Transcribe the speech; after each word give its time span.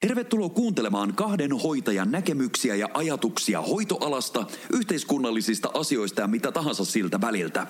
Tervetuloa 0.00 0.48
kuuntelemaan 0.48 1.14
kahden 1.14 1.52
hoitajan 1.52 2.10
näkemyksiä 2.10 2.74
ja 2.74 2.88
ajatuksia 2.94 3.62
hoitoalasta, 3.62 4.46
yhteiskunnallisista 4.72 5.70
asioista 5.74 6.20
ja 6.20 6.26
mitä 6.26 6.52
tahansa 6.52 6.84
siltä 6.84 7.20
väliltä. 7.20 7.66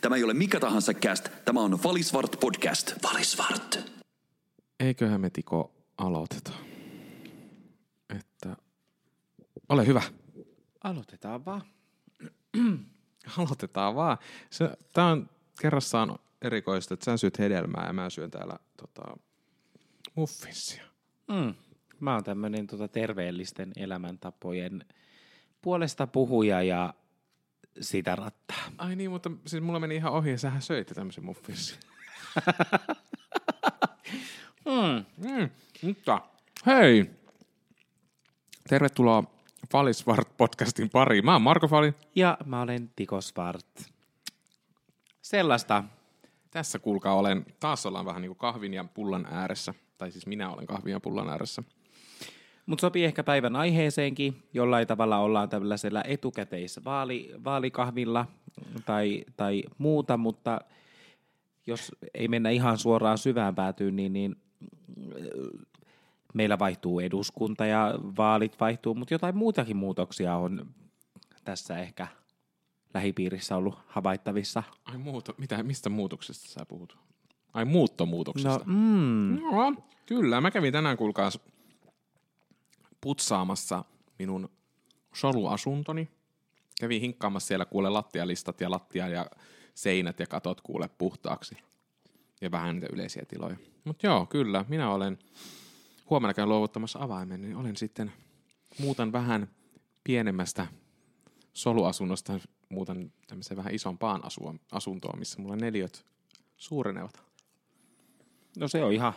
Tämä 0.00 0.16
ei 0.16 0.24
ole 0.24 0.34
mikä 0.34 0.60
tahansa 0.60 0.94
cast, 0.94 1.28
tämä 1.44 1.60
on 1.60 1.82
Valisvart 1.84 2.36
podcast. 2.40 2.92
Valisvart. 3.02 3.90
Eiköhän 4.80 5.20
me 5.20 5.30
Tiko 5.30 5.74
aloiteta. 5.98 6.50
Että 8.18 8.56
ole 9.68 9.86
hyvä. 9.86 10.02
Aloitetaan 10.84 11.44
vaan. 11.44 11.62
Aloitetaan 13.38 13.94
vaan. 13.94 14.18
Se, 14.50 14.70
tää 14.92 15.06
on 15.06 15.30
kerrassaan 15.60 16.18
erikoista, 16.42 16.94
että 16.94 17.04
sä 17.04 17.16
syöt 17.16 17.38
hedelmää 17.38 17.86
ja 17.86 17.92
mä 17.92 18.10
syön 18.10 18.30
täällä 18.30 18.56
tota, 18.76 19.16
muffinsia. 20.14 20.84
Mm. 21.28 21.54
Mä 22.00 22.14
oon 22.14 22.24
tämmönen 22.24 22.66
tota, 22.66 22.88
terveellisten 22.88 23.72
elämäntapojen 23.76 24.84
puolesta 25.62 26.06
puhuja 26.06 26.62
ja 26.62 26.94
sitä 27.80 28.16
rattaa. 28.16 28.64
Ai 28.78 28.96
niin, 28.96 29.10
mutta 29.10 29.30
siis 29.46 29.62
mulla 29.62 29.80
meni 29.80 29.96
ihan 29.96 30.12
ohi 30.12 30.30
ja 30.30 30.38
sähän 30.38 30.62
söitte 30.62 30.94
tämmöisen 30.94 31.24
muffinsin. 31.24 31.78
Mm. 34.64 35.04
Mm, 35.28 35.50
mutta 35.82 36.20
hei! 36.66 37.10
Tervetuloa 38.68 39.24
Falisvart 39.72 40.36
podcastin 40.36 40.90
pariin. 40.90 41.24
Mä 41.24 41.32
oon 41.32 41.42
Marko 41.42 41.68
Fali. 41.68 41.94
Ja 42.14 42.38
mä 42.44 42.62
olen 42.62 42.90
Tiko 42.96 43.20
Svart. 43.20 43.90
Sellaista. 45.22 45.84
Tässä 46.50 46.78
kuulkaa 46.78 47.14
olen, 47.14 47.46
taas 47.60 47.86
ollaan 47.86 48.04
vähän 48.04 48.22
niin 48.22 48.28
kuin 48.28 48.38
kahvin 48.38 48.74
ja 48.74 48.84
pullan 48.84 49.26
ääressä. 49.30 49.74
Tai 49.98 50.10
siis 50.10 50.26
minä 50.26 50.50
olen 50.50 50.66
kahvin 50.66 50.92
ja 50.92 51.00
pullan 51.00 51.30
ääressä. 51.30 51.62
Mutta 52.66 52.80
sopii 52.80 53.04
ehkä 53.04 53.24
päivän 53.24 53.56
aiheeseenkin. 53.56 54.42
Jollain 54.52 54.86
tavalla 54.86 55.18
ollaan 55.18 55.48
tällaisella 55.48 56.02
etukäteisvaalikahvilla 56.04 58.26
tai, 58.86 59.24
tai 59.36 59.62
muuta, 59.78 60.16
mutta 60.16 60.60
jos 61.66 61.92
ei 62.14 62.28
mennä 62.28 62.50
ihan 62.50 62.78
suoraan 62.78 63.18
syvään 63.18 63.54
päätyyn, 63.54 63.96
niin, 63.96 64.12
niin 64.12 64.36
meillä 66.34 66.58
vaihtuu 66.58 67.00
eduskunta 67.00 67.66
ja 67.66 67.94
vaalit 68.16 68.60
vaihtuu, 68.60 68.94
mutta 68.94 69.14
jotain 69.14 69.36
muutakin 69.36 69.76
muutoksia 69.76 70.36
on 70.36 70.66
tässä 71.44 71.78
ehkä 71.78 72.08
lähipiirissä 72.94 73.56
ollut 73.56 73.78
havaittavissa. 73.86 74.62
Ai 74.84 74.98
muuto, 74.98 75.34
mitä, 75.38 75.62
mistä 75.62 75.90
muutoksesta 75.90 76.48
sä 76.48 76.66
puhut? 76.66 76.96
Ai 77.54 77.64
muuttomuutoksesta. 77.64 78.58
No, 78.58 78.64
mm, 78.66 79.38
No, 79.40 79.74
kyllä. 80.06 80.40
Mä 80.40 80.50
kävin 80.50 80.72
tänään, 80.72 80.96
kuulkaa, 80.96 81.30
putsaamassa 83.04 83.84
minun 84.18 84.50
soluasuntoni. 85.14 86.08
Kävin 86.80 87.00
hinkkaamassa 87.00 87.46
siellä 87.46 87.64
kuule 87.64 87.90
lattialistat 87.90 88.60
ja 88.60 88.70
lattia 88.70 89.08
ja 89.08 89.26
seinät 89.74 90.20
ja 90.20 90.26
katot 90.26 90.60
kuule 90.60 90.88
puhtaaksi. 90.98 91.56
Ja 92.40 92.50
vähän 92.50 92.74
niitä 92.74 92.88
yleisiä 92.92 93.24
tiloja. 93.28 93.56
Mutta 93.84 94.06
joo, 94.06 94.26
kyllä. 94.26 94.64
Minä 94.68 94.90
olen 94.90 95.18
huomenna 96.10 96.34
käyn 96.34 96.48
luovuttamassa 96.48 96.98
avaimen, 97.02 97.42
niin 97.42 97.56
olen 97.56 97.76
sitten, 97.76 98.12
muutan 98.78 99.12
vähän 99.12 99.48
pienemmästä 100.04 100.66
soluasunnosta, 101.52 102.40
muutan 102.68 103.12
tämmöiseen 103.26 103.56
vähän 103.56 103.74
isompaan 103.74 104.22
asuntoon, 104.72 105.18
missä 105.18 105.42
mulla 105.42 105.56
neliöt 105.56 106.06
suurenevat. 106.56 107.22
no 108.58 108.68
se 108.68 108.84
on 108.84 108.92
ihan 108.92 109.12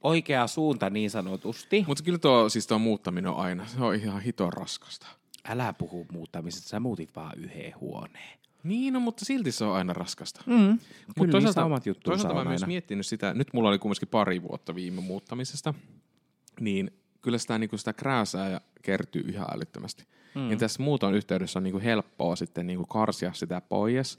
oikea 0.00 0.46
suunta 0.46 0.90
niin 0.90 1.10
sanotusti. 1.10 1.84
Mutta 1.86 2.04
kyllä 2.04 2.18
tuo, 2.18 2.48
siis 2.48 2.66
tuo 2.66 2.78
muuttaminen 2.78 3.30
on 3.30 3.36
aina, 3.36 3.66
se 3.66 3.84
on 3.84 3.94
ihan 3.94 4.22
hiton 4.22 4.52
raskasta. 4.52 5.06
Älä 5.48 5.72
puhu 5.72 6.06
muuttamisesta, 6.12 6.68
sä 6.68 6.80
muutit 6.80 7.16
vaan 7.16 7.38
yhden 7.38 7.72
huoneen. 7.80 8.38
Niin, 8.62 8.94
no, 8.94 9.00
mutta 9.00 9.24
silti 9.24 9.52
se 9.52 9.64
on 9.64 9.74
aina 9.74 9.92
raskasta. 9.92 10.40
Mm. 10.46 10.78
Mut 11.16 11.26
Kyllä 11.26 11.40
niissä 11.40 11.64
omat 11.64 11.84
toisaalta 12.04 12.34
mä 12.34 12.40
on 12.40 12.46
oon 12.46 12.48
myös 12.48 12.62
aina. 12.62 12.66
miettinyt 12.66 13.06
sitä, 13.06 13.34
nyt 13.34 13.48
mulla 13.52 13.68
oli 13.68 13.78
kumminkin 13.78 14.08
pari 14.08 14.42
vuotta 14.42 14.74
viime 14.74 15.00
muuttamisesta, 15.00 15.74
niin 16.60 16.90
kyllä 17.20 17.38
sitä, 17.38 17.58
niin 17.58 17.70
sitä 17.76 17.92
krääsää 17.92 18.48
ja 18.48 18.60
kertyy 18.82 19.24
ihan 19.28 19.46
älyttömästi. 19.54 20.04
Mm. 20.34 20.40
Niin 20.40 20.58
tässä 20.58 20.82
muuton 20.82 21.14
yhteydessä 21.14 21.58
on 21.58 21.62
niin 21.62 21.72
kuin 21.72 21.84
helppoa 21.84 22.36
sitten 22.36 22.66
niin 22.66 22.76
kuin 22.76 22.88
karsia 22.88 23.32
sitä 23.32 23.60
pois, 23.60 24.18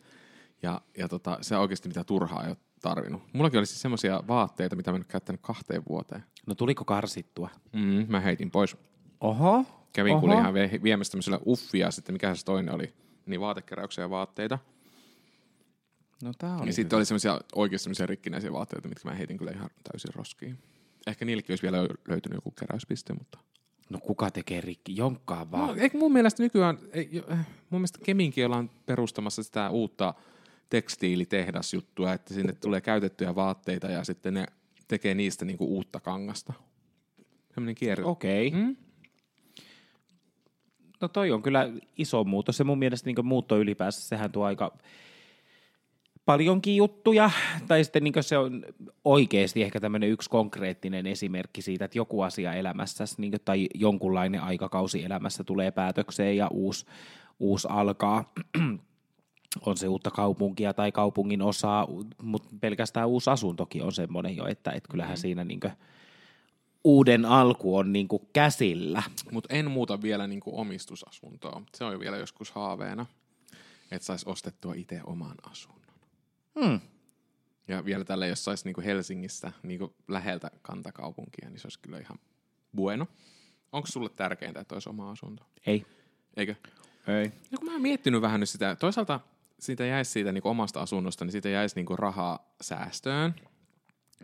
ja, 0.64 0.82
ja 0.98 1.08
tota, 1.08 1.38
se 1.42 1.58
oikeasti 1.58 1.88
mitä 1.88 2.03
turhaa 2.03 2.44
ei 2.44 2.50
ole 2.50 2.58
tarvinnut. 2.81 3.22
Mullakin 3.34 3.59
oli 3.59 3.66
siis 3.66 3.81
semmoisia 3.81 4.23
vaatteita, 4.28 4.75
mitä 4.75 4.91
mä 4.91 4.97
en 4.97 5.06
käyttänyt 5.07 5.41
kahteen 5.41 5.84
vuoteen. 5.90 6.23
No 6.47 6.56
tuliko 6.56 6.85
karsittua? 6.85 7.50
Mm, 7.73 8.06
mä 8.07 8.19
heitin 8.19 8.51
pois. 8.51 8.78
Oho. 9.22 9.66
Kävin 9.94 10.16
Oho. 10.16 10.34
ihan 10.34 10.53
vie- 10.53 10.79
viemässä 10.84 11.12
tämmöisellä 11.12 11.40
uffia 11.47 11.91
sitten, 11.91 12.16
mikä 12.16 12.35
se 12.35 12.45
toinen 12.45 12.75
oli, 12.75 12.94
niin 13.25 13.41
vaatekeräyksiä 13.41 14.03
ja 14.03 14.09
vaatteita. 14.09 14.59
No 16.23 16.31
tää 16.38 16.57
oli 16.57 16.67
Ja 16.67 16.73
sitten 16.73 16.97
oli 16.97 17.06
semmoisia 17.06 17.40
oikeasti 17.56 17.84
semmoisia 17.84 18.06
rikkinäisiä 18.06 18.53
vaatteita, 18.53 18.88
mitkä 18.88 19.09
mä 19.09 19.16
heitin 19.16 19.38
kyllä 19.38 19.51
ihan 19.51 19.69
täysin 19.91 20.13
roskiin. 20.16 20.59
Ehkä 21.07 21.25
niillekin 21.25 21.51
olisi 21.51 21.63
vielä 21.63 21.81
löytynyt 22.07 22.38
joku 22.38 22.51
keräyspiste, 22.51 23.13
mutta... 23.13 23.40
No 23.90 24.00
kuka 24.00 24.31
tekee 24.31 24.61
rikki? 24.61 24.96
Jonkkaan 24.96 25.51
vaan. 25.51 25.67
No, 25.67 25.75
eikö 25.75 25.97
mun 25.97 26.13
mielestä 26.13 26.44
nykyään, 26.44 26.78
ei, 26.91 27.23
mun 27.69 27.79
mielestä 27.81 28.00
Keminkin 28.03 28.46
ollaan 28.46 28.69
perustamassa 28.85 29.44
sitä 29.44 29.69
uutta 29.69 30.13
tekstiilitehdasjuttua, 30.69 32.13
että 32.13 32.34
sinne 32.34 32.53
tulee 32.53 32.81
käytettyjä 32.81 33.35
vaatteita 33.35 33.88
ja 33.88 34.03
sitten 34.03 34.34
ne 34.34 34.46
tekee 34.88 35.13
niistä 35.13 35.46
niinku 35.46 35.66
uutta 35.66 36.00
kangasta. 36.00 36.53
Semmoinen 37.53 37.75
kierre. 37.75 38.03
Okei. 38.03 38.47
Okay. 38.47 38.62
Mm? 38.62 38.75
No 41.02 41.08
toi 41.08 41.31
on 41.31 41.41
kyllä 41.41 41.69
iso 41.97 42.24
muutos. 42.24 42.59
Ja 42.59 42.66
mun 42.66 42.79
mielestä 42.79 43.09
niin 43.09 43.25
muutto 43.25 43.58
ylipäänsä, 43.58 44.02
sehän 44.02 44.31
tuo 44.31 44.46
aika 44.46 44.78
paljonkin 46.25 46.75
juttuja. 46.75 47.31
Tai 47.68 47.84
sitten 47.84 48.03
niin 48.03 48.13
se 48.22 48.38
on 48.38 48.66
oikeasti 49.06 49.63
ehkä 49.63 49.79
tämmöinen 49.79 50.09
yksi 50.09 50.29
konkreettinen 50.29 51.08
esimerkki 51.08 51.62
siitä, 51.62 51.85
että 51.85 51.97
joku 51.97 52.22
asia 52.22 52.53
elämässä 52.53 53.03
niin 53.18 53.34
tai 53.46 53.68
jonkunlainen 53.75 54.41
aikakausi 54.41 55.03
elämässä 55.03 55.44
tulee 55.44 55.72
päätökseen 55.72 56.38
ja 56.38 56.47
uusi, 56.52 56.85
uusi 57.40 57.68
alkaa. 57.72 58.34
On 59.62 59.78
se 59.78 59.88
uutta 59.88 60.12
kaupunkia 60.12 60.74
tai 60.74 60.92
kaupungin 60.92 61.42
osaa, 61.42 61.88
mutta 62.22 62.50
pelkästään 62.60 63.08
uusi 63.08 63.30
asuntokin 63.30 63.84
on 63.84 63.92
semmoinen 63.92 64.38
jo, 64.38 64.48
että, 64.48 64.72
että 64.72 64.90
kyllähän 64.92 65.12
Mm-hmm. 65.14 65.22
siinä 65.22 65.44
niin 65.44 65.60
uuden 66.84 67.26
alku 67.26 67.78
on 67.78 67.94
niin 67.94 68.08
käsillä. 68.34 69.04
Mutta 69.32 69.56
en 69.56 69.72
muuta 69.72 70.02
vielä 70.02 70.28
niinku 70.28 70.59
omistusasuntoa. 70.59 71.62
Se 71.76 71.84
on 71.84 71.94
jo 71.94 72.00
vielä 72.00 72.18
joskus 72.18 72.52
haaveena, 72.52 73.06
että 73.92 74.06
saisi 74.06 74.30
ostettua 74.30 74.74
itse 74.74 75.02
oman 75.04 75.36
asunnon. 75.52 75.80
Hmm. 76.59 76.80
Ja 77.68 77.86
vielä 77.86 78.04
tällä, 78.04 78.28
jos 78.28 78.44
saisi 78.44 78.66
niinku 78.66 78.82
Helsingistä 78.82 79.52
niinku 79.64 79.94
läheltä 80.08 80.52
kantakaupunkia, 80.62 81.50
niin 81.50 81.59
se 81.59 81.68
olisi 81.68 81.80
kyllä 81.80 82.00
ihan 82.00 82.20
bueno. 82.76 83.08
Onko 83.72 83.88
sulle 83.88 84.09
tärkeintä, 84.09 84.59
että 84.59 84.76
olisi 84.76 84.90
oma 84.90 85.12
asunto? 85.12 85.44
Ei. 85.66 85.86
Eikö? 86.38 86.56
Ei. 87.08 87.32
No 87.52 87.58
kun 87.58 87.66
mä 87.66 87.72
oon 87.72 87.82
miettinyt 87.82 88.22
vähän 88.22 88.40
nyt 88.40 88.50
sitä, 88.50 88.76
toisaalta 88.76 89.20
siitä 89.59 89.86
jäisi 89.86 90.12
siitä 90.12 90.31
niinku 90.31 90.50
omasta 90.50 90.81
asunnosta, 90.81 91.25
niin 91.25 91.31
siitä 91.31 91.50
jäisi 91.50 91.75
niinku 91.75 91.96
rahaa 91.96 92.53
säästöön. 92.62 93.36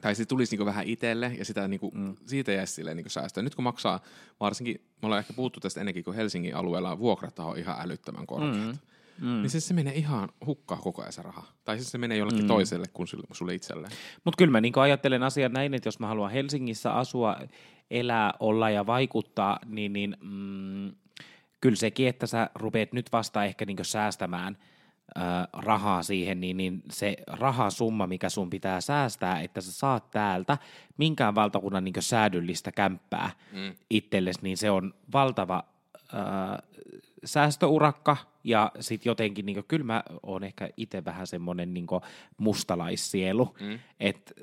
Tai 0.01 0.16
se 0.16 0.25
tulisi 0.25 0.53
niinku 0.53 0.66
vähän 0.66 0.88
itselle 0.88 1.35
ja 1.38 1.46
sitä 1.46 1.68
niinku, 1.68 1.91
mm. 1.96 2.16
siitä 2.25 2.51
jäisi 2.51 2.73
silleen 2.73 2.97
niinku 2.97 3.09
säästöön. 3.09 3.44
Nyt 3.44 3.56
kun 3.56 3.63
maksaa, 3.63 4.00
varsinkin, 4.40 4.81
me 5.01 5.06
ollaan 5.06 5.19
ehkä 5.19 5.34
puhuttu 5.34 5.59
tästä 5.59 5.79
ennenkin, 5.79 6.03
kun 6.03 6.16
Helsingin 6.16 6.56
alueella 6.56 7.00
vuokrat 7.00 7.40
on 7.40 7.57
ihan 7.57 7.75
älyttömän 7.79 8.28
korkeat. 8.28 8.66
Mm. 8.66 8.78
Mm. 9.22 9.41
Niin 9.41 9.50
se, 9.50 9.59
se 9.59 9.73
menee 9.73 9.94
ihan 9.94 10.29
hukkaan 10.46 10.81
koko 10.81 11.01
ajan 11.01 11.13
se 11.13 11.22
raha. 11.22 11.44
Tai 11.66 11.78
siis 11.78 11.91
se 11.91 11.97
menee 11.97 12.17
jollekin 12.17 12.44
mm. 12.44 12.47
toiselle 12.47 12.88
kuin 12.94 13.07
sulle, 13.07 13.28
sulle 13.31 13.53
itselleen. 13.53 13.91
Mutta 14.23 14.38
kyllä 14.38 14.52
mä 14.52 14.62
niin 14.62 14.73
ajattelen 14.79 15.23
asian 15.23 15.53
näin, 15.53 15.73
että 15.73 15.88
jos 15.88 16.00
mä 16.00 16.07
haluan 16.07 16.31
Helsingissä 16.31 16.94
asua, 16.94 17.38
elää, 17.91 18.34
olla 18.40 18.69
ja 18.69 18.85
vaikuttaa, 18.85 19.59
niin, 19.66 19.93
niin 19.93 20.17
mm, 20.22 20.96
kyllä 21.61 21.76
sekin, 21.76 22.08
että 22.08 22.28
sä 22.28 22.49
rupeat 22.55 22.93
nyt 22.93 23.11
vasta 23.11 23.46
ehkä 23.46 23.66
niin 23.66 23.78
säästämään 23.82 24.58
ää, 25.16 25.47
rahaa 25.53 26.03
siihen, 26.03 26.41
niin, 26.41 26.57
niin 26.57 26.84
se 26.91 27.16
rahasumma, 27.28 28.07
mikä 28.07 28.29
sun 28.29 28.49
pitää 28.49 28.81
säästää, 28.81 29.41
että 29.41 29.61
sä 29.61 29.72
saat 29.72 30.11
täältä 30.11 30.57
minkään 30.97 31.35
valtakunnan 31.35 31.84
niin 31.84 31.93
säädyllistä 31.99 32.72
kämppää 32.72 33.29
mm. 33.52 33.75
itsellesi, 33.90 34.40
niin 34.43 34.57
se 34.57 34.72
on 34.72 34.93
valtava 35.13 35.63
ää, 36.13 36.63
säästöurakka 37.25 38.17
ja 38.43 38.72
sitten 38.79 39.09
jotenkin, 39.09 39.46
niin 39.46 39.63
kyllä 39.67 39.85
mä 39.85 40.03
oon 40.23 40.43
ehkä 40.43 40.69
itse 40.78 41.05
vähän 41.05 41.28
semmoinen 41.28 41.73
niin 41.73 41.87
mustalaissielu, 42.37 43.55
mm. 43.59 43.79
että 43.99 44.34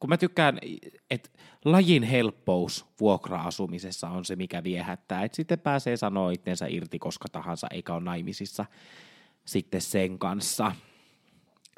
kun 0.00 0.10
mä 0.10 0.16
tykkään, 0.16 0.58
että 1.10 1.30
lajin 1.64 2.02
helppous 2.02 2.86
vuokra-asumisessa 3.00 4.08
on 4.08 4.24
se, 4.24 4.36
mikä 4.36 4.64
viehättää, 4.64 5.24
että 5.24 5.36
sitten 5.36 5.58
pääsee 5.58 5.96
sanoa 5.96 6.30
itsensä 6.30 6.66
irti 6.66 6.98
koska 6.98 7.28
tahansa, 7.32 7.66
eikä 7.70 7.94
ole 7.94 8.04
naimisissa 8.04 8.64
sitten 9.44 9.80
sen 9.80 10.18
kanssa. 10.18 10.72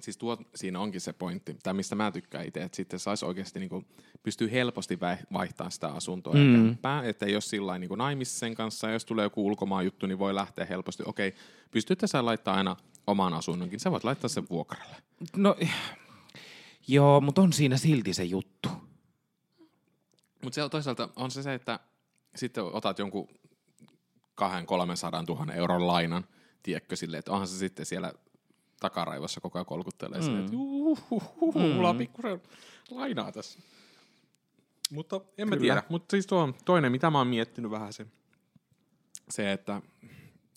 Siis 0.03 0.17
tuo, 0.17 0.39
siinä 0.55 0.81
onkin 0.81 1.01
se 1.01 1.13
pointti, 1.13 1.57
tai 1.63 1.75
mistä 1.75 1.95
mä 1.95 2.11
tykkään 2.11 2.47
itse, 2.47 2.63
että 2.63 2.77
sitten 2.77 2.99
saisi 2.99 3.25
oikeasti 3.25 3.59
niin 3.59 3.69
kuin, 3.69 3.87
pystyy 4.23 4.51
helposti 4.51 4.99
vaihtamaan 5.33 5.73
sitä 5.73 5.89
asuntoa 5.89 6.35
mm. 6.35 6.53
ja 6.53 6.59
kämppää, 6.59 7.05
että 7.05 7.27
jos 7.27 7.51
sillä 7.51 7.79
niin 7.79 7.91
naimissa 7.97 8.39
sen 8.39 8.55
kanssa, 8.55 8.87
ja 8.87 8.93
jos 8.93 9.05
tulee 9.05 9.23
joku 9.23 9.47
ulkomaan 9.47 9.85
juttu, 9.85 10.07
niin 10.07 10.19
voi 10.19 10.35
lähteä 10.35 10.65
helposti, 10.65 11.03
okei, 11.07 11.35
pystytte 11.71 12.07
sä 12.07 12.25
laittaa 12.25 12.55
aina 12.55 12.77
oman 13.07 13.35
asunnonkin, 13.35 13.81
sä 13.81 13.91
voit 13.91 14.05
laittaa 14.05 14.29
sen 14.29 14.47
vuokralle. 14.51 14.97
No, 15.37 15.57
joo, 16.88 17.20
mutta 17.20 17.43
on 17.43 17.52
siinä 17.52 17.76
silti 17.76 18.14
se 18.14 18.25
juttu. 18.25 18.69
Mutta 20.43 20.55
se 20.55 20.69
toisaalta 20.69 21.08
on 21.17 21.31
se 21.31 21.43
se, 21.43 21.55
että 21.55 21.81
sitten 22.37 22.64
otat 22.64 22.99
jonkun 22.99 23.29
kahden, 24.34 24.67
kolmen 24.67 24.96
sadan 24.96 25.26
tuhannen 25.26 25.56
euron 25.56 25.87
lainan, 25.87 26.26
tiedätkö, 26.62 26.96
silleen, 26.96 27.19
että 27.19 27.32
onhan 27.32 27.49
se 27.49 27.58
sitten 27.58 27.87
siellä 27.87 28.12
takaraivossa 28.81 29.40
koko 29.40 29.58
ajan 29.58 29.67
kolkuttelee 29.67 30.19
mm. 30.19 30.25
silleen, 30.25 30.44
että 30.44 30.56
mm. 30.56 31.75
mulla 31.75 31.88
on 31.88 31.99
pikkusen 31.99 32.43
lainaa 32.90 33.32
tässä. 33.32 33.58
Mutta 34.90 35.20
en 35.38 35.49
mä 35.49 35.56
tiedä. 35.56 35.82
Mutta 35.88 36.11
siis 36.11 36.26
tuo 36.26 36.55
toinen, 36.64 36.93
mitä 36.93 37.11
mä 37.11 37.19
oon 37.19 37.26
miettinyt 37.26 37.70
vähän 37.70 37.93
se, 37.93 38.06
se, 39.31 39.52
että 39.52 39.82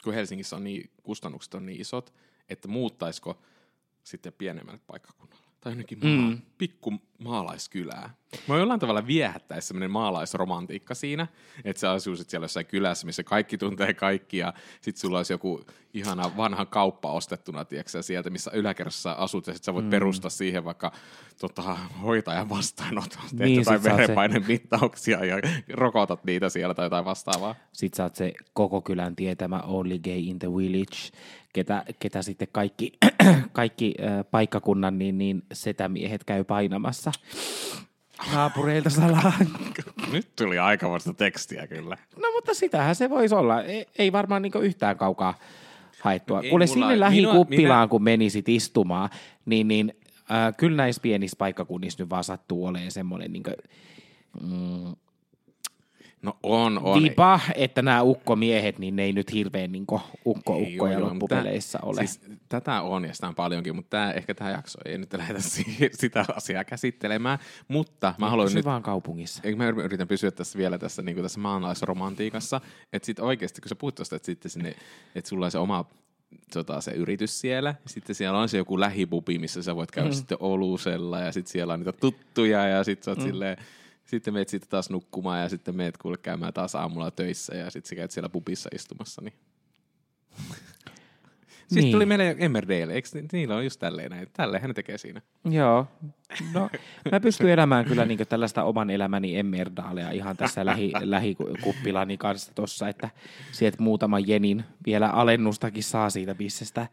kun 0.03 0.13
Helsingissä 0.13 0.55
on 0.55 0.63
niin, 0.63 0.89
kustannukset 1.03 1.53
on 1.53 1.65
niin 1.65 1.81
isot, 1.81 2.13
että 2.49 2.67
muuttaisiko 2.67 3.41
sitten 4.03 4.33
pienemmälle 4.33 4.79
paikkakunnalle 4.87 5.44
tai 5.65 5.71
jonnekin 5.71 5.99
maa, 6.03 6.29
mm. 6.29 6.41
pikku 6.57 6.93
maalaiskylää. 7.17 8.09
Mä 8.47 8.57
jollain 8.57 8.79
tavalla 8.79 9.07
viehättäisi 9.07 9.67
semmoinen 9.67 9.91
maalaisromantiikka 9.91 10.95
siinä, 10.95 11.27
että 11.63 11.79
sä 11.79 11.91
asuisit 11.91 12.29
siellä 12.29 12.43
jossain 12.43 12.65
kylässä, 12.65 13.05
missä 13.05 13.23
kaikki 13.23 13.57
tuntee 13.57 13.93
kaikki 13.93 14.37
ja 14.37 14.53
sit 14.81 14.97
sulla 14.97 15.17
olisi 15.17 15.33
joku 15.33 15.65
ihana 15.93 16.37
vanha 16.37 16.65
kauppa 16.65 17.11
ostettuna, 17.11 17.65
tiedätkö, 17.65 18.01
sieltä, 18.01 18.29
missä 18.29 18.51
yläkerrassa 18.53 19.11
asut 19.11 19.47
ja 19.47 19.53
sit 19.53 19.63
sä 19.63 19.73
voit 19.73 19.85
mm. 19.85 19.89
perustaa 19.89 20.29
siihen 20.29 20.65
vaikka 20.65 20.91
tota, 21.39 21.77
hoitajan 22.01 22.49
vastaanoton, 22.49 23.23
niin, 23.31 23.55
jotain 23.55 23.83
verenpaineen 23.83 24.43
se... 24.43 24.47
mittauksia 24.47 25.25
ja 25.25 25.37
rokotat 25.73 26.23
niitä 26.23 26.49
siellä 26.49 26.73
tai 26.73 26.85
jotain 26.85 27.05
vastaavaa. 27.05 27.55
Sitten 27.73 27.97
sä 27.97 28.03
oot 28.03 28.15
se 28.15 28.33
koko 28.53 28.81
kylän 28.81 29.15
tietämä 29.15 29.59
only 29.59 29.99
gay 29.99 30.19
in 30.19 30.39
the 30.39 30.47
village, 30.51 30.97
ketä, 31.55 31.83
ketä 31.99 32.21
sitten 32.21 32.47
kaikki, 32.51 32.93
kaikki 33.51 33.95
äh, 34.03 34.25
paikkakunnan 34.31 34.99
niin, 34.99 35.17
niin 35.17 35.43
setämiehet 35.53 36.23
käy 36.23 36.43
painamassa 36.43 37.11
naapureilta 38.33 38.89
salaa. 38.89 39.33
Nyt 40.13 40.35
tuli 40.35 40.59
aika 40.59 40.89
vasta 40.89 41.13
tekstiä 41.13 41.67
kyllä. 41.67 41.97
No 42.15 42.31
mutta 42.35 42.53
sitähän 42.53 42.95
se 42.95 43.09
voisi 43.09 43.35
olla. 43.35 43.61
Ei, 43.61 43.85
ei 43.97 44.11
varmaan 44.11 44.41
niinku 44.41 44.59
yhtään 44.59 44.97
kaukaa 44.97 45.39
haettua. 46.01 46.41
Ei, 46.41 46.49
Kuule 46.49 46.67
sinne 46.67 46.99
lähikuppilaan, 46.99 47.87
minä... 47.87 47.89
kun 47.91 48.03
menisit 48.03 48.49
istumaan, 48.49 49.09
niin, 49.45 49.67
niin 49.67 49.93
äh, 50.31 50.53
kyllä 50.57 50.77
näissä 50.77 51.01
pienissä 51.01 51.35
paikkakunnissa 51.37 52.03
nyt 52.03 52.09
vaan 52.09 52.23
sattuu 52.23 52.65
olemaan 52.65 52.91
semmoinen 52.91 53.33
niin 53.33 53.43
kuin, 53.43 53.55
mm, 54.41 54.95
No 56.21 56.37
on, 56.43 56.79
on. 56.83 57.03
Vipa, 57.03 57.39
että 57.55 57.81
nämä 57.81 58.01
ukkomiehet, 58.01 58.79
niin 58.79 58.95
ne 58.95 59.03
ei 59.03 59.13
nyt 59.13 59.33
hirveän 59.33 59.71
niin 59.71 59.85
ukko-ukkoja 60.25 61.01
loppupeleissä 61.01 61.79
ole. 61.81 61.99
Siis, 61.99 62.21
tätä 62.49 62.81
on 62.81 63.05
ja 63.05 63.13
sitä 63.13 63.27
on 63.27 63.35
paljonkin, 63.35 63.75
mutta 63.75 63.89
tämä, 63.89 64.11
ehkä 64.11 64.33
tämä 64.33 64.51
jakso 64.51 64.79
ei 64.85 64.97
nyt 64.97 65.13
lähdetä 65.13 65.39
sitä 66.01 66.25
asiaa 66.35 66.63
käsittelemään. 66.63 67.39
Mutta 67.67 68.13
mä 68.17 68.29
haluan 68.29 68.53
nyt... 68.53 68.65
vaan 68.65 68.83
kaupungissa. 68.83 69.43
Mä 69.55 69.67
yritän 69.67 70.07
pysyä 70.07 70.31
tässä 70.31 70.57
vielä 70.57 70.77
tässä, 70.77 71.01
niin 71.01 71.15
kuin 71.15 71.23
tässä 71.23 71.39
maanlaisromantiikassa. 71.39 72.61
Että 72.93 73.05
sitten 73.05 73.25
oikeasti, 73.25 73.61
kun 73.61 73.69
sä 73.69 73.75
puhut 73.75 73.95
tuosta, 73.95 74.15
että, 74.15 74.25
sitten 74.25 74.51
sinne, 74.51 74.75
että 75.15 75.29
sulla 75.29 75.45
on 75.45 75.51
se 75.51 75.57
oma 75.57 75.85
tota, 76.53 76.81
se 76.81 76.91
yritys 76.91 77.41
siellä. 77.41 77.75
Ja 77.83 77.89
sitten 77.89 78.15
siellä 78.15 78.39
on 78.39 78.49
se 78.49 78.57
joku 78.57 78.79
lähipubi, 78.79 79.39
missä 79.39 79.63
sä 79.63 79.75
voit 79.75 79.91
käydä 79.91 80.09
mm. 80.09 80.15
sitten 80.15 80.37
olusella 80.39 81.19
ja 81.19 81.31
sitten 81.31 81.51
siellä 81.51 81.73
on 81.73 81.79
niitä 81.79 81.91
tuttuja 81.91 82.67
ja 82.67 82.83
sitten 82.83 83.03
sä 83.05 83.11
oot 83.11 83.17
mm. 83.17 83.25
silleen, 83.25 83.57
sitten 84.05 84.33
meet 84.33 84.49
sitten 84.49 84.69
taas 84.69 84.89
nukkumaan 84.89 85.41
ja 85.41 85.49
sitten 85.49 85.75
meet 85.75 85.97
kuule 85.97 86.17
käymään 86.17 86.53
taas 86.53 86.75
aamulla 86.75 87.11
töissä 87.11 87.55
ja 87.55 87.69
sitten 87.69 87.89
sä 87.89 87.95
käyt 87.95 88.11
siellä 88.11 88.29
pubissa 88.29 88.69
istumassa. 88.75 89.21
Niin. 89.21 89.33
Siis 91.67 91.83
niin. 91.83 91.91
tuli 91.91 92.05
meille 92.05 92.35
Emmerdale, 92.39 92.93
eikö 92.93 93.09
niillä 93.31 93.55
on 93.55 93.63
just 93.63 93.79
tälleen 93.79 94.11
näin? 94.11 94.27
Tälleen 94.33 94.63
ne 94.63 94.73
tekee 94.73 94.97
siinä. 94.97 95.21
Joo. 95.49 95.87
No, 96.53 96.69
mä 97.11 97.19
pystyn 97.19 97.49
elämään 97.49 97.85
kyllä 97.85 98.05
niin 98.05 98.27
tällaista 98.29 98.63
oman 98.63 98.89
elämäni 98.89 99.37
Emmerdalea 99.37 100.11
ihan 100.11 100.37
tässä 100.37 100.65
lähi, 100.65 100.91
lähikuppilani 101.01 102.17
kanssa 102.17 102.51
tossa, 102.55 102.89
että 102.89 103.09
sieltä 103.51 103.83
muutama 103.83 104.19
jenin 104.19 104.63
vielä 104.85 105.09
alennustakin 105.09 105.83
saa 105.83 106.09
siitä 106.09 106.35
bissestä 106.35 106.87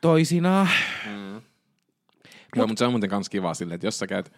toisinaan. 0.00 0.68
Mm. 1.06 1.12
Mut, 1.12 1.42
Joo, 2.56 2.66
mutta 2.66 2.78
se 2.78 2.84
on 2.84 2.92
muuten 2.92 3.10
kans 3.10 3.28
kiva 3.28 3.54
silleen, 3.54 3.74
että 3.74 3.86
jos 3.86 3.98
sä 3.98 4.06
käyt 4.06 4.32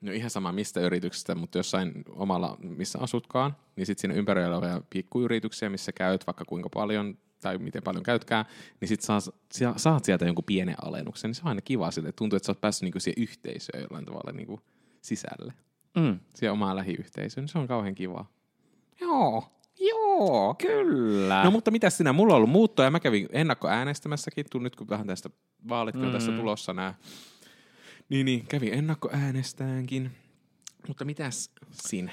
No 0.00 0.12
ihan 0.12 0.30
sama 0.30 0.52
mistä 0.52 0.80
yrityksestä, 0.80 1.34
mutta 1.34 1.58
jossain 1.58 1.92
omalla, 2.08 2.56
missä 2.60 2.98
asutkaan, 2.98 3.56
niin 3.76 3.86
sitten 3.86 4.00
siinä 4.00 4.14
ympärillä 4.14 4.56
olevia 4.58 4.82
pikkuyrityksiä, 4.90 5.70
missä 5.70 5.92
käyt 5.92 6.26
vaikka 6.26 6.44
kuinka 6.44 6.68
paljon 6.68 7.18
tai 7.40 7.58
miten 7.58 7.82
paljon 7.82 8.02
käytkään, 8.02 8.44
niin 8.80 8.88
sitten 8.88 9.06
saat, 9.06 9.76
saat 9.76 10.04
sieltä 10.04 10.26
jonkun 10.26 10.44
pienen 10.44 10.76
alennuksen, 10.84 11.28
niin 11.28 11.34
se 11.34 11.42
on 11.44 11.48
aina 11.48 11.60
kiva 11.60 11.90
sille. 11.90 12.12
Tuntuu, 12.12 12.36
että 12.36 12.46
sä 12.46 12.52
oot 12.52 12.60
päässyt 12.60 12.82
niinku 12.82 13.00
siihen 13.00 13.22
yhteisöön 13.22 13.82
jollain 13.82 14.04
tavalla 14.04 14.32
niinku 14.32 14.60
sisälle. 15.02 15.52
Mm. 15.96 16.20
Siihen 16.34 16.52
omaan 16.52 16.76
lähiyhteisöön, 16.76 17.42
niin 17.42 17.52
se 17.52 17.58
on 17.58 17.68
kauhean 17.68 17.94
kiva. 17.94 18.26
Joo, 19.00 19.44
joo. 19.78 20.54
Kyllä. 20.54 21.44
No 21.44 21.50
mutta 21.50 21.70
mitä 21.70 21.90
sinä? 21.90 22.12
Mulla 22.12 22.34
on 22.34 22.36
ollut 22.36 22.50
muuttoja. 22.50 22.90
Mä 22.90 23.00
kävin 23.00 23.28
ennakkoäänestämässäkin. 23.32 24.46
Tuun 24.50 24.64
nyt 24.64 24.76
kun 24.76 24.88
vähän 24.88 25.06
tästä 25.06 25.30
vaalitkin 25.68 26.02
mm. 26.02 26.06
on 26.06 26.12
tässä 26.12 26.32
tulossa 26.32 26.74
nämä 26.74 26.94
niin, 28.08 28.26
niin, 28.26 28.46
kävi 28.46 28.72
ennakkoäänestäänkin. 28.72 30.10
Mutta 30.88 31.04
mitäs 31.04 31.50
sinä? 31.70 32.12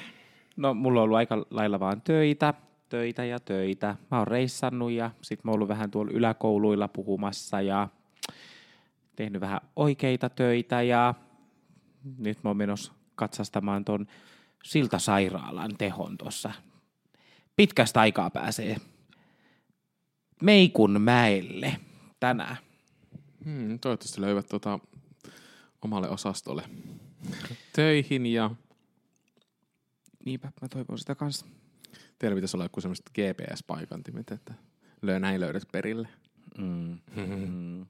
No, 0.58 0.74
mulla 0.74 1.00
on 1.00 1.04
ollut 1.04 1.18
aika 1.18 1.46
lailla 1.50 1.80
vaan 1.80 2.02
töitä, 2.02 2.54
töitä 2.90 3.26
ja 3.26 3.40
töitä. 3.40 3.96
Mä 4.12 4.18
oon 4.18 4.28
reissannut 4.28 4.92
ja 4.92 5.12
sit 5.22 5.44
mä 5.44 5.52
oon 5.52 5.56
ollut 5.56 5.70
vähän 5.70 5.92
tuolla 5.92 6.12
yläkouluilla 6.12 6.88
puhumassa 6.88 7.62
ja 7.62 7.88
tehnyt 9.16 9.42
vähän 9.42 9.62
oikeita 9.76 10.30
töitä 10.30 10.82
ja 10.82 11.14
nyt 12.18 12.44
mä 12.44 12.50
oon 12.50 12.58
menossa 12.58 12.94
katsastamaan 13.16 13.86
ton 13.86 14.08
Siltasairaalan 14.64 15.78
tehon 15.78 16.18
tuossa. 16.18 16.52
Pitkästä 17.56 18.00
aikaa 18.00 18.30
pääsee 18.30 18.78
Meikun 20.42 21.02
mäelle 21.02 21.80
tänään. 22.20 22.58
Hmm, 23.46 23.80
toivottavasti 23.80 24.22
löydät 24.22 24.50
tuota 24.50 24.80
omalle 25.86 26.10
osastolle 26.10 26.64
töihin 27.74 28.26
ja... 28.26 28.52
Niinpä, 30.26 30.52
mä 30.62 30.68
toivon 30.68 31.00
sitä 31.00 31.16
kanssa. 31.16 31.46
Teillä 32.20 32.36
pitäisi 32.36 32.58
olla 32.58 32.66
joku 32.66 32.82
semmoiset 32.82 33.10
GPS-paikantimet, 33.10 34.32
että 34.32 34.54
löy, 35.02 35.20
näin 35.20 35.42
löydät 35.42 35.64
perille. 35.72 36.08
Mm. 36.58 36.98
Mm. 37.16 37.86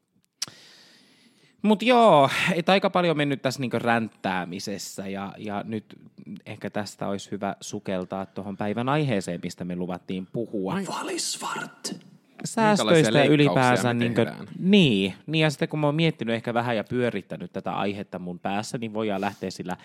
Mutta 1.62 1.86
joo, 1.86 2.30
et 2.54 2.70
aika 2.70 2.90
paljon 2.90 3.18
mennyt 3.18 3.42
tässä 3.42 3.60
niinku 3.60 3.80
ränttäämisessä 3.80 5.08
ja, 5.08 5.34
ja 5.38 5.64
nyt 5.64 6.00
ehkä 6.46 6.70
tästä 6.70 7.08
olisi 7.08 7.32
hyvä 7.32 7.56
sukeltaa 7.62 8.26
tuohon 8.26 8.58
päivän 8.58 8.90
aiheeseen, 8.90 9.40
mistä 9.44 9.66
me 9.66 9.76
luvattiin 9.76 10.28
puhua. 10.34 10.74
Valisvart 10.74 12.06
säästöistä 12.46 13.24
ylipäänsä. 13.24 13.94
Niin, 13.94 14.16
kuin, 14.16 14.28
niin, 14.60 15.14
niin, 15.28 15.42
ja 15.42 15.50
sitten 15.50 15.70
kun 15.70 15.80
mä 15.80 15.88
oon 15.88 15.96
miettinyt 15.96 16.36
ehkä 16.36 16.54
vähän 16.54 16.76
ja 16.78 16.84
pyörittänyt 16.84 17.54
tätä 17.54 17.72
aihetta 17.72 18.20
mun 18.20 18.40
päässä, 18.40 18.78
niin 18.78 18.94
voidaan 18.94 19.22
lähteä 19.22 19.52
sillä 19.52 19.78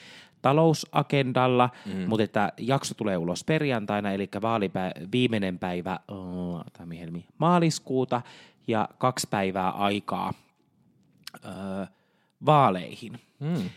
talousagendalla, 0.42 1.70
mm. 1.86 2.08
mutta 2.08 2.24
että 2.24 2.52
jakso 2.58 2.94
tulee 2.94 3.16
ulos 3.16 3.44
perjantaina, 3.44 4.12
eli 4.12 4.28
vaalipä- 4.42 5.08
viimeinen 5.12 5.58
päivä 5.58 5.98
oh, 6.08 6.64
maaliskuuta 7.38 8.22
ja 8.66 8.88
kaksi 8.98 9.26
päivää 9.30 9.70
aikaa 9.70 10.32
öö, 11.44 11.86
vaaleihin. 12.46 13.20
Mm. 13.40 13.70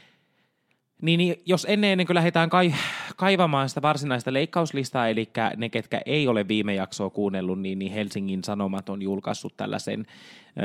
Niin, 1.03 1.17
niin 1.17 1.41
jos 1.45 1.65
ennen, 1.69 1.89
ennen 1.89 2.07
kuin 2.07 2.15
lähdetään 2.15 2.49
kai, 2.49 2.73
kaivamaan 3.15 3.69
sitä 3.69 3.81
varsinaista 3.81 4.33
leikkauslistaa, 4.33 5.07
eli 5.07 5.29
ne, 5.57 5.69
ketkä 5.69 6.01
ei 6.05 6.27
ole 6.27 6.47
viime 6.47 6.75
jaksoa 6.75 7.09
kuunnellut, 7.09 7.61
niin, 7.61 7.79
niin 7.79 7.91
Helsingin 7.91 8.43
Sanomat 8.43 8.89
on 8.89 9.01
julkaissut 9.01 9.57
tällaisen 9.57 10.05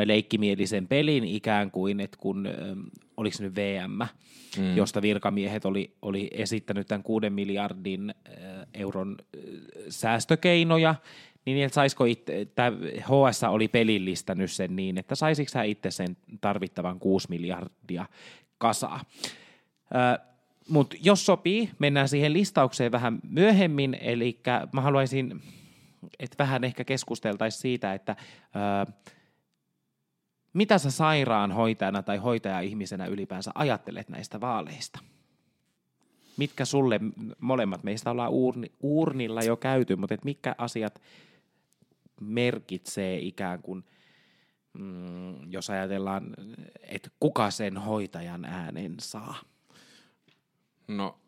leikkimielisen 0.05 0.89
pelin 0.89 1.25
ikään 1.25 1.71
kuin, 1.71 2.01
että 2.01 2.19
kun, 2.21 2.49
oliko 3.17 3.37
nyt 3.41 3.57
VM, 3.57 3.99
mm. 4.59 4.77
josta 4.77 5.03
virkamiehet 5.03 5.65
oli, 5.65 5.97
oli 6.03 6.31
esittänyt 6.33 6.87
tämän 6.87 7.03
kuuden 7.03 7.33
miljardin 7.33 8.15
euron 8.75 9.17
säästökeinoja, 9.89 10.95
niin 11.45 11.65
että 11.65 11.75
saisiko 11.75 12.05
itse, 12.05 12.47
tämä 12.55 12.73
HS 13.03 13.45
oli 13.49 13.69
pelillistänyt 13.69 14.51
sen 14.51 14.77
niin, 14.77 14.99
että 14.99 15.15
saisiko 15.15 15.51
hän 15.55 15.67
itse 15.67 15.91
sen 15.91 16.17
tarvittavan 16.41 16.99
6 16.99 17.29
miljardia 17.31 18.07
kasaa. 18.59 19.01
Mutta 20.69 20.97
jos 21.01 21.27
sopii, 21.27 21.71
mennään 21.79 22.09
siihen 22.09 22.33
listaukseen 22.33 22.93
vähän 22.93 23.19
myöhemmin, 23.31 23.99
eli 24.01 24.41
mä 24.73 24.81
haluaisin, 24.81 25.43
että 26.19 26.37
vähän 26.39 26.65
ehkä 26.65 26.85
keskusteltaisiin 26.85 27.61
siitä, 27.61 27.95
että 27.95 28.17
ää, 28.55 28.87
mitä 30.53 30.79
sä 30.79 30.91
sairaanhoitajana 30.91 32.03
tai 32.03 32.17
hoitaja-ihmisenä 32.17 33.07
ylipäänsä 33.07 33.51
ajattelet 33.55 34.09
näistä 34.09 34.41
vaaleista? 34.41 34.99
Mitkä 36.37 36.65
sulle, 36.65 37.01
molemmat 37.41 37.85
meistä 37.85 38.11
ollaan 38.11 38.31
uurni, 38.31 38.73
uurnilla 38.81 39.43
jo 39.43 39.57
käyty, 39.57 39.97
mutta 39.97 40.15
et 40.15 40.25
mitkä 40.25 40.55
asiat 40.59 41.03
merkitsee 42.21 43.19
ikään 43.19 43.63
kuin, 43.63 43.85
mm, 44.73 45.53
jos 45.53 45.71
ajatellaan, 45.71 46.35
että 46.83 47.11
kuka 47.21 47.51
sen 47.51 47.77
hoitajan 47.77 48.45
äänen 48.45 48.95
saa? 49.01 49.35
No, 50.89 51.19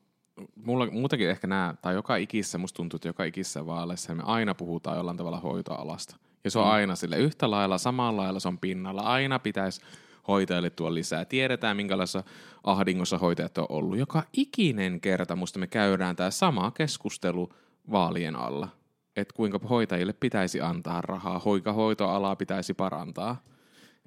mulla 0.64 0.90
muutenkin 0.90 1.30
ehkä 1.30 1.46
nämä, 1.46 1.74
tai 1.82 1.94
joka 1.94 2.16
ikissä, 2.16 2.58
musta 2.58 2.76
tuntuu, 2.76 2.96
että 2.96 3.08
joka 3.08 3.24
ikissä 3.24 3.66
vaaleissa 3.66 4.14
me 4.14 4.22
aina 4.26 4.54
puhutaan 4.54 4.96
jollain 4.96 5.16
tavalla 5.16 5.40
hoitoalasta. 5.40 6.16
Ja 6.44 6.50
se 6.50 6.58
on 6.58 6.64
mm. 6.64 6.70
aina 6.70 6.96
sille 6.96 7.16
yhtä 7.16 7.50
lailla, 7.50 7.78
samalla 7.78 8.22
lailla 8.22 8.40
se 8.40 8.48
on 8.48 8.58
pinnalla. 8.58 9.02
Aina 9.02 9.38
pitäisi 9.38 9.80
hoitajille 10.28 10.70
tuoda 10.70 10.94
lisää. 10.94 11.24
Tiedetään, 11.24 11.76
minkälaisessa 11.76 12.22
ahdingossa 12.64 13.18
hoitajat 13.18 13.58
on 13.58 13.66
ollut. 13.68 13.98
Joka 13.98 14.22
ikinen 14.32 15.00
kerta 15.00 15.36
musta 15.36 15.58
me 15.58 15.66
käydään 15.66 16.16
tämä 16.16 16.30
sama 16.30 16.70
keskustelu 16.70 17.52
vaalien 17.90 18.36
alla. 18.36 18.68
Että 19.16 19.34
kuinka 19.34 19.60
hoitajille 19.70 20.12
pitäisi 20.12 20.60
antaa 20.60 21.00
rahaa, 21.00 21.38
hoika 21.38 21.72
hoitoalaa 21.72 22.36
pitäisi 22.36 22.74
parantaa. 22.74 23.42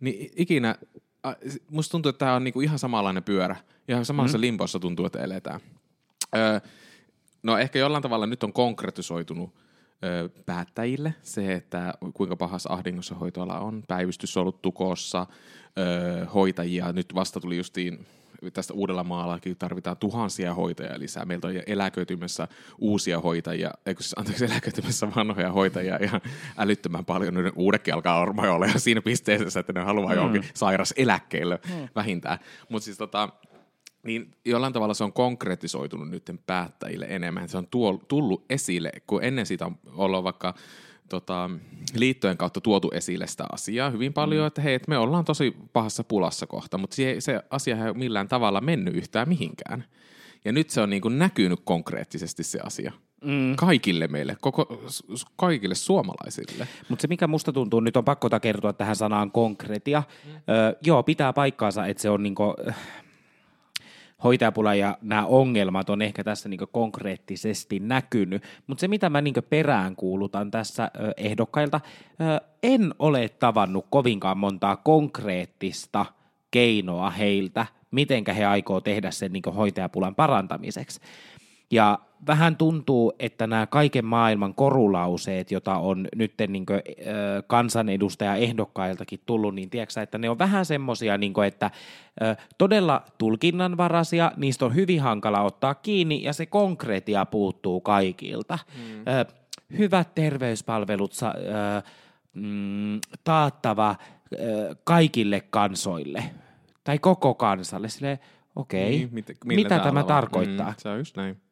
Niin 0.01 0.31
ikinä, 0.35 0.75
musta 1.69 1.91
tuntuu, 1.91 2.09
että 2.09 2.19
tämä 2.19 2.35
on 2.35 2.43
niinku 2.43 2.61
ihan 2.61 2.79
samanlainen 2.79 3.23
pyörä. 3.23 3.55
Ihan 3.87 4.05
samassa 4.05 4.37
mm. 4.37 4.41
limpossa 4.41 4.79
tuntuu, 4.79 5.05
että 5.05 5.19
eletään. 5.19 5.59
Öö, 6.35 6.59
no 7.43 7.57
ehkä 7.57 7.79
jollain 7.79 8.03
tavalla 8.03 8.27
nyt 8.27 8.43
on 8.43 8.53
konkretisoitunut 8.53 9.53
ö, 10.03 10.29
päättäjille 10.45 11.13
se, 11.21 11.53
että 11.53 11.93
kuinka 12.13 12.35
pahassa 12.35 12.73
ahdingossa 12.73 13.15
hoitoala 13.15 13.59
on. 13.59 13.83
Päivystys 13.87 14.37
on 14.37 14.41
ollut 14.41 14.61
tukossa, 14.61 15.27
ö, 15.77 16.25
hoitajia. 16.25 16.91
Nyt 16.91 17.15
vasta 17.15 17.39
tuli 17.39 17.57
justiin 17.57 18.05
tästä 18.53 18.73
uudella 18.73 19.03
maallakin 19.03 19.55
tarvitaan 19.57 19.97
tuhansia 19.97 20.53
hoitajia 20.53 20.99
lisää. 20.99 21.25
Meiltä 21.25 21.47
on 21.47 21.53
eläköitymässä 21.67 22.47
uusia 22.79 23.19
hoitajia, 23.19 23.71
eikö 23.85 24.03
siis, 24.03 24.13
anteeksi, 24.17 24.45
eläköitymässä 24.45 25.07
vanhoja 25.15 25.51
hoitajia 25.51 25.99
ihan 26.01 26.21
älyttömän 26.57 27.05
paljon. 27.05 27.33
Nyt 27.33 27.53
uudekin 27.55 27.93
alkaa 27.93 28.19
orma 28.19 28.41
olla 28.41 28.67
siinä 28.77 29.01
pisteessä, 29.01 29.59
että 29.59 29.73
ne 29.73 29.81
haluaa 29.81 30.09
mm. 30.09 30.15
johonkin 30.15 30.45
sairas 30.53 30.93
eläkkeelle 30.97 31.59
mm. 31.69 31.87
vähintään. 31.95 32.39
Mutta 32.69 32.85
siis 32.85 32.97
tota, 32.97 33.29
niin 34.03 34.31
jollain 34.45 34.73
tavalla 34.73 34.93
se 34.93 35.03
on 35.03 35.13
konkretisoitunut 35.13 36.09
nyt 36.09 36.31
päättäjille 36.45 37.05
enemmän. 37.09 37.49
Se 37.49 37.57
on 37.57 37.67
tullut 38.07 38.45
esille, 38.49 38.91
kun 39.07 39.23
ennen 39.23 39.45
sitä 39.45 39.65
on 39.65 39.77
ollut 39.95 40.23
vaikka 40.23 40.53
tota, 41.09 41.49
liittojen 41.95 42.37
kautta 42.37 42.61
tuotu 42.61 42.91
esille 42.93 43.27
sitä 43.27 43.45
asiaa 43.51 43.89
hyvin 43.89 44.13
paljon, 44.13 44.43
mm. 44.43 44.47
että 44.47 44.61
hei, 44.61 44.73
että 44.73 44.89
me 44.89 44.97
ollaan 44.97 45.25
tosi 45.25 45.55
pahassa 45.73 46.03
pulassa 46.03 46.47
kohta, 46.47 46.77
mutta 46.77 46.95
se, 46.95 47.15
se 47.19 47.41
asia 47.49 47.77
ei 47.77 47.83
ole 47.83 47.93
millään 47.93 48.27
tavalla 48.27 48.61
mennyt 48.61 48.95
yhtään 48.95 49.29
mihinkään. 49.29 49.85
Ja 50.45 50.51
nyt 50.51 50.69
se 50.69 50.81
on 50.81 50.89
niin 50.89 51.01
kuin 51.01 51.19
näkynyt 51.19 51.59
konkreettisesti 51.63 52.43
se 52.43 52.59
asia. 52.63 52.91
Mm. 53.23 53.55
Kaikille 53.55 54.07
meille, 54.07 54.37
koko, 54.41 54.83
kaikille 55.35 55.75
suomalaisille. 55.75 56.67
Mutta 56.89 57.01
se 57.01 57.07
mikä 57.07 57.27
musta 57.27 57.53
tuntuu, 57.53 57.79
nyt 57.79 57.97
on 57.97 58.05
pakko 58.05 58.29
kertoa 58.41 58.73
tähän 58.73 58.95
sanaan 58.95 59.31
konkretia. 59.31 60.03
Mm. 60.25 60.31
Öö, 60.31 60.73
joo, 60.81 61.03
pitää 61.03 61.33
paikkaansa, 61.33 61.85
että 61.85 62.01
se 62.01 62.09
on 62.09 62.23
niinku, 62.23 62.43
hoitajapula 64.23 64.75
ja 64.75 64.97
nämä 65.01 65.25
ongelmat 65.25 65.89
on 65.89 66.01
ehkä 66.01 66.23
tässä 66.23 66.49
niin 66.49 66.59
konkreettisesti 66.71 67.79
näkynyt. 67.79 68.43
Mutta 68.67 68.81
se, 68.81 68.87
mitä 68.87 69.09
mä 69.09 69.21
niin 69.21 69.33
peräänkuulutan 69.49 70.51
tässä 70.51 70.91
ehdokkailta, 71.17 71.81
en 72.63 72.93
ole 72.99 73.29
tavannut 73.29 73.85
kovinkaan 73.89 74.37
montaa 74.37 74.75
konkreettista 74.75 76.05
keinoa 76.51 77.09
heiltä, 77.09 77.65
mitenkä 77.91 78.33
he 78.33 78.45
aikoo 78.45 78.81
tehdä 78.81 79.11
sen 79.11 79.33
niin 79.33 79.55
hoitajapulan 79.55 80.15
parantamiseksi. 80.15 80.99
Ja 81.71 81.99
vähän 82.27 82.55
tuntuu, 82.55 83.13
että 83.19 83.47
nämä 83.47 83.67
kaiken 83.67 84.05
maailman 84.05 84.53
korulauseet, 84.53 85.51
joita 85.51 85.77
on 85.77 86.07
nyt 86.15 86.33
niin 86.47 86.65
kansanedustaja 87.47 88.35
ehdokkailtakin 88.35 89.19
tullut, 89.25 89.55
niin 89.55 89.69
tiedätkö, 89.69 90.01
että 90.01 90.17
ne 90.17 90.29
on 90.29 90.39
vähän 90.39 90.65
semmoisia, 90.65 91.17
niin 91.17 91.33
että 91.47 91.71
todella 92.57 93.01
tulkinnanvaraisia, 93.17 94.31
niistä 94.37 94.65
on 94.65 94.75
hyvin 94.75 95.01
hankala 95.01 95.41
ottaa 95.41 95.75
kiinni 95.75 96.23
ja 96.23 96.33
se 96.33 96.45
konkretia 96.45 97.25
puuttuu 97.25 97.81
kaikilta. 97.81 98.59
Mm. 98.75 99.05
Hyvät 99.77 100.15
terveyspalvelut 100.15 101.11
mm, 102.33 102.99
taattava 103.23 103.95
kaikille 104.83 105.41
kansoille 105.41 106.23
tai 106.83 106.99
koko 106.99 107.33
kansalle. 107.33 107.89
Silleen, 107.89 108.19
okei, 108.55 108.83
okay, 108.83 108.91
niin, 108.91 109.09
mit, 109.11 109.27
mitä 109.45 109.79
tämä 109.79 110.03
tarkoittaa? 110.03 110.69
Mm, 110.69 110.75
se 110.77 110.89
on 110.89 110.97
just 110.97 111.17
näin 111.17 111.42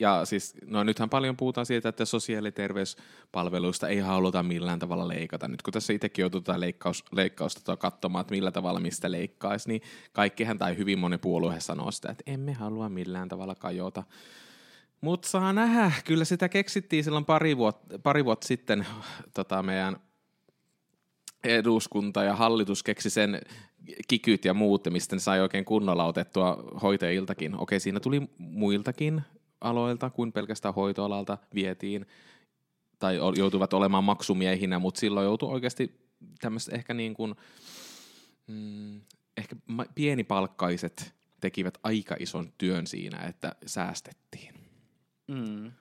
ja 0.00 0.24
siis, 0.24 0.54
no 0.66 0.84
nythän 0.84 1.10
paljon 1.10 1.36
puhutaan 1.36 1.66
siitä, 1.66 1.88
että 1.88 2.04
sosiaali- 2.04 2.48
ja 2.48 2.52
terveyspalveluista 2.52 3.88
ei 3.88 3.98
haluta 3.98 4.42
millään 4.42 4.78
tavalla 4.78 5.08
leikata. 5.08 5.48
Nyt 5.48 5.62
kun 5.62 5.72
tässä 5.72 5.92
itsekin 5.92 6.22
joutuu 6.22 6.40
tätä 6.40 6.60
leikkaus, 6.60 7.04
leikkausta 7.12 7.76
katsomaan, 7.76 8.20
että 8.20 8.34
millä 8.34 8.52
tavalla 8.52 8.80
mistä 8.80 9.10
leikkaisi, 9.10 9.68
niin 9.68 9.82
kaikkihan 10.12 10.58
tai 10.58 10.76
hyvin 10.76 10.98
moni 10.98 11.18
puolue 11.18 11.60
sanoo 11.60 11.90
sitä, 11.90 12.10
että 12.10 12.24
emme 12.26 12.52
halua 12.52 12.88
millään 12.88 13.28
tavalla 13.28 13.54
kajota. 13.54 14.02
Mutta 15.00 15.28
saa 15.28 15.52
nähdä, 15.52 15.92
kyllä 16.04 16.24
sitä 16.24 16.48
keksittiin 16.48 17.04
silloin 17.04 17.24
pari 17.24 17.56
vuotta, 17.56 17.98
pari 17.98 18.24
vuotta 18.24 18.46
sitten 18.46 18.86
tota 19.34 19.62
meidän 19.62 19.96
eduskunta 21.44 22.24
ja 22.24 22.36
hallitus 22.36 22.82
keksi 22.82 23.10
sen 23.10 23.40
kikyt 24.08 24.44
ja 24.44 24.54
muut, 24.54 24.84
mistä 24.90 25.16
ne 25.16 25.20
sai 25.20 25.40
oikein 25.40 25.64
kunnolla 25.64 26.04
otettua 26.04 26.64
hoitajiltakin. 26.82 27.60
Okei, 27.60 27.80
siinä 27.80 28.00
tuli 28.00 28.22
muiltakin 28.38 29.22
aloilta 29.60 30.10
kuin 30.10 30.32
pelkästään 30.32 30.74
hoitoalalta 30.74 31.38
vietiin 31.54 32.06
tai 32.98 33.16
joutuvat 33.36 33.72
olemaan 33.72 34.04
maksumiehinä, 34.04 34.78
mutta 34.78 35.00
silloin 35.00 35.24
joutui 35.24 35.52
oikeasti 35.52 36.00
tämmöiset 36.40 36.74
ehkä 36.74 36.94
niin 36.94 37.14
kuin, 37.14 37.34
mm, 38.46 39.00
ehkä 39.36 39.56
pienipalkkaiset 39.94 41.14
tekivät 41.40 41.78
aika 41.82 42.16
ison 42.18 42.52
työn 42.58 42.86
siinä, 42.86 43.18
että 43.18 43.54
säästettiin. 43.66 44.54
Mm. 45.28 45.72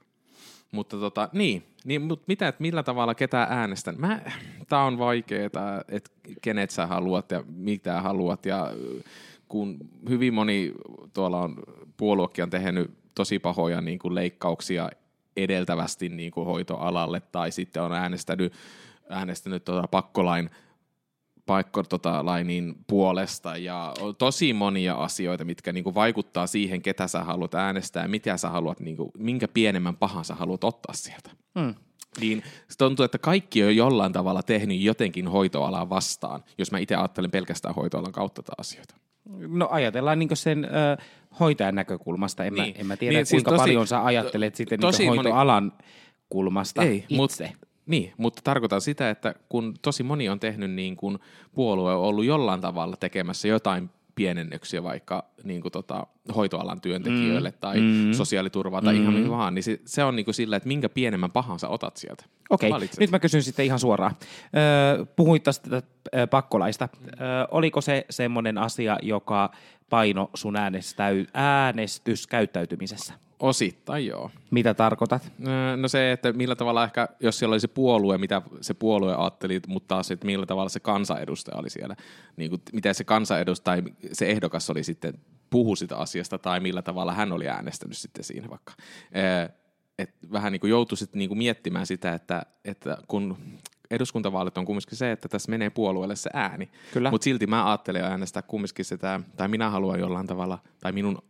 Mutta 0.72 0.98
tota, 0.98 1.30
niin, 1.34 1.64
niin 1.86 2.02
mutta 2.02 2.26
mitä, 2.28 2.48
että 2.48 2.62
millä 2.62 2.84
tavalla 2.84 3.16
ketä 3.16 3.48
äänestän? 3.50 3.96
Mä, 3.98 4.22
tää 4.70 4.84
on 4.84 4.98
vaikeeta, 4.98 5.84
että 5.88 6.12
kenet 6.42 6.70
sä 6.70 6.88
haluat 6.88 7.32
ja 7.32 7.44
mitä 7.48 8.02
haluat 8.02 8.46
ja 8.46 8.72
kun 9.48 9.78
hyvin 10.10 10.34
moni 10.34 10.74
tuolla 11.14 11.42
on, 11.42 11.56
puoluekin 11.98 12.44
on 12.44 12.50
tehnyt 12.50 12.92
tosi 13.16 13.40
pahoja 13.40 13.82
niin 13.82 14.00
kuin 14.00 14.16
leikkauksia 14.16 14.90
edeltävästi 15.38 16.10
niin 16.10 16.32
kuin 16.32 16.46
hoitoalalle 16.46 17.20
tai 17.20 17.52
sitten 17.52 17.84
on 17.84 17.92
äänestänyt, 17.92 18.54
äänestänyt 19.10 19.66
tuota 19.66 19.88
pakkolain 19.88 20.50
paikko 21.50 21.84
tota, 21.84 22.26
lainin 22.26 22.76
puolesta 22.88 23.58
ja 23.58 23.94
on 24.00 24.16
tosi 24.16 24.54
monia 24.54 24.96
asioita, 24.96 25.46
mitkä 25.46 25.74
niinku 25.74 25.94
vaikuttaa 25.94 26.48
siihen, 26.48 26.82
ketä 26.82 27.08
sä 27.08 27.24
haluat 27.24 27.56
äänestää 27.56 28.04
ja 28.04 28.10
mitä 28.10 28.38
sä 28.38 28.50
haluat, 28.50 28.80
niinku, 28.80 29.12
minkä 29.18 29.48
pienemmän 29.48 29.96
pahan 29.96 30.26
sä 30.26 30.36
haluat 30.36 30.64
ottaa 30.64 30.94
sieltä. 30.94 31.30
Hmm. 31.60 31.76
Niin 32.20 32.44
se 32.68 32.78
tuntuu, 32.78 33.06
että 33.06 33.18
kaikki 33.18 33.64
on 33.64 33.76
jollain 33.76 34.14
tavalla 34.14 34.44
tehnyt 34.44 34.82
jotenkin 34.82 35.28
hoitoalaa 35.28 35.90
vastaan, 35.90 36.44
jos 36.58 36.72
mä 36.72 36.78
itse 36.78 36.96
ajattelen 36.96 37.32
pelkästään 37.32 37.76
hoitoalan 37.76 38.12
kautta 38.12 38.44
tätä 38.44 38.54
asioita. 38.58 38.96
No 39.48 39.68
ajatellaan 39.72 40.20
niin 40.20 40.30
sen 40.34 40.66
ö, 40.66 40.98
hoitajan 41.40 41.76
näkökulmasta. 41.76 42.46
En, 42.46 42.54
niin. 42.54 42.74
mä, 42.76 42.80
en 42.80 42.86
mä 42.86 42.98
tiedä, 42.98 43.18
niin, 43.18 43.26
siis 43.26 43.44
kuinka 43.44 43.50
siis 43.50 43.60
tosi, 43.62 43.70
paljon 43.70 43.88
sä 43.88 44.06
ajattelet 44.06 44.56
sitten 44.56 44.80
niin 44.80 45.08
hoitoalan 45.08 45.64
moni... 45.64 45.90
kulmasta 46.30 46.84
Ei, 46.84 46.96
itse. 46.96 47.16
Mut, 47.16 47.32
niin, 47.90 48.14
mutta 48.18 48.42
tarkoitan 48.44 48.82
sitä, 48.82 49.10
että 49.10 49.36
kun 49.50 49.74
tosi 49.82 50.04
moni 50.04 50.30
on 50.30 50.40
tehnyt 50.40 50.72
niin 50.72 50.96
kuin 50.96 51.20
puolue 51.54 51.94
on 51.94 52.02
ollut 52.02 52.26
jollain 52.26 52.62
tavalla 52.62 52.96
tekemässä 52.96 53.48
jotain 53.48 53.90
pienennyksiä 54.16 54.84
vaikka 54.84 55.26
niin 55.44 55.62
kuin 55.62 55.72
tota, 55.72 56.08
hoitoalan 56.36 56.82
työntekijöille 56.82 57.50
mm. 57.50 57.58
tai 57.60 57.82
mm. 57.82 58.14
sosiaaliturvaa 58.14 58.82
tai 58.82 58.94
mm. 58.94 59.02
ihan 59.02 59.14
mihin 59.14 59.32
vaan, 59.32 59.56
niin 59.56 59.64
se, 59.64 59.80
se 59.86 60.04
on 60.04 60.16
niin 60.16 60.26
kuin 60.26 60.36
sillä, 60.36 60.56
että 60.56 60.68
minkä 60.68 60.90
pienemmän 60.90 61.32
pahan 61.32 61.60
sä 61.60 61.68
otat 61.68 61.98
sieltä. 61.98 62.26
Okei, 62.50 62.72
okay. 62.72 62.88
nyt 63.00 63.12
mä 63.12 63.20
kysyn 63.20 63.44
sitten 63.44 63.66
ihan 63.66 63.80
suoraan. 63.80 64.16
Öö, 64.58 65.06
puhuit 65.06 65.44
tästä 65.44 65.82
pakkolaista. 66.30 66.90
Öö, 67.22 67.28
oliko 67.52 67.82
se 67.82 68.06
semmoinen 68.10 68.58
asia, 68.58 68.98
joka 69.02 69.52
paino 69.90 70.30
sun 70.34 70.56
äänestäy, 70.56 71.26
äänestyskäyttäytymisessä? 71.34 73.14
Osittain 73.40 74.06
joo. 74.06 74.32
Mitä 74.52 74.74
tarkoitat? 74.74 75.32
No 75.78 75.88
se, 75.88 76.12
että 76.12 76.34
millä 76.34 76.56
tavalla 76.56 76.84
ehkä, 76.84 77.08
jos 77.20 77.40
siellä 77.40 77.54
oli 77.54 77.60
se 77.60 77.68
puolue, 77.68 78.18
mitä 78.18 78.42
se 78.62 78.74
puolue 78.74 79.16
ajatteli, 79.16 79.60
mutta 79.68 79.96
taas, 79.96 80.12
että 80.12 80.26
millä 80.26 80.46
tavalla 80.46 80.70
se 80.70 80.80
kansanedustaja 80.80 81.58
oli 81.58 81.70
siellä. 81.70 81.96
Niin 82.38 82.50
kuin, 82.50 82.62
miten 82.74 82.96
se 82.96 83.04
kansanedustaja, 83.04 83.84
se 84.12 84.26
ehdokas 84.30 84.70
oli 84.70 84.84
sitten, 84.84 85.14
puhu 85.50 85.76
sitä 85.76 85.98
asiasta, 85.98 86.38
tai 86.38 86.60
millä 86.60 86.82
tavalla 86.82 87.14
hän 87.14 87.32
oli 87.32 87.48
äänestänyt 87.48 87.98
sitten 87.98 88.24
siinä 88.24 88.50
vaikka. 88.50 88.74
Et 90.00 90.16
vähän 90.32 90.52
niin 90.52 90.60
kuin 90.60 90.70
joutui 90.70 90.98
sitten 90.98 91.20
niin 91.20 91.30
kuin 91.30 91.38
miettimään 91.38 91.86
sitä, 91.86 92.14
että, 92.14 92.46
että 92.66 92.98
kun 93.08 93.38
eduskuntavaalit 93.92 94.58
on 94.58 94.66
kumminkin 94.66 94.98
se, 94.98 95.12
että 95.12 95.30
tässä 95.30 95.50
menee 95.50 95.70
puolueelle 95.70 96.16
se 96.16 96.30
ääni. 96.34 96.70
Mutta 97.12 97.24
silti 97.24 97.48
mä 97.48 97.70
ajattelen 97.70 98.04
äänestää 98.04 98.42
kumminkin 98.42 98.86
sitä, 98.86 99.20
tai 99.38 99.48
minä 99.48 99.70
haluan 99.70 100.00
jollain 100.00 100.28
tavalla, 100.28 100.60
tai 100.80 100.92
minun 100.92 101.22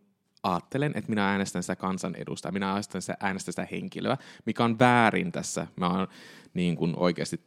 ajattelen, 0.44 0.92
että 0.96 1.10
minä 1.10 1.32
äänestän 1.32 1.64
sitä 1.64 1.76
kansanedustajaa, 1.76 2.52
minä 2.54 2.70
äänestän 2.70 3.02
sitä, 3.02 3.18
äänestän 3.20 3.54
sitä 3.54 3.68
henkilöä, 3.72 4.18
mikä 4.46 4.64
on 4.64 4.80
väärin 4.80 5.32
tässä. 5.32 5.68
Mä 5.76 5.90
oon 5.90 6.08
niin 6.54 6.76
kuin 6.76 6.94
oikeasti 6.98 7.42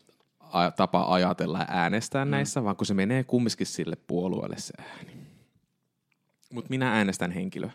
tapa 0.77 1.15
ajatella 1.15 1.59
ja 1.59 1.67
äänestää 1.69 2.25
mm. 2.25 2.31
näissä, 2.31 2.65
vaan 2.65 2.77
kun 2.77 2.87
se 2.87 2.95
menee 2.95 3.25
kumminkin 3.25 3.67
sille 3.67 3.97
puolueelle 3.97 4.59
se 4.59 4.75
ääni. 4.79 5.13
Mutta 6.53 6.71
minä 6.71 6.93
äänestän 6.93 7.31
henkilöä. 7.31 7.73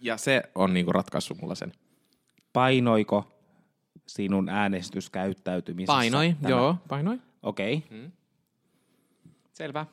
Ja 0.00 0.16
se 0.16 0.42
on 0.54 0.74
niinku 0.74 0.92
ratkaissut 0.92 1.40
mulla 1.40 1.54
sen. 1.54 1.72
Painoiko 2.52 3.32
sinun 4.06 4.48
äänestyskäyttäytymisessä? 4.48 5.92
Painoi, 5.92 6.36
tämä? 6.42 6.50
joo, 6.50 6.76
painoi. 6.88 7.18
Okei. 7.42 7.76
Okay. 7.86 7.98
Mm. 7.98 8.12
Selvä. 9.52 9.86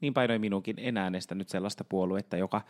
Niin 0.00 0.14
painoi 0.14 0.38
minunkin. 0.38 0.76
En 0.78 0.96
äänestänyt 0.96 1.48
sellaista 1.48 1.84
puoluetta, 1.84 2.36
joka 2.36 2.60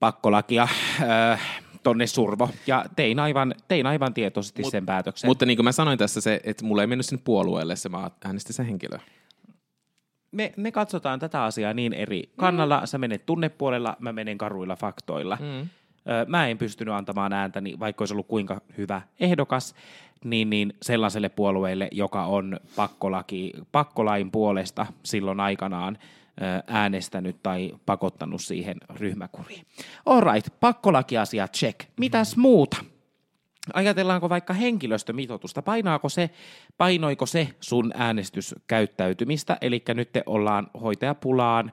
pakkolakia 0.00 0.68
äh, 1.02 1.62
tonne 1.82 2.06
survo. 2.06 2.48
Ja 2.66 2.84
tein 2.96 3.18
aivan, 3.18 3.54
tein 3.68 3.86
aivan 3.86 4.14
tietoisesti 4.14 4.62
Mut- 4.62 4.70
sen 4.70 4.86
päätöksen. 4.86 5.28
Mutta 5.30 5.46
niin 5.46 5.56
kuin 5.56 5.64
mä 5.64 5.72
sanoin 5.72 5.98
tässä, 5.98 6.20
se, 6.20 6.40
että 6.44 6.64
mulla 6.64 6.82
ei 6.82 6.86
mennyt 6.86 7.06
sinne 7.06 7.22
puolueelle, 7.24 7.76
se 7.76 7.88
mä 7.88 8.10
äänestin 8.24 8.54
sen 8.54 8.66
henkilöä. 8.66 9.00
me, 10.32 10.52
me 10.56 10.72
katsotaan 10.72 11.20
tätä 11.20 11.44
asiaa 11.44 11.74
niin 11.74 11.92
eri 11.92 12.32
kannalla. 12.36 12.86
Sä 12.86 12.98
menet 12.98 13.26
tunnepuolella, 13.26 13.96
mä 13.98 14.12
menen 14.12 14.38
karuilla 14.38 14.76
faktoilla. 14.76 15.38
Mm. 15.40 15.68
Mä 16.26 16.48
en 16.48 16.58
pystynyt 16.58 16.94
antamaan 16.94 17.32
ääntäni, 17.32 17.78
vaikka 17.78 18.02
olisi 18.02 18.14
ollut 18.14 18.26
kuinka 18.26 18.60
hyvä 18.78 19.02
ehdokas, 19.20 19.74
niin, 20.24 20.50
niin 20.50 20.74
sellaiselle 20.82 21.28
puolueelle, 21.28 21.88
joka 21.92 22.24
on 22.24 22.60
pakkolaki, 22.76 23.52
pakkolain 23.72 24.30
puolesta 24.30 24.86
silloin 25.02 25.40
aikanaan 25.40 25.98
äänestänyt 26.66 27.42
tai 27.42 27.72
pakottanut 27.86 28.40
siihen 28.40 28.76
ryhmäkuriin. 28.96 29.66
All 30.06 30.32
right, 30.32 30.60
pakkolakiasia 30.60 31.48
check. 31.48 31.80
Mitäs 31.98 32.36
muuta? 32.36 32.76
Ajatellaanko 33.74 34.28
vaikka 34.28 34.54
henkilöstömitoitusta? 34.54 35.62
Painaako 35.62 36.08
se, 36.08 36.30
painoiko 36.78 37.26
se 37.26 37.48
sun 37.60 37.92
äänestyskäyttäytymistä? 37.94 39.58
Eli 39.60 39.82
nyt 39.94 40.12
te 40.12 40.22
ollaan 40.26 40.66
hoitajapulaan 40.82 41.72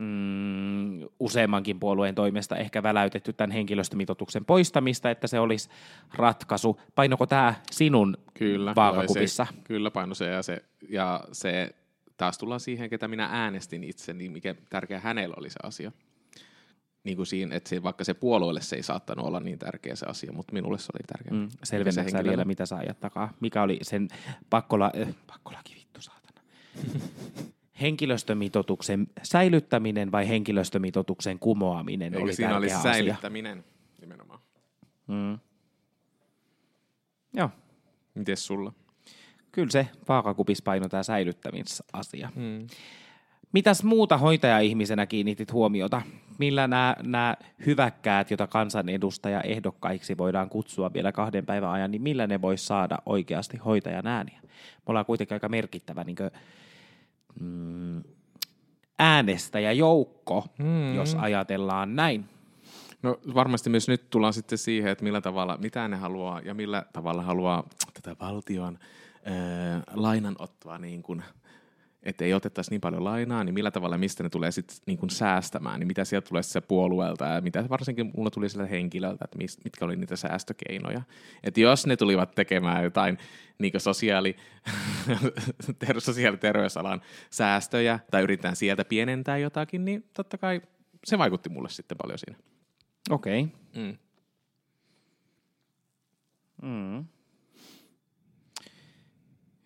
mm, 0.00 1.00
useammankin 1.20 1.80
puolueen 1.80 2.14
toimesta 2.14 2.56
ehkä 2.56 2.82
väläytetty 2.82 3.32
tämän 3.32 3.50
henkilöstömitoituksen 3.50 4.44
poistamista, 4.44 5.10
että 5.10 5.26
se 5.26 5.40
olisi 5.40 5.68
ratkaisu. 6.14 6.80
Painoko 6.94 7.26
tämä 7.26 7.54
sinun 7.70 8.16
Kyllä. 8.34 8.72
vaakakupissa? 8.76 9.46
Se, 9.50 9.62
kyllä 9.64 9.90
paino 9.90 10.14
se 10.14 10.26
ja 10.26 10.42
se, 10.42 10.64
ja 10.88 11.24
se 11.32 11.74
taas 12.16 12.38
tullaan 12.38 12.60
siihen, 12.60 12.90
ketä 12.90 13.08
minä 13.08 13.28
äänestin 13.32 13.84
itse, 13.84 14.12
niin 14.12 14.32
mikä 14.32 14.54
tärkeä 14.70 15.00
hänellä 15.00 15.34
oli 15.38 15.50
se 15.50 15.58
asia. 15.62 15.92
Niin 17.04 17.16
kuin 17.16 17.26
siinä, 17.26 17.56
että 17.56 17.68
se, 17.68 17.82
vaikka 17.82 18.04
se 18.04 18.14
puolueelle 18.14 18.60
se 18.60 18.76
ei 18.76 18.82
saattanut 18.82 19.26
olla 19.26 19.40
niin 19.40 19.58
tärkeä 19.58 19.96
se 19.96 20.06
asia, 20.06 20.32
mutta 20.32 20.52
minulle 20.52 20.78
se 20.78 20.92
oli 20.94 21.04
tärkeä. 21.06 21.32
Mm, 21.32 21.48
Mikä 21.78 21.92
se 21.92 22.10
sä 22.10 22.24
vielä, 22.24 22.44
mitä 22.44 22.66
sä 22.66 22.76
ajat 22.76 23.00
takaa? 23.00 23.32
Mikä 23.40 23.62
oli 23.62 23.78
sen 23.82 24.08
pakkola, 24.50 24.90
äh, 25.02 25.14
pakkolaki, 25.26 25.74
vittu 25.74 26.00
saatana. 26.00 26.40
Henkilöstömitoituksen 27.80 29.06
säilyttäminen 29.22 30.12
vai 30.12 30.28
henkilöstömitoituksen 30.28 31.38
kumoaminen 31.38 32.14
Eikö 32.14 32.24
oli 32.24 32.34
siinä 32.34 32.56
oli 32.56 32.66
asia. 32.66 32.92
säilyttäminen 32.92 33.64
nimenomaan. 34.00 34.40
Mm. 35.06 35.38
Joo, 37.32 37.50
Mites 38.14 38.46
sulla? 38.46 38.72
kyllä 39.52 39.70
se 39.70 39.88
vaakakupis 40.08 40.62
paino 40.62 40.88
tämä 40.88 41.02
säilyttämisasia. 41.02 42.32
Mm. 42.34 42.66
Mitäs 43.52 43.82
muuta 43.84 44.18
hoitaja-ihmisenä 44.18 45.06
kiinnitit 45.06 45.52
huomiota? 45.52 46.02
Millä 46.38 46.68
nämä, 46.68 46.96
nämä 47.02 47.36
hyväkkäät, 47.66 48.30
joita 48.30 48.46
kansanedustaja 48.46 49.40
ehdokkaiksi 49.40 50.18
voidaan 50.18 50.48
kutsua 50.48 50.92
vielä 50.92 51.12
kahden 51.12 51.46
päivän 51.46 51.70
ajan, 51.70 51.90
niin 51.90 52.02
millä 52.02 52.26
ne 52.26 52.42
voisi 52.42 52.66
saada 52.66 52.98
oikeasti 53.06 53.56
hoitajan 53.56 54.06
ääniä? 54.06 54.40
Me 54.42 54.48
ollaan 54.86 55.06
kuitenkin 55.06 55.34
aika 55.34 55.48
merkittävä 55.48 56.04
niin 56.04 56.16
kuin, 56.16 56.30
mm, 57.40 58.02
äänestäjäjoukko, 58.98 60.46
mm. 60.58 60.94
jos 60.94 61.14
ajatellaan 61.14 61.96
näin. 61.96 62.24
No 63.02 63.18
varmasti 63.34 63.70
myös 63.70 63.88
nyt 63.88 64.10
tullaan 64.10 64.32
sitten 64.32 64.58
siihen, 64.58 64.92
että 64.92 65.04
millä 65.04 65.20
tavalla, 65.20 65.56
mitä 65.56 65.88
ne 65.88 65.96
haluaa 65.96 66.40
ja 66.40 66.54
millä 66.54 66.84
tavalla 66.92 67.22
haluaa 67.22 67.68
tätä 67.94 68.16
valtion 68.20 68.78
ää, 69.24 69.82
lainanottoa 69.94 70.78
niin 70.78 71.02
kuin, 71.02 71.22
että 72.04 72.24
ei 72.24 72.34
otettaisi 72.34 72.70
niin 72.70 72.80
paljon 72.80 73.04
lainaa, 73.04 73.44
niin 73.44 73.54
millä 73.54 73.70
tavalla, 73.70 73.98
mistä 73.98 74.22
ne 74.22 74.28
tulee 74.28 74.50
sitten 74.50 74.76
niin 74.86 75.10
säästämään, 75.10 75.80
niin 75.80 75.86
mitä 75.86 76.04
sieltä 76.04 76.28
tulee 76.28 76.42
se 76.42 76.60
puolueelta 76.60 77.24
ja 77.24 77.40
mitä 77.40 77.64
varsinkin 77.68 78.10
mulla 78.16 78.30
tuli 78.30 78.48
sillä 78.48 78.66
henkilöltä, 78.66 79.24
että 79.24 79.38
mis, 79.38 79.64
mitkä 79.64 79.84
oli 79.84 79.96
niitä 79.96 80.16
säästökeinoja. 80.16 81.02
Että 81.42 81.60
jos 81.60 81.86
ne 81.86 81.96
tulivat 81.96 82.34
tekemään 82.34 82.84
jotain 82.84 83.18
niin 83.58 83.80
sosiaali, 83.80 84.36
ter, 85.78 86.00
sosiaali- 86.00 86.36
terveysalan 86.36 87.02
säästöjä 87.30 87.98
tai 88.10 88.22
yritetään 88.22 88.56
sieltä 88.56 88.84
pienentää 88.84 89.38
jotakin, 89.38 89.84
niin 89.84 90.04
totta 90.12 90.38
kai 90.38 90.62
se 91.04 91.18
vaikutti 91.18 91.48
mulle 91.48 91.68
sitten 91.68 91.98
paljon 92.02 92.18
siinä. 92.18 92.38
Okei. 93.10 93.42
Okay. 93.42 93.84
Mm. 93.84 93.98
Mm. 96.62 97.04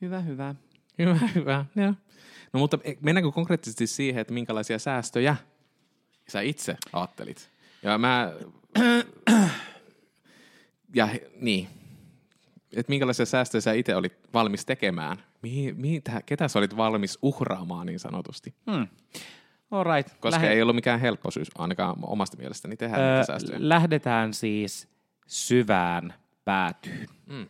Hyvä, 0.00 0.20
hyvä. 0.20 0.54
Hyvä, 0.98 1.18
hyvä. 1.34 1.64
Joo. 1.76 1.94
No 2.52 2.60
mutta 2.60 2.78
e- 2.84 2.94
mennäänkö 3.00 3.30
konkreettisesti 3.32 3.86
siihen, 3.86 4.20
että 4.20 4.34
minkälaisia 4.34 4.78
säästöjä 4.78 5.36
sä 6.28 6.40
itse 6.40 6.76
ajattelit? 6.92 7.50
Ja 7.82 7.98
mä... 7.98 8.32
ja 10.94 11.08
niin. 11.40 11.68
Että 12.76 12.90
minkälaisia 12.90 13.26
säästöjä 13.26 13.60
sä 13.60 13.72
itse 13.72 13.96
olit 13.96 14.12
valmis 14.34 14.64
tekemään? 14.66 15.16
Mihin, 15.42 16.02
tähän- 16.02 16.22
ketä 16.26 16.48
sä 16.48 16.58
olit 16.58 16.76
valmis 16.76 17.18
uhraamaan 17.22 17.86
niin 17.86 17.98
sanotusti? 18.00 18.54
Hmm. 18.70 18.86
All 19.70 19.84
right. 19.84 20.14
Koska 20.20 20.40
Lähde- 20.40 20.48
ei 20.52 20.62
ollut 20.62 20.74
mikään 20.74 21.00
helppo 21.00 21.30
syys, 21.30 21.48
ainakaan 21.58 21.96
omasta 22.02 22.36
mielestäni 22.36 22.76
tehdä 22.76 22.96
Öö, 22.96 23.12
niitä 23.18 23.26
säästöjä. 23.26 23.58
lähdetään 23.60 24.34
siis 24.34 24.88
syvään 25.26 26.14
päätyyn. 26.44 27.06
Mm. 27.26 27.46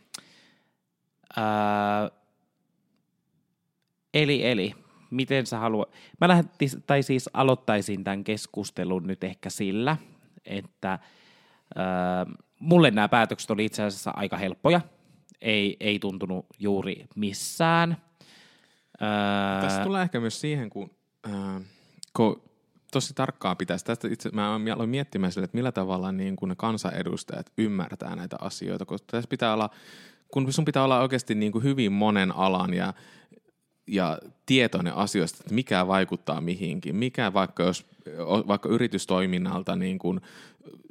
Öö, 1.37 2.18
eli, 4.13 4.45
eli, 4.45 4.75
miten 5.11 5.45
sä 5.45 5.59
haluat... 5.59 5.89
Mä 6.21 6.27
lähtis, 6.27 6.77
tai 6.87 7.03
siis 7.03 7.29
aloittaisin 7.33 8.03
tämän 8.03 8.23
keskustelun 8.23 9.07
nyt 9.07 9.23
ehkä 9.23 9.49
sillä, 9.49 9.97
että 10.45 10.99
öö, 11.77 12.35
mulle 12.59 12.91
nämä 12.91 13.09
päätökset 13.09 13.51
oli 13.51 13.65
itse 13.65 13.83
asiassa 13.83 14.11
aika 14.15 14.37
helppoja. 14.37 14.81
Ei, 15.41 15.77
ei 15.79 15.99
tuntunut 15.99 16.45
juuri 16.59 17.05
missään. 17.15 17.97
Öö, 19.01 19.61
Tässä 19.61 19.83
tulee 19.83 20.01
ehkä 20.01 20.19
myös 20.19 20.41
siihen, 20.41 20.69
kun, 20.69 20.91
äh, 21.27 21.61
kun 22.15 22.41
tosi 22.91 23.13
tarkkaan 23.13 23.57
pitäisi, 23.57 23.85
tästä 23.85 24.07
itse 24.07 24.29
mä 24.33 24.55
aloin 24.73 24.89
miettimään 24.89 25.31
sille, 25.31 25.45
että 25.45 25.57
millä 25.57 25.71
tavalla 25.71 26.11
niin 26.11 26.35
kun 26.35 26.49
ne 26.49 26.55
kansanedustajat 26.55 27.51
ymmärtää 27.57 28.15
näitä 28.15 28.37
asioita, 28.41 28.85
koska 28.85 29.07
tässä 29.11 29.27
pitää 29.27 29.53
olla, 29.53 29.69
kun 30.31 30.53
sun 30.53 30.65
pitää 30.65 30.83
olla 30.83 30.99
oikeasti 30.99 31.35
niin 31.35 31.51
kuin 31.51 31.63
hyvin 31.63 31.91
monen 31.91 32.35
alan 32.35 32.73
ja, 32.73 32.93
ja 33.89 34.19
tietoinen 34.45 34.93
asioista, 34.93 35.37
että 35.41 35.53
mikä 35.53 35.87
vaikuttaa 35.87 36.41
mihinkin, 36.41 36.95
mikä 36.95 37.33
vaikka 37.33 37.63
jos 37.63 37.85
vaikka 38.47 38.69
yritystoiminnalta 38.69 39.75
niin 39.75 39.99
kuin 39.99 40.21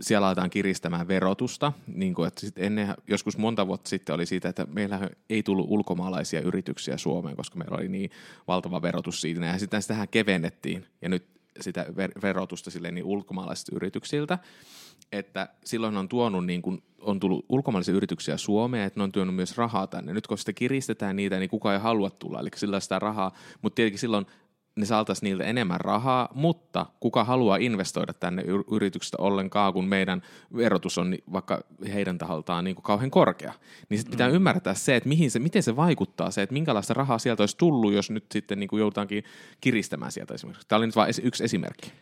siellä 0.01 0.27
aletaan 0.27 0.51
kiristämään 0.51 1.09
verotusta, 1.09 1.73
niin 1.87 2.15
kuin, 2.15 2.29
että 2.29 2.41
sit 2.41 2.59
ennen, 2.59 2.95
joskus 3.09 3.39
monta 3.39 3.67
vuotta 3.67 3.89
sitten 3.89 4.15
oli 4.15 4.27
siitä, 4.27 4.49
että 4.49 4.67
meillä 4.73 5.11
ei 5.31 5.43
tullut 5.43 5.67
ulkomaalaisia 5.69 6.41
yrityksiä 6.41 6.97
Suomeen, 6.97 7.37
koska 7.37 7.59
meillä 7.59 7.77
oli 7.77 7.89
niin 7.89 8.11
valtava 8.49 8.83
verotus 8.83 9.21
siitä, 9.21 9.47
ja 9.47 9.59
sitten 9.59 9.83
sitähän 9.83 10.09
kevennettiin, 10.09 10.87
ja 11.03 11.09
nyt 11.09 11.27
sitä 11.61 11.87
ver- 11.89 12.23
verotusta 12.23 12.71
silleen 12.71 12.95
niin 12.95 13.05
ulkomaalaisilta 13.05 13.77
yrityksiltä, 13.77 14.39
että 15.13 15.49
silloin 15.65 15.97
on 15.97 16.09
tuonut 16.09 16.47
niin 16.47 16.63
kuin, 16.63 16.83
on 17.01 17.21
tullut 17.21 17.47
ulkomaalaisia 17.49 17.95
yrityksiä 17.95 18.37
Suomeen, 18.37 18.87
että 18.87 19.01
ne 19.01 19.05
on 19.05 19.13
tuonut 19.13 19.35
myös 19.35 19.57
rahaa 19.57 19.87
tänne. 19.87 20.13
Nyt 20.13 20.27
kun 20.27 20.39
sitä 20.39 20.53
kiristetään 20.53 21.17
niitä, 21.17 21.39
niin 21.39 21.51
kukaan 21.51 21.75
ei 21.75 21.81
halua 21.81 22.11
tulla, 22.11 22.41
eli 22.41 22.49
sillä 22.57 22.81
sitä 22.81 22.99
rahaa, 22.99 23.33
mutta 23.63 23.77
tietenkin 23.77 23.99
silloin 23.99 24.27
ne 24.77 24.87
saataisiin 24.87 25.29
niiltä 25.29 25.45
enemmän 25.45 25.81
rahaa, 25.81 26.29
mutta 26.35 26.87
kuka 27.01 27.25
haluaa 27.25 27.57
investoida 27.57 28.13
tänne 28.13 28.43
yr- 28.43 28.75
yrityksestä 28.75 29.17
ollenkaan, 29.21 29.73
kun 29.73 29.85
meidän 29.85 30.23
verotus 30.57 30.99
on 30.99 31.17
vaikka 31.33 31.61
heidän 31.93 32.19
taholtaan 32.19 32.65
niin 32.65 32.75
kuin 32.75 32.83
kauhean 32.83 33.11
korkea. 33.11 33.53
Niin 33.89 33.99
sitten 33.99 34.11
pitää 34.11 34.29
mm. 34.29 34.35
ymmärtää 34.35 34.75
se, 34.75 34.97
että 34.97 35.09
mihin 35.09 35.31
se, 35.31 35.39
miten 35.39 35.63
se 35.63 35.77
vaikuttaa, 35.77 36.31
se, 36.31 36.43
että 36.43 36.53
minkälaista 36.53 36.95
rahaa 36.95 37.19
sieltä 37.19 37.43
olisi 37.43 37.57
tullut, 37.57 37.93
jos 37.93 38.11
nyt 38.11 38.25
sitten 38.33 38.61
niin 38.61 38.69
kuin 38.69 38.81
joudutaankin 38.81 39.25
kiristämään 39.61 40.13
sieltä 40.13 40.35
esimerkiksi. 40.35 40.69
Tämä 40.69 40.77
oli 40.77 40.87
nyt 40.87 40.97
vain 40.97 41.15
yksi 41.23 41.45
esimerkki. 41.45 41.93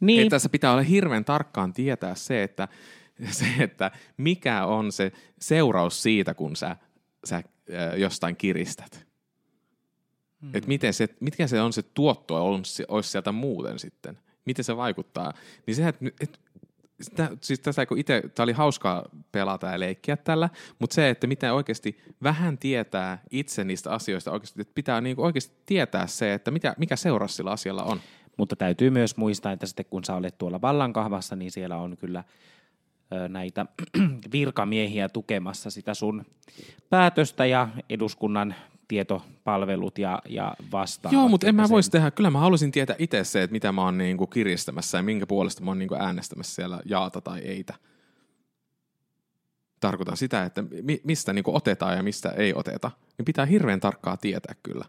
Niin, 0.00 0.22
Että 0.22 0.30
tässä 0.30 0.48
pitää 0.48 0.72
olla 0.72 0.82
hirveän 0.82 1.24
tarkkaan 1.24 1.72
tietää 1.72 2.14
se, 2.14 2.42
että, 2.42 2.68
se, 3.30 3.46
että 3.60 3.90
mikä 4.16 4.66
on 4.66 4.92
se 4.92 5.12
seuraus 5.40 6.02
siitä, 6.02 6.34
kun 6.34 6.56
sä, 6.56 6.76
sä 7.24 7.42
jostain 7.96 8.36
kiristät. 8.36 9.06
Mm. 10.40 10.50
Et 10.54 10.66
miten 10.66 10.94
se, 10.94 11.08
mitkä 11.20 11.46
se 11.46 11.60
on 11.60 11.72
se 11.72 11.82
tuotto, 11.82 12.46
on, 12.52 12.62
olisi 12.88 13.10
sieltä 13.10 13.32
muuten 13.32 13.78
sitten. 13.78 14.18
Miten 14.44 14.64
se 14.64 14.76
vaikuttaa. 14.76 15.32
Niin 15.66 15.74
se, 15.74 15.88
että 15.88 16.04
et, 16.20 16.40
sitä, 17.00 17.30
siis 17.40 17.60
tässä 17.60 17.86
kun 17.86 17.98
itse, 17.98 18.22
tämä 18.34 18.44
oli 18.44 18.52
hauskaa 18.52 19.08
pelata 19.32 19.66
ja 19.66 19.80
leikkiä 19.80 20.16
tällä, 20.16 20.50
mutta 20.78 20.94
se, 20.94 21.10
että 21.10 21.26
miten 21.26 21.52
oikeasti 21.52 22.00
vähän 22.22 22.58
tietää 22.58 23.22
itse 23.30 23.64
niistä 23.64 23.90
asioista 23.90 24.32
oikeasti, 24.32 24.60
että 24.60 24.74
pitää 24.74 25.00
niin 25.00 25.20
oikeasti 25.20 25.56
tietää 25.66 26.06
se, 26.06 26.34
että 26.34 26.50
mitä, 26.50 26.74
mikä 26.78 26.96
seuraus 26.96 27.36
sillä 27.36 27.50
asialla 27.50 27.82
on. 27.82 28.00
Mutta 28.36 28.56
täytyy 28.56 28.90
myös 28.90 29.16
muistaa, 29.16 29.52
että 29.52 29.66
sitten 29.66 29.86
kun 29.90 30.04
sä 30.04 30.14
olet 30.14 30.38
tuolla 30.38 30.60
vallankahvassa, 30.60 31.36
niin 31.36 31.50
siellä 31.50 31.76
on 31.76 31.96
kyllä 31.96 32.24
näitä 33.28 33.66
virkamiehiä 34.32 35.08
tukemassa 35.08 35.70
sitä 35.70 35.94
sun 35.94 36.24
päätöstä 36.90 37.46
ja 37.46 37.68
eduskunnan 37.90 38.54
tietopalvelut 38.88 39.98
ja, 39.98 40.22
ja 40.28 40.54
vastaavat. 40.72 41.12
Joo, 41.12 41.28
mutta 41.28 41.46
en 41.46 41.54
mä 41.54 41.68
voisi 41.68 41.90
tehdä. 41.90 42.10
Kyllä 42.10 42.30
mä 42.30 42.38
haluaisin 42.38 42.72
tietää 42.72 42.96
itse 42.98 43.24
se, 43.24 43.42
että 43.42 43.52
mitä 43.52 43.72
mä 43.72 43.82
oon 43.82 43.98
niinku 43.98 44.26
kiristämässä 44.26 44.98
ja 44.98 45.02
minkä 45.02 45.26
puolesta 45.26 45.62
mä 45.62 45.70
oon 45.70 45.78
niinku 45.78 45.94
äänestämässä 45.94 46.54
siellä 46.54 46.80
jaata 46.84 47.20
tai 47.20 47.40
eitä. 47.40 47.74
Tarkoitan 49.80 50.16
sitä, 50.16 50.44
että 50.44 50.64
mi- 50.82 51.00
mistä 51.04 51.32
niinku 51.32 51.56
otetaan 51.56 51.96
ja 51.96 52.02
mistä 52.02 52.30
ei 52.30 52.54
oteta. 52.54 52.90
Niin 53.18 53.24
pitää 53.24 53.46
hirveän 53.46 53.80
tarkkaa 53.80 54.16
tietää 54.16 54.54
kyllä, 54.62 54.84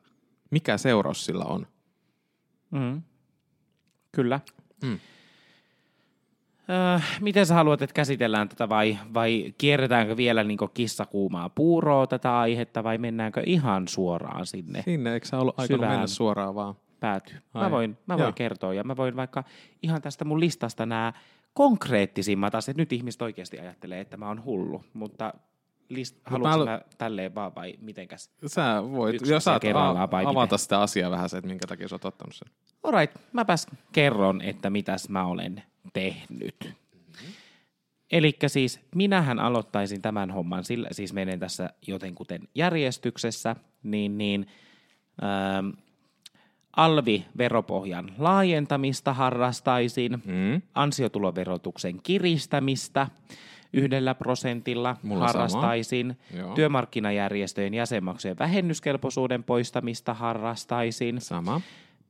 mikä 0.51 0.77
seuraus 0.77 1.25
sillä 1.25 1.45
on. 1.45 1.67
Mm. 2.71 3.01
Kyllä. 4.15 4.39
Mm. 4.84 4.99
Öö, 6.69 6.99
miten 7.21 7.45
sä 7.45 7.54
haluat, 7.54 7.82
että 7.82 7.93
käsitellään 7.93 8.49
tätä 8.49 8.69
vai, 8.69 8.97
vai 9.13 9.54
kierretäänkö 9.58 10.17
vielä 10.17 10.43
niin 10.43 10.58
kissakuumaa 10.73 11.49
puuroa 11.49 12.08
tätä 12.08 12.39
aihetta 12.39 12.84
vai 12.84 12.97
mennäänkö 12.97 13.43
ihan 13.45 13.88
suoraan 13.88 14.45
sinne 14.45 14.82
Sinne, 14.82 15.13
eikö 15.13 15.25
sä 15.28 15.39
ollut 15.39 15.60
aikonut 15.60 15.78
Syvään. 15.78 15.91
mennä 15.91 16.08
suoraan 16.08 16.56
vaan? 16.56 16.75
päätyyn? 16.99 17.41
Mä 17.54 17.62
Ai. 17.62 17.71
voin, 17.71 17.97
mä 18.08 18.13
Joo. 18.13 18.23
voin 18.23 18.34
kertoa 18.34 18.73
ja 18.73 18.84
mä 18.84 18.97
voin 18.97 19.15
vaikka 19.15 19.43
ihan 19.84 20.01
tästä 20.01 20.25
mun 20.25 20.39
listasta 20.39 20.86
nämä 20.86 21.13
konkreettisimmat 21.54 22.56
asiat. 22.56 22.78
Nyt 22.78 22.93
ihmiset 22.93 23.21
oikeasti 23.21 23.60
ajattelee, 23.60 23.99
että 23.99 24.17
mä 24.17 24.28
oon 24.28 24.45
hullu, 24.45 24.84
mutta 24.93 25.34
list, 25.89 26.17
haluatko 26.24 26.65
mä- 26.65 26.71
mä 26.71 26.82
tälleen 26.98 27.36
vaan 27.36 27.56
vai 27.56 27.74
mitenkään? 27.82 28.19
Sä 28.48 28.84
voit, 28.91 29.15
Yksi 29.15 29.34
jos 29.34 29.43
saat 29.43 29.62
kerrallaan 29.62 30.12
vai 30.12 30.26
avata 30.26 30.45
miten? 30.45 30.60
sitä 30.60 30.82
asiaa 30.82 31.12
vähän 31.12 31.30
se, 31.30 31.38
että 31.38 31.48
minkä 31.48 31.67
takia 31.67 31.88
sä 31.88 31.95
oot 31.95 32.06
ottanut 32.06 32.36
sen. 32.36 32.48
Alright, 32.84 33.15
mäpäs 33.34 33.67
kerron, 33.91 34.41
että 34.41 34.69
mitäs 34.69 35.10
mä 35.10 35.26
olen 35.26 35.63
tehnyt. 35.93 36.74
Eli 38.12 38.38
siis 38.48 38.80
minähän 38.95 39.39
aloittaisin 39.39 40.02
tämän 40.02 40.32
homman, 40.32 40.63
sillä, 40.63 40.88
siis 40.91 41.13
menen 41.13 41.39
tässä 41.39 41.69
jotenkuten 41.88 42.41
järjestyksessä, 42.56 43.56
niin, 43.84 44.17
niin 44.17 44.48
ähm, 45.24 45.69
alvi-veropohjan 46.76 48.12
laajentamista 48.18 49.14
harrastaisin, 49.14 50.12
Mm. 50.26 50.62
ansiotuloverotuksen 50.76 52.00
kiristämistä 52.04 53.08
yhdellä 53.74 54.16
prosentilla 54.16 54.98
Mulla 55.04 55.26
harrastaisin, 55.28 56.18
työmarkkinajärjestöjen 56.56 57.74
jäsenmaksujen 57.74 58.40
vähennyskelpoisuuden 58.40 59.44
poistamista 59.44 60.14
harrastaisin, 60.14 61.22
Sama. 61.22 61.62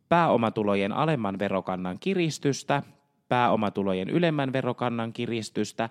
pääomatulojen 0.10 0.92
alemman 0.92 1.40
verokannan 1.40 1.98
kiristystä, 2.00 2.84
pääomatulojen 3.30 4.10
ylemmän 4.10 4.54
verokannan 4.54 5.14
kiristystä, 5.14 5.90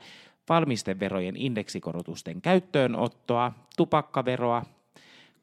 valmisteverojen 0.49 1.37
indeksikorotusten 1.37 2.43
käyttöönottoa, 2.43 3.53
tupakkaveroa 3.77 4.63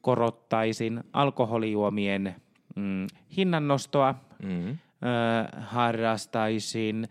korottaisin, 0.00 1.04
alkoholijuomien 1.12 2.36
mm, 2.76 3.06
hinnannostoa 3.36 4.14
Mm. 4.42 4.68
ö, 4.68 4.76
harrastaisin, 5.60 7.08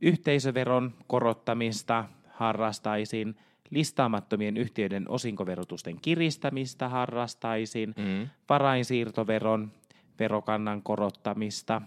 yhteisöveron 0.00 0.94
korottamista 1.06 2.04
harrastaisin, 2.28 3.36
listaamattomien 3.70 4.56
yhtiöiden 4.56 5.08
osinkoverotusten 5.08 5.96
kiristämistä 6.02 6.88
harrastaisin, 6.88 7.94
Mm. 7.98 8.28
varainsiirtoveron 8.48 9.72
verokannan 10.18 10.82
korottamista, 10.82 11.82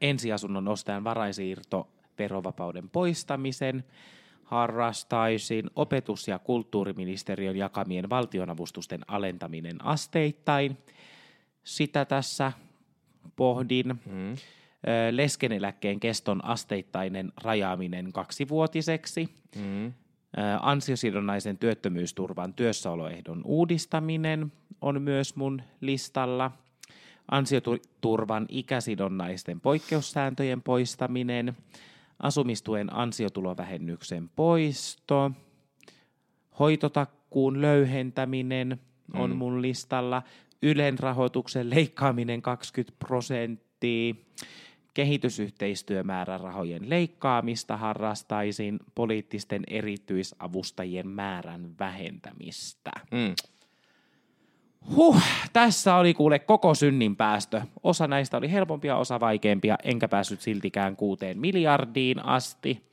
ensiasunnon 0.00 0.68
ostajan 0.68 1.04
varainsiirtoverovapauden 1.04 2.90
poistamisen 2.90 3.84
harrastaisin, 4.44 5.70
opetus- 5.76 6.28
ja 6.28 6.38
kulttuuriministeriön 6.38 7.56
jakamien 7.56 8.10
valtionavustusten 8.10 9.00
alentaminen 9.08 9.84
asteittain. 9.84 10.78
Sitä 11.64 12.04
tässä 12.04 12.52
pohdin. 13.36 13.86
Mm. 13.86 14.36
Leskeneläkkeen 15.10 16.00
keston 16.00 16.44
asteittainen 16.44 17.32
rajaaminen 17.42 18.12
kaksivuotiseksi. 18.12 19.28
Mm. 19.56 19.92
Ansiosidonnaisen 20.60 21.58
työttömyysturvan 21.58 22.54
työssäoloehdon 22.54 23.42
uudistaminen 23.44 24.52
on 24.80 25.02
myös 25.02 25.36
mun 25.36 25.62
listalla. 25.80 26.50
Ansioturvan 27.30 28.46
ikäsidonnaisten 28.48 29.60
poikkeussääntöjen 29.60 30.62
poistaminen. 30.62 31.56
Asumistuen 32.18 32.96
ansiotulovähennyksen 32.96 34.28
poisto. 34.36 35.30
Hoitotakkuun 36.58 37.60
löyhentäminen 37.60 38.80
on 39.14 39.30
Mm. 39.30 39.36
mun 39.36 39.62
listalla. 39.62 40.22
Ylen 40.64 40.98
rahoituksen 40.98 41.70
leikkaaminen 41.70 42.42
20 42.42 42.96
prosenttia. 42.98 44.14
Kehitysyhteistyömäärärahojen 44.94 46.90
leikkaamista 46.90 47.76
harrastaisin. 47.76 48.78
Poliittisten 48.94 49.62
erityisavustajien 49.68 51.08
määrän 51.08 51.70
vähentämistä. 51.78 52.90
Mm. 53.10 53.34
Huh, 54.96 55.22
tässä 55.52 55.96
oli 55.96 56.14
kuule 56.14 56.38
koko 56.38 56.74
synnin 56.74 57.16
päästö. 57.16 57.62
Osa 57.82 58.06
näistä 58.06 58.36
oli 58.36 58.52
helpompia, 58.52 58.96
osa 58.96 59.20
vaikeampia, 59.20 59.76
enkä 59.82 60.08
päässyt 60.08 60.40
siltikään 60.40 60.96
kuuteen 60.96 61.38
miljardiin 61.38 62.24
asti. 62.24 62.90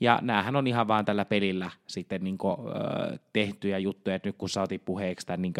Ja 0.00 0.18
näähän 0.22 0.56
on 0.56 0.66
ihan 0.66 0.88
vaan 0.88 1.04
tällä 1.04 1.24
pelillä 1.24 1.70
sitten 1.86 2.24
niin 2.24 2.38
tehtyjä 3.32 3.78
juttuja, 3.78 4.16
että 4.16 4.28
nyt 4.28 4.36
kun 4.36 4.48
saatiin 4.48 4.80
puheeksi 4.80 5.26
tämän 5.26 5.42
niin 5.42 5.54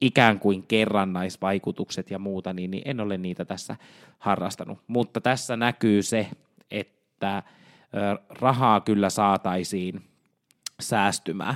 ikään 0.00 0.40
kuin 0.40 0.62
kerrannaisvaikutukset 0.62 2.10
ja 2.10 2.18
muuta, 2.18 2.52
niin, 2.52 2.70
niin 2.70 2.82
en 2.84 3.00
ole 3.00 3.18
niitä 3.18 3.44
tässä 3.44 3.76
harrastanut. 4.18 4.78
Mutta 4.86 5.20
tässä 5.20 5.56
näkyy 5.56 6.02
se, 6.02 6.26
että 6.70 7.42
rahaa 8.28 8.80
kyllä 8.80 9.10
saataisiin 9.10 10.02
säästymään. 10.80 11.54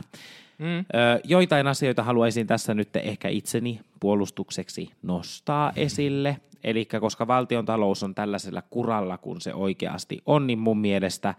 Mm. 0.58 0.84
Joitain 1.24 1.66
asioita 1.66 2.02
haluaisin 2.02 2.46
tässä 2.46 2.74
nyt 2.74 2.96
ehkä 2.96 3.28
itseni 3.28 3.80
puolustukseksi 4.00 4.90
nostaa 5.02 5.72
esille. 5.76 6.36
Eli 6.64 6.84
koska 6.84 7.26
valtion 7.26 7.64
talous 7.64 8.02
on 8.02 8.14
tällaisella 8.14 8.62
kuralla, 8.62 9.18
kun 9.18 9.40
se 9.40 9.54
oikeasti 9.54 10.22
on, 10.26 10.46
niin 10.46 10.58
mun 10.58 10.78
mielestä 10.78 11.34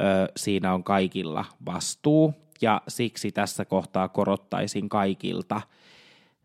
ö, 0.00 0.32
siinä 0.36 0.74
on 0.74 0.84
kaikilla 0.84 1.44
vastuu. 1.66 2.34
Ja 2.60 2.82
siksi 2.88 3.32
tässä 3.32 3.64
kohtaa 3.64 4.08
korottaisin 4.08 4.88
kaikilta 4.88 5.60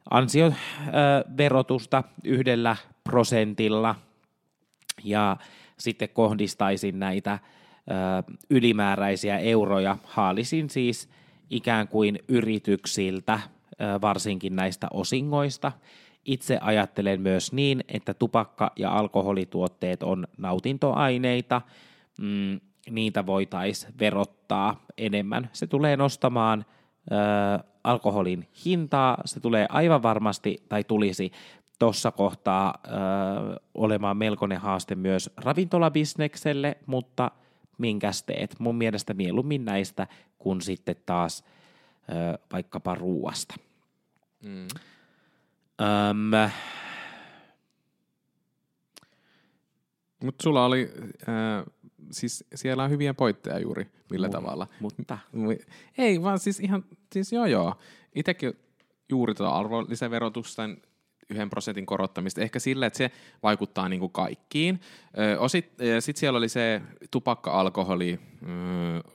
ansioverotusta 0.10 2.04
yhdellä 2.24 2.76
prosentilla 3.04 3.96
ja 5.04 5.38
sitten 5.78 6.10
kohdistaisin 6.10 7.00
näitä 7.00 7.39
ylimääräisiä 8.50 9.38
euroja, 9.38 9.98
haalisin 10.04 10.70
siis 10.70 11.10
ikään 11.50 11.88
kuin 11.88 12.20
yrityksiltä, 12.28 13.39
varsinkin 14.02 14.56
näistä 14.56 14.88
osingoista. 14.91 15.72
Itse 16.26 16.58
ajattelen 16.62 17.22
myös 17.22 17.54
niin, 17.54 17.84
että 17.88 18.13
tupakka- 18.13 18.72
ja 18.76 18.91
alkoholituotteet 18.91 20.04
on 20.04 20.28
nautintoaineita, 20.38 21.62
mm, 22.22 22.60
niitä 22.89 23.26
voitaisiin 23.26 23.93
verottaa 24.00 24.86
enemmän. 24.98 25.50
Se 25.54 25.67
tulee 25.67 25.98
nostamaan 25.98 26.65
alkoholin 27.88 28.47
hintaa, 28.65 29.17
se 29.26 29.39
tulee 29.39 29.65
aivan 29.69 30.04
varmasti, 30.04 30.63
tai 30.69 30.84
tulisi 30.84 31.32
tuossa 31.80 32.12
kohtaa 32.12 32.73
ö, 32.86 32.89
olemaan 33.76 34.17
melkoinen 34.17 34.58
haaste 34.58 34.95
myös 34.95 35.30
ravintolabisnekselle, 35.38 36.78
mutta 36.86 37.32
minkäs 37.78 38.23
teet? 38.23 38.56
Mun 38.60 38.76
mielestä 38.76 39.13
mieluummin 39.13 39.65
näistä 39.65 40.08
kuin 40.38 40.62
sitten 40.62 40.95
taas 41.06 41.43
ö, 41.43 42.39
vaikkapa 42.54 42.95
ruuasta. 42.95 43.56
Mm. 44.43 44.67
Öm, 45.82 46.52
Mutta 50.23 50.43
sulla 50.43 50.65
oli, 50.65 50.91
äh, 51.30 51.65
siis 52.12 52.46
siellä 52.56 52.84
on 52.84 52.89
hyviä 52.89 53.13
pointteja 53.13 53.60
juuri, 53.60 53.88
millä 54.12 54.28
Mu- 54.28 54.32
tavalla. 54.32 54.67
mutta 54.80 55.17
Mu- 55.36 55.65
Ei, 55.98 56.22
vaan 56.22 56.39
siis 56.39 56.60
ihan, 56.60 56.86
siis 57.13 57.32
joo 57.34 57.46
joo. 57.46 57.76
Itekin 58.15 58.54
juuri 59.10 59.34
tuota 59.36 59.56
arvonlisäverotusten 59.56 60.82
yhden 61.30 61.50
prosentin 61.50 61.86
korottamista. 61.86 62.41
Ehkä 62.41 62.60
sillä, 62.60 62.86
että 62.86 62.98
se 62.98 63.12
vaikuttaa 63.43 63.89
niin 63.89 64.00
kuin 64.00 64.12
kaikkiin. 64.12 64.80
Sitten 66.00 66.20
siellä 66.20 66.38
oli 66.38 66.50
se 66.50 66.82
tupakka, 67.12 67.52
alkoholi, 67.52 68.20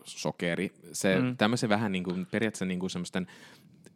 sokeri. 0.05 0.72
Se 0.92 1.20
mm. 1.20 1.37
tämmöisen 1.37 1.68
vähän 1.68 1.92
niin 1.92 2.05
kuin, 2.05 2.26
periaatteessa 2.26 2.64
niin 2.64 2.81
kuin 2.81 2.90
semmoisten 2.90 3.26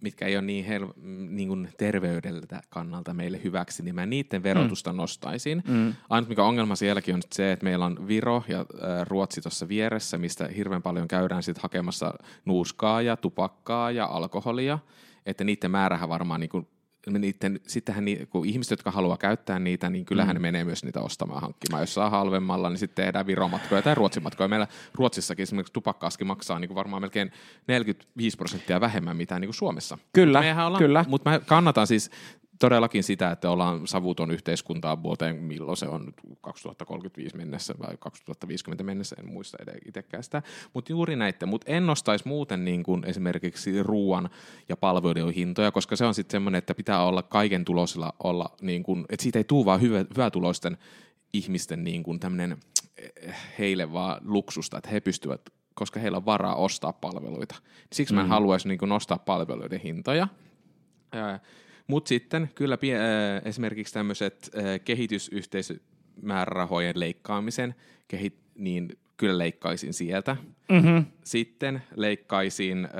mitkä 0.00 0.26
ei 0.26 0.36
ole 0.36 0.44
niin, 0.44 0.64
hel- 0.64 0.92
niin 1.28 1.48
kuin 1.48 1.68
terveydeltä 1.78 2.62
kannalta 2.70 3.14
meille 3.14 3.40
hyväksi, 3.44 3.82
niin 3.82 3.94
mä 3.94 4.06
niiden 4.06 4.42
verotusta 4.42 4.92
mm. 4.92 4.96
nostaisin. 4.96 5.62
Mm. 5.68 5.94
Ainut 6.10 6.28
mikä 6.28 6.44
ongelma 6.44 6.76
sielläkin 6.76 7.14
on 7.14 7.22
se, 7.34 7.52
että 7.52 7.64
meillä 7.64 7.84
on 7.84 8.08
Viro 8.08 8.44
ja 8.48 8.60
äh, 8.60 8.66
Ruotsi 9.06 9.40
tuossa 9.40 9.68
vieressä, 9.68 10.18
mistä 10.18 10.48
hirveän 10.56 10.82
paljon 10.82 11.08
käydään 11.08 11.42
sit 11.42 11.58
hakemassa 11.58 12.14
nuuskaa 12.44 13.02
ja 13.02 13.16
tupakkaa 13.16 13.90
ja 13.90 14.06
alkoholia, 14.06 14.78
että 15.26 15.44
niiden 15.44 15.70
määrähän 15.70 16.08
varmaan 16.08 16.40
niin 16.40 16.50
kuin 16.50 16.68
niiden, 17.10 17.60
sittenhän 17.66 18.04
ni, 18.04 18.26
kun 18.30 18.46
ihmiset, 18.46 18.70
jotka 18.70 18.90
haluaa 18.90 19.16
käyttää 19.16 19.58
niitä, 19.58 19.90
niin 19.90 20.04
kyllähän 20.04 20.36
mm. 20.36 20.42
ne 20.42 20.48
menee 20.48 20.64
myös 20.64 20.84
niitä 20.84 21.00
ostamaan 21.00 21.40
hankkimaan. 21.40 21.82
Jos 21.82 21.94
saa 21.94 22.10
halvemmalla, 22.10 22.70
niin 22.70 22.78
sitten 22.78 23.04
tehdään 23.04 23.26
viromatkoja 23.26 23.82
tai 23.82 23.94
ruotsimatkoja. 23.94 24.48
Meillä 24.48 24.66
Ruotsissakin 24.94 25.42
esimerkiksi 25.42 25.72
tupakkaski 25.72 26.24
maksaa 26.24 26.58
niin 26.58 26.68
kuin 26.68 26.74
varmaan 26.74 27.02
melkein 27.02 27.32
45 27.66 28.36
prosenttia 28.36 28.80
vähemmän 28.80 29.16
mitä 29.16 29.38
niin 29.38 29.48
kuin 29.48 29.54
Suomessa. 29.54 29.98
Kyllä, 30.12 30.38
ollaan, 30.66 30.82
kyllä. 30.82 31.04
Mutta 31.08 31.30
mä 31.30 31.40
kannatan 31.40 31.86
siis 31.86 32.10
todellakin 32.58 33.02
sitä, 33.02 33.30
että 33.30 33.50
ollaan 33.50 33.86
savuton 33.86 34.30
yhteiskuntaa 34.30 35.02
vuoteen, 35.02 35.36
milloin 35.36 35.76
se 35.76 35.88
on 35.88 36.12
2035 36.40 37.36
mennessä 37.36 37.74
vai 37.78 37.96
2050 37.98 38.84
mennessä, 38.84 39.16
en 39.18 39.28
muista 39.28 39.58
itsekään 39.86 40.22
sitä. 40.22 40.42
Mutta 40.74 40.92
juuri 40.92 41.16
näitä, 41.16 41.46
mutta 41.46 41.72
en 41.72 41.86
nostaisi 41.86 42.28
muuten 42.28 42.64
niin 42.64 42.82
kuin 42.82 43.04
esimerkiksi 43.06 43.82
ruoan 43.82 44.30
ja 44.68 44.76
palveluiden 44.76 45.30
hintoja, 45.30 45.72
koska 45.72 45.96
se 45.96 46.04
on 46.04 46.14
sitten 46.14 46.32
semmoinen, 46.32 46.58
että 46.58 46.74
pitää 46.74 47.04
olla 47.04 47.22
kaiken 47.22 47.64
tulosilla 47.64 48.12
olla, 48.24 48.56
niin 48.60 48.82
kuin, 48.82 49.04
että 49.08 49.22
siitä 49.22 49.38
ei 49.38 49.44
tule 49.44 49.64
vaan 49.64 49.80
hyvä, 49.80 50.04
hyvätuloisten 50.14 50.78
ihmisten 51.32 51.84
niin 51.84 52.02
kuin 52.02 52.20
tämmöinen 52.20 52.56
eh, 52.96 53.34
heille 53.58 53.92
vaan 53.92 54.20
luksusta, 54.24 54.78
että 54.78 54.90
he 54.90 55.00
pystyvät 55.00 55.40
koska 55.74 56.00
heillä 56.00 56.16
on 56.16 56.26
varaa 56.26 56.54
ostaa 56.54 56.92
palveluita. 56.92 57.54
Siksi 57.92 58.14
mä 58.14 58.20
en 58.20 58.26
mm. 58.26 58.30
haluaisi 58.30 58.68
niin 58.68 58.78
kuin 58.78 58.88
nostaa 58.88 59.18
palveluiden 59.18 59.80
hintoja. 59.80 60.28
Mutta 61.86 62.08
sitten 62.08 62.50
kyllä 62.54 62.76
pie- 62.76 62.94
äh, 62.94 63.42
esimerkiksi 63.44 63.94
tämmöiset 63.94 64.50
äh, 64.56 64.64
kehitysyhteisömäärärahojen 64.84 67.00
leikkaamisen, 67.00 67.74
kehi- 68.08 68.38
niin 68.54 68.98
kyllä 69.16 69.38
leikkaisin 69.38 69.94
sieltä. 69.94 70.36
Mm-hmm. 70.68 71.04
Sitten 71.24 71.82
leikkaisin, 71.96 72.84
äh, 72.84 72.90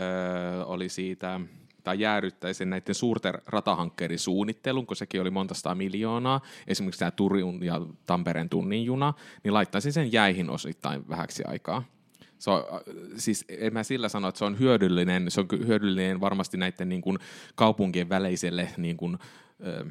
oli 0.70 0.88
siitä, 0.88 1.40
tai 1.84 2.00
jäädyttäisin 2.00 2.70
näiden 2.70 2.94
suurten 2.94 3.34
ratahankkeiden 3.46 4.18
suunnittelun, 4.18 4.86
kun 4.86 4.96
sekin 4.96 5.20
oli 5.20 5.30
monta 5.30 5.54
sataa 5.54 5.74
miljoonaa, 5.74 6.40
esimerkiksi 6.66 6.98
tämä 6.98 7.10
Turun 7.10 7.64
ja 7.64 7.80
Tampereen 8.06 8.48
tunnin 8.48 8.84
juna, 8.84 9.14
niin 9.44 9.54
laittaisin 9.54 9.92
sen 9.92 10.12
jäihin 10.12 10.50
osittain 10.50 11.08
vähäksi 11.08 11.42
aikaa 11.46 11.95
se 12.38 12.50
on, 12.50 12.64
äh, 12.72 12.80
siis 13.16 13.44
en 13.48 13.72
mä 13.72 13.82
sillä 13.82 14.08
sano, 14.08 14.28
että 14.28 14.38
se 14.38 14.44
on 14.44 14.58
hyödyllinen, 14.58 15.30
se 15.30 15.40
on 15.40 15.46
hyödyllinen 15.66 16.20
varmasti 16.20 16.56
näiden 16.56 16.88
niin 16.88 17.02
kuin 17.02 17.18
kaupunkien 17.54 18.08
väleiselle 18.08 18.68
niin 18.76 18.96
kuin, 18.96 19.18
ö, 19.66 19.86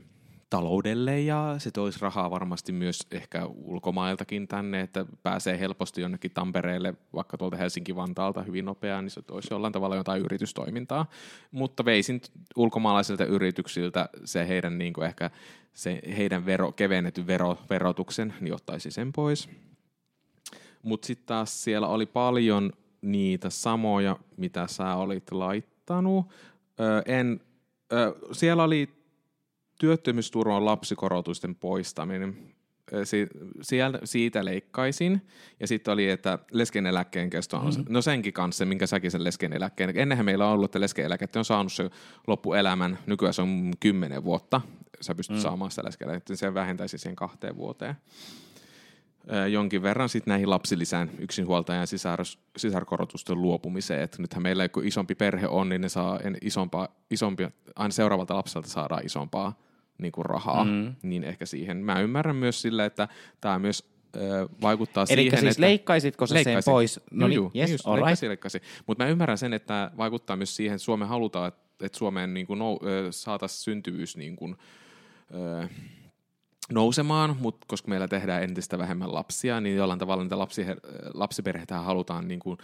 taloudelle 0.50 1.22
ja 1.22 1.56
se 1.58 1.72
toisi 1.72 2.00
rahaa 2.02 2.32
varmasti 2.32 2.72
myös 2.72 3.00
ehkä 3.12 3.46
ulkomailtakin 3.46 4.48
tänne, 4.48 4.82
että 4.82 5.06
pääsee 5.24 5.60
helposti 5.60 6.02
jonnekin 6.02 6.32
Tampereelle, 6.32 6.94
vaikka 7.14 7.38
tuolta 7.38 7.58
Helsinki-Vantaalta 7.58 8.44
hyvin 8.44 8.66
nopeaa, 8.66 9.02
niin 9.02 9.10
se 9.10 9.22
toisi 9.22 9.48
jollain 9.52 9.74
tavalla 9.74 9.96
jotain 9.96 10.22
yritystoimintaa. 10.22 11.10
Mutta 11.52 11.86
veisin 11.86 12.22
ulkomaalaisilta 12.56 13.26
yrityksiltä 13.26 14.10
se 14.26 14.48
heidän 14.48 14.78
niin 14.78 14.94
kuin 14.94 15.06
ehkä 15.06 15.32
se 15.74 16.02
heidän 16.18 16.46
vero, 16.46 16.72
kevennetyn 16.72 17.28
vero, 17.28 17.58
verotuksen, 17.70 18.34
niin 18.42 18.54
ottaisi 18.54 18.92
sen 18.92 19.14
pois. 19.14 19.50
Mutta 20.86 21.08
sitten 21.08 21.26
taas 21.26 21.64
siellä 21.64 21.88
oli 21.88 22.06
paljon 22.06 22.74
niitä 23.02 23.50
samoja, 23.50 24.18
mitä 24.38 24.68
sä 24.68 24.96
olit 24.96 25.32
laittanut. 25.32 26.26
Öö, 26.80 27.02
en, 27.06 27.42
öö, 27.94 28.12
siellä 28.32 28.64
oli 28.64 28.90
työttömyysturvan 29.80 30.66
lapsikorotusten 30.66 31.56
poistaminen. 31.56 32.38
Si- 33.04 33.28
siellä, 33.62 34.00
siitä 34.04 34.46
leikkaisin. 34.46 35.22
Ja 35.60 35.68
sitten 35.68 35.92
oli, 35.92 36.10
että 36.10 36.40
leskeneläkkeen 36.52 37.30
kesto 37.30 37.58
on, 37.58 37.66
mm-hmm. 37.66 37.86
no 37.90 38.02
senkin 38.02 38.34
kanssa, 38.34 38.66
minkä 38.66 38.88
säkin 38.88 39.12
sen 39.12 39.24
leskeneläkkeen. 39.24 39.98
Ennenhän 39.98 40.26
meillä 40.26 40.48
on 40.48 40.54
ollut, 40.54 40.66
että 40.66 40.80
leskeneläkettä 40.80 41.40
on 41.40 41.46
saanut 41.46 41.74
se 41.74 41.90
loppuelämän, 42.28 43.00
nykyään 43.06 43.34
se 43.34 43.42
on 43.42 43.74
kymmenen 43.80 44.24
vuotta. 44.24 44.62
Sä 45.02 45.16
pystyt 45.16 45.38
mm. 45.38 45.42
saamaan 45.42 45.72
sitä 45.72 45.86
leskeneläkettä, 45.86 46.36
se 46.36 46.54
vähentäisi 46.54 46.98
siihen 46.98 47.16
kahteen 47.16 47.56
vuoteen 47.58 47.96
jonkin 49.52 49.82
verran 49.82 50.10
sitten 50.10 50.32
näihin 50.32 50.50
lapsilisään 50.50 51.10
yksinhuoltajan 51.20 51.88
sisar, 51.88 52.20
sisarkorotusten 52.58 53.42
luopumiseen. 53.42 54.02
Et 54.02 54.16
nythän 54.20 54.44
meillä 54.44 54.70
kun 54.70 54.88
isompi 54.88 55.16
perhe 55.16 55.48
on, 55.48 55.70
niin 55.70 55.82
ne 55.82 55.90
saa 55.90 56.20
isompaa, 56.42 56.88
isompi, 57.12 57.48
aina 57.76 57.92
seuraavalta 57.92 58.36
lapselta 58.36 58.70
saadaan 58.70 59.06
isompaa 59.06 59.60
niin 59.98 60.12
kuin 60.12 60.26
rahaa, 60.26 60.64
mm. 60.64 60.96
niin 61.04 61.24
ehkä 61.24 61.46
siihen. 61.46 61.78
Mä 61.78 62.00
ymmärrän 62.00 62.36
myös 62.36 62.62
sillä, 62.62 62.86
että 62.86 63.08
tämä 63.42 63.60
myös 63.60 63.90
ö, 64.16 64.50
vaikuttaa 64.62 65.06
Elikkä 65.10 65.38
siihen, 65.38 65.40
siis 65.40 65.56
että... 65.56 65.62
leikkaisitko 65.62 66.28
sen 66.28 66.46
pois? 66.66 67.00
No 67.12 67.28
niin, 67.28 67.52
yes, 67.56 67.72
just, 67.72 67.88
leikkasi, 67.88 68.28
leikkasi. 68.28 68.62
Mutta 68.88 69.04
mä 69.04 69.10
ymmärrän 69.10 69.38
sen, 69.38 69.54
että 69.54 69.92
vaikuttaa 69.98 70.36
myös 70.36 70.56
siihen, 70.56 70.76
että 70.76 70.86
Suomeen 70.86 71.10
halutaan, 71.10 71.48
että, 71.48 71.86
että 71.86 71.98
Suomeen 71.98 72.34
niin 72.34 72.48
kuin, 72.48 72.60
no, 72.60 72.80
saataisiin 73.10 73.64
syntyvyys 73.64 74.18
niin 74.18 74.36
kuin, 74.36 74.56
ö, 75.34 75.68
nousemaan, 76.72 77.36
mutta 77.40 77.66
koska 77.68 77.88
meillä 77.88 78.08
tehdään 78.08 78.44
entistä 78.44 78.78
vähemmän 78.78 79.14
lapsia, 79.14 79.62
niin 79.62 79.76
jollain 79.76 80.00
tavalla 80.00 80.24
niitä 80.24 80.40
lapsi, 80.40 80.66
lapsiperheitä 81.14 81.80
halutaan 81.80 82.28
niin 82.28 82.40
kuin, 82.40 82.58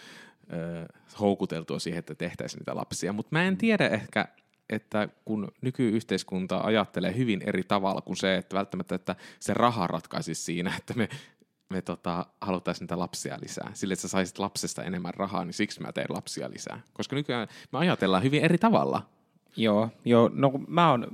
äh, 0.53 0.85
houkuteltua 1.19 1.79
siihen, 1.79 1.99
että 1.99 2.15
tehtäisiin 2.15 2.59
niitä 2.59 2.75
lapsia. 2.75 3.13
Mutta 3.13 3.29
mä 3.31 3.43
en 3.43 3.57
tiedä 3.57 3.87
ehkä, 3.87 4.27
että 4.69 5.09
kun 5.25 5.51
nykyyhteiskunta 5.61 6.61
ajattelee 6.63 7.15
hyvin 7.15 7.41
eri 7.45 7.63
tavalla 7.63 8.01
kuin 8.01 8.17
se, 8.17 8.35
että 8.35 8.55
välttämättä 8.55 8.95
että 8.95 9.15
se 9.39 9.53
raha 9.53 9.87
ratkaisisi 9.87 10.43
siinä, 10.43 10.73
että 10.79 10.93
me, 10.93 11.09
me 11.69 11.81
tota, 11.81 12.25
haluttaisiin 12.41 12.83
niitä 12.83 12.99
lapsia 12.99 13.37
lisää. 13.41 13.71
Sille, 13.73 13.93
että 13.93 14.01
sä 14.01 14.07
saisit 14.07 14.39
lapsesta 14.39 14.83
enemmän 14.83 15.13
rahaa, 15.13 15.45
niin 15.45 15.53
siksi 15.53 15.81
mä 15.81 15.91
teen 15.91 16.07
lapsia 16.09 16.49
lisää. 16.49 16.81
Koska 16.93 17.15
nykyään 17.15 17.47
me 17.71 17.79
ajatellaan 17.79 18.23
hyvin 18.23 18.43
eri 18.43 18.57
tavalla. 18.57 19.09
Joo, 19.55 19.89
joo, 20.05 20.29
no 20.33 20.51
mä 20.67 20.91
oon, 20.91 21.07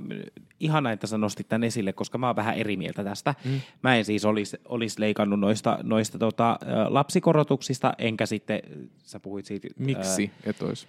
ihana, 0.60 0.92
että 0.92 1.06
sä 1.06 1.18
nostit 1.18 1.48
tämän 1.48 1.64
esille, 1.64 1.92
koska 1.92 2.18
mä 2.18 2.26
oon 2.26 2.36
vähän 2.36 2.54
eri 2.54 2.76
mieltä 2.76 3.04
tästä. 3.04 3.34
Mm. 3.44 3.60
Mä 3.82 3.96
en 3.96 4.04
siis 4.04 4.24
olisi 4.24 4.56
olis 4.64 4.98
leikannut 4.98 5.40
noista, 5.40 5.78
noista 5.82 6.18
tota, 6.18 6.58
lapsikorotuksista, 6.88 7.92
enkä 7.98 8.26
sitten, 8.26 8.60
sä 9.02 9.20
puhuit 9.20 9.46
siitä. 9.46 9.68
Miksi 9.78 10.30
ää, 10.34 10.50
et 10.50 10.62
olisi? 10.62 10.86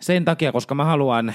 Sen 0.00 0.24
takia, 0.24 0.52
koska 0.52 0.74
mä 0.74 0.84
haluan, 0.84 1.34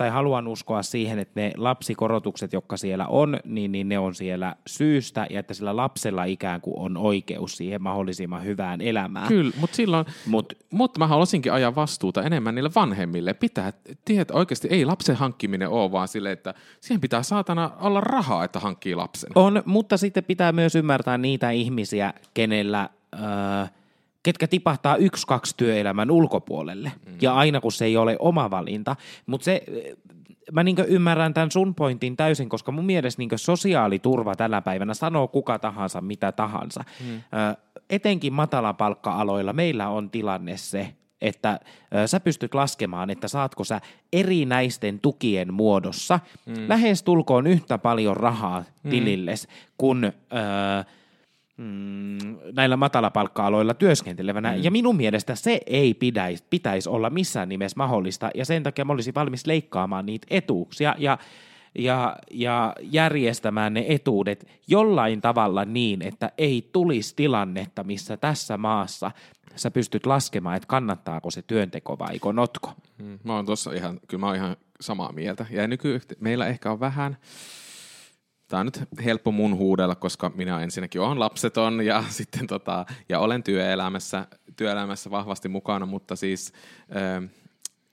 tai 0.00 0.10
haluan 0.10 0.48
uskoa 0.48 0.82
siihen, 0.82 1.18
että 1.18 1.40
ne 1.40 1.52
lapsikorotukset, 1.56 2.52
jotka 2.52 2.76
siellä 2.76 3.06
on, 3.06 3.38
niin, 3.44 3.72
niin 3.72 3.88
ne 3.88 3.98
on 3.98 4.14
siellä 4.14 4.56
syystä 4.66 5.26
ja 5.30 5.40
että 5.40 5.54
sillä 5.54 5.76
lapsella 5.76 6.24
ikään 6.24 6.60
kuin 6.60 6.78
on 6.78 6.96
oikeus 6.96 7.56
siihen 7.56 7.82
mahdollisimman 7.82 8.44
hyvään 8.44 8.80
elämään. 8.80 9.28
Kyllä, 9.28 9.52
mutta 9.60 9.76
silloin, 9.76 10.06
Mut, 10.26 10.52
mutta 10.70 10.98
mä 10.98 11.06
haluaisinkin 11.06 11.52
ajaa 11.52 11.74
vastuuta 11.74 12.22
enemmän 12.22 12.54
niille 12.54 12.70
vanhemmille. 12.74 13.34
Pitää 13.34 13.72
tietää, 14.04 14.36
oikeasti 14.36 14.68
ei 14.70 14.84
lapsen 14.84 15.16
hankkiminen 15.16 15.68
ole 15.68 15.92
vaan 15.92 16.08
sille, 16.08 16.32
että 16.32 16.54
siihen 16.80 17.00
pitää 17.00 17.22
saatana 17.22 17.70
olla 17.80 18.00
rahaa, 18.00 18.44
että 18.44 18.60
hankkii 18.60 18.94
lapsen. 18.94 19.30
On, 19.34 19.62
mutta 19.66 19.96
sitten 19.96 20.24
pitää 20.24 20.52
myös 20.52 20.74
ymmärtää 20.74 21.18
niitä 21.18 21.50
ihmisiä, 21.50 22.14
kenellä... 22.34 22.88
Öö, 23.14 23.79
ketkä 24.22 24.46
tipahtaa 24.46 24.96
yksi, 24.96 25.26
kaksi 25.26 25.54
työelämän 25.56 26.10
ulkopuolelle. 26.10 26.92
Mm. 27.06 27.16
Ja 27.22 27.34
aina 27.34 27.60
kun 27.60 27.72
se 27.72 27.84
ei 27.84 27.96
ole 27.96 28.16
oma 28.18 28.50
valinta. 28.50 28.96
Mutta 29.26 29.44
se, 29.44 29.62
mä 30.52 30.62
niin 30.62 30.76
ymmärrän 30.88 31.34
tämän 31.34 31.50
sun 31.50 31.74
pointin 31.74 32.16
täysin, 32.16 32.48
koska 32.48 32.72
mun 32.72 32.84
mielestä 32.84 33.20
niin 33.22 33.30
sosiaaliturva 33.36 34.34
tällä 34.34 34.60
päivänä 34.60 34.94
sanoo 34.94 35.28
kuka 35.28 35.58
tahansa 35.58 36.00
mitä 36.00 36.32
tahansa. 36.32 36.84
Mm. 37.00 37.14
Ö, 37.16 37.20
etenkin 37.90 38.32
matalapalkka-aloilla 38.32 39.52
meillä 39.52 39.88
on 39.88 40.10
tilanne 40.10 40.56
se, 40.56 40.94
että 41.20 41.60
ö, 41.94 42.06
sä 42.06 42.20
pystyt 42.20 42.54
laskemaan, 42.54 43.10
että 43.10 43.28
saatko 43.28 43.64
sä 43.64 43.80
erinäisten 44.12 45.00
tukien 45.00 45.54
muodossa 45.54 46.20
mm. 46.46 46.54
lähes 46.68 47.02
tulkoon 47.02 47.46
yhtä 47.46 47.78
paljon 47.78 48.16
rahaa 48.16 48.64
mm. 48.82 48.90
tililles, 48.90 49.48
kun... 49.78 50.04
Ö, 50.04 50.84
mm, 51.60 52.38
näillä 52.52 52.76
matalapalkka-aloilla 52.76 53.74
työskentelevänä. 53.74 54.52
Mm. 54.52 54.64
Ja 54.64 54.70
minun 54.70 54.96
mielestä 54.96 55.34
se 55.34 55.60
ei 55.66 55.94
pitäisi, 55.94 56.44
pitäisi 56.50 56.88
olla 56.88 57.10
missään 57.10 57.48
nimessä 57.48 57.76
mahdollista, 57.76 58.30
ja 58.34 58.44
sen 58.44 58.62
takia 58.62 58.84
mä 58.84 58.92
olisin 58.92 59.14
valmis 59.14 59.46
leikkaamaan 59.46 60.06
niitä 60.06 60.26
etuuksia 60.30 60.94
ja, 60.98 61.18
ja, 61.78 62.16
ja 62.30 62.74
järjestämään 62.82 63.74
ne 63.74 63.84
etuudet 63.88 64.46
jollain 64.68 65.20
tavalla 65.20 65.64
niin, 65.64 66.02
että 66.02 66.32
ei 66.38 66.68
tulisi 66.72 67.16
tilannetta, 67.16 67.84
missä 67.84 68.16
tässä 68.16 68.56
maassa 68.56 69.10
sä 69.56 69.70
pystyt 69.70 70.06
laskemaan, 70.06 70.56
että 70.56 70.66
kannattaako 70.66 71.30
se 71.30 71.42
työnteko 71.42 71.98
vai 71.98 72.18
notko. 72.32 72.72
Mm, 72.98 73.18
mä 73.24 73.34
oon 73.36 73.46
tossa 73.46 73.72
ihan, 73.72 74.00
kyllä 74.08 74.20
mä 74.20 74.26
oon 74.26 74.36
ihan 74.36 74.56
samaa 74.80 75.12
mieltä. 75.12 75.46
Ja 75.50 75.66
nyky 75.66 76.00
meillä 76.20 76.46
ehkä 76.46 76.70
on 76.70 76.80
vähän, 76.80 77.16
tämä 78.50 78.60
on 78.60 78.66
nyt 78.66 79.04
helppo 79.04 79.32
mun 79.32 79.56
huudella, 79.56 79.94
koska 79.94 80.30
minä 80.34 80.62
ensinnäkin 80.62 81.00
olen 81.00 81.20
lapseton 81.20 81.86
ja 81.86 82.04
sitten 82.18 82.46
tota, 82.46 82.86
ja 83.08 83.20
olen 83.20 83.42
työelämässä, 83.42 84.26
työelämässä 84.56 85.10
vahvasti 85.10 85.48
mukana, 85.48 85.86
mutta 85.86 86.16
siis 86.16 86.52
ö, 86.96 87.28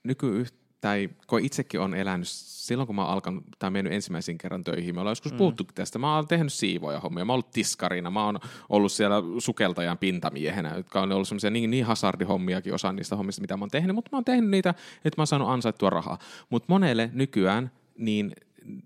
nyky 0.04 0.46
tai 0.80 1.08
kun 1.26 1.40
itsekin 1.40 1.80
on 1.80 1.94
elänyt 1.94 2.28
silloin, 2.28 2.86
kun 2.86 2.96
mä 2.96 3.02
oon 3.02 3.10
alkanut, 3.10 3.44
tai 3.58 3.70
mennyt 3.70 3.92
ensimmäisen 3.92 4.38
kerran 4.38 4.64
töihin, 4.64 4.94
me 4.94 5.00
ollaan 5.00 5.12
joskus 5.12 5.32
mm. 5.32 5.38
puhuttu 5.38 5.64
tästä. 5.74 5.98
Mä 5.98 6.16
oon 6.16 6.28
tehnyt 6.28 6.52
siivoja 6.52 7.00
hommia, 7.00 7.24
mä 7.24 7.32
oon 7.32 7.34
ollut 7.34 7.50
tiskarina, 7.50 8.10
mä 8.10 8.24
oon 8.24 8.38
ollut 8.68 8.92
siellä 8.92 9.22
sukeltajan 9.38 9.98
pintamiehenä, 9.98 10.76
jotka 10.76 11.00
on 11.00 11.12
ollut 11.12 11.28
semmoisia 11.28 11.50
niin, 11.50 11.70
niin 11.70 11.84
hasardihommiakin, 11.84 12.74
osa 12.74 12.92
niistä 12.92 13.16
hommista, 13.16 13.40
mitä 13.40 13.56
mä 13.56 13.62
oon 13.62 13.70
tehnyt, 13.70 13.94
mutta 13.94 14.08
mä 14.12 14.16
oon 14.16 14.24
tehnyt 14.24 14.50
niitä, 14.50 14.70
että 15.04 15.14
mä 15.16 15.20
oon 15.20 15.26
saanut 15.26 15.48
ansaittua 15.48 15.90
rahaa. 15.90 16.18
Mutta 16.50 16.66
monelle 16.68 17.10
nykyään, 17.12 17.70
niin 17.98 18.32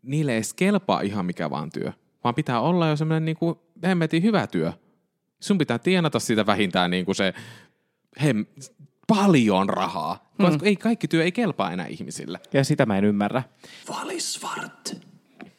niille 0.03 0.37
ei 0.37 0.43
kelpaa 0.57 1.01
ihan 1.01 1.27
mikä 1.27 1.51
vaan 1.51 1.71
työ, 1.71 1.93
vaan 2.25 2.35
pitää 2.35 2.61
olla 2.61 2.89
jo 2.89 2.97
semmoinen 2.97 3.25
niin 3.25 3.37
kuin 3.37 3.59
hemmetin 3.85 4.23
hyvä 4.23 4.47
työ. 4.47 4.73
Sun 5.41 5.59
pitää 5.59 5.79
tienata 5.79 6.19
siitä 6.19 6.47
vähintään 6.47 6.91
niin 6.91 7.05
kuin 7.05 7.15
se 7.15 7.35
hem, 8.23 8.47
paljon 9.07 9.69
rahaa, 9.69 10.33
koska 10.37 10.59
mm. 10.59 10.67
ei, 10.67 10.77
kaikki 10.77 11.09
työ 11.09 11.25
ei 11.25 11.33
kelpaa 11.33 11.73
enää 11.73 11.87
ihmisille. 11.87 12.41
Ja 12.53 12.65
sitä 12.65 12.87
mä 12.87 12.99
en 12.99 13.05
ymmärrä. 13.05 13.43
Valisvart. 13.89 14.95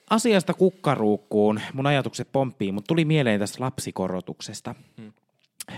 Asiasta 0.10 0.54
kukkaruukkuun 0.54 1.60
mun 1.74 1.88
ajatukset 1.88 2.32
pomppii, 2.32 2.72
mutta 2.72 2.88
tuli 2.88 3.06
mieleen 3.06 3.40
tästä 3.40 3.64
lapsikorotuksesta. 3.64 4.76
Hmm. 5.02 5.14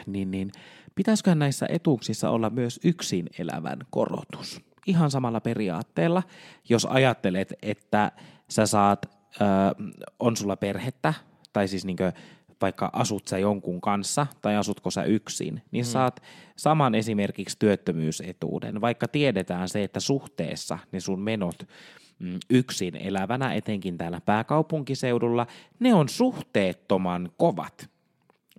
Niin, 0.06 0.32
niin, 0.32 0.52
pitäisiköhän 0.96 1.40
näissä 1.40 1.66
etuuksissa 1.70 2.30
olla 2.30 2.50
myös 2.50 2.80
yksin 2.84 3.30
elävän 3.40 3.80
korotus? 3.90 4.62
Ihan 4.86 5.12
samalla 5.12 5.42
periaatteella, 5.42 6.24
jos 6.70 6.86
ajattelet, 6.86 7.54
että 7.62 8.12
sä 8.50 8.66
saat, 8.66 9.06
äh, 9.42 9.88
on 10.20 10.38
sulla 10.38 10.56
perhettä, 10.56 11.14
tai 11.54 11.68
siis 11.68 11.86
niinkö 11.86 12.12
vaikka 12.62 12.90
asut 12.94 13.28
sä 13.28 13.38
jonkun 13.38 13.82
kanssa 13.82 14.28
tai 14.42 14.56
asutko 14.56 14.92
sä 14.92 15.04
yksin, 15.04 15.62
niin 15.72 15.86
mm. 15.86 15.90
saat 15.90 16.22
saman 16.56 16.96
esimerkiksi 16.96 17.60
työttömyysetuuden, 17.60 18.82
vaikka 18.82 19.08
tiedetään 19.08 19.70
se, 19.70 19.84
että 19.84 20.00
suhteessa 20.00 20.80
ne 20.92 21.00
sun 21.00 21.20
menot 21.20 21.68
mm, 22.20 22.40
yksin 22.50 22.96
elävänä, 22.96 23.54
etenkin 23.54 23.98
täällä 23.98 24.22
pääkaupunkiseudulla, 24.22 25.48
ne 25.80 25.94
on 25.94 26.10
suhteettoman 26.10 27.30
kovat. 27.38 27.90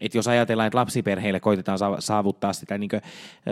Et 0.00 0.14
jos 0.14 0.28
ajatellaan, 0.28 0.66
että 0.66 0.78
lapsiperheille 0.78 1.40
koitetaan 1.40 1.78
saavuttaa 1.98 2.52
sitä 2.52 2.78
niin 2.78 2.90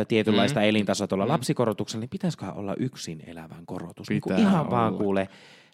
tietynlaista 0.08 0.60
mm. 0.60 0.66
elintasoa 0.66 1.06
tuolla 1.06 1.24
mm. 1.24 1.30
lapsikorotuksella, 1.30 2.00
niin 2.00 2.10
pitäisikö 2.10 2.46
olla 2.46 2.74
yksin 2.78 3.22
elävän 3.26 3.66
korotus? 3.66 4.10
Niin 4.10 4.22
ihan 4.38 4.60
olla. 4.60 4.70
vaan 4.70 4.94
kuule 4.94 5.28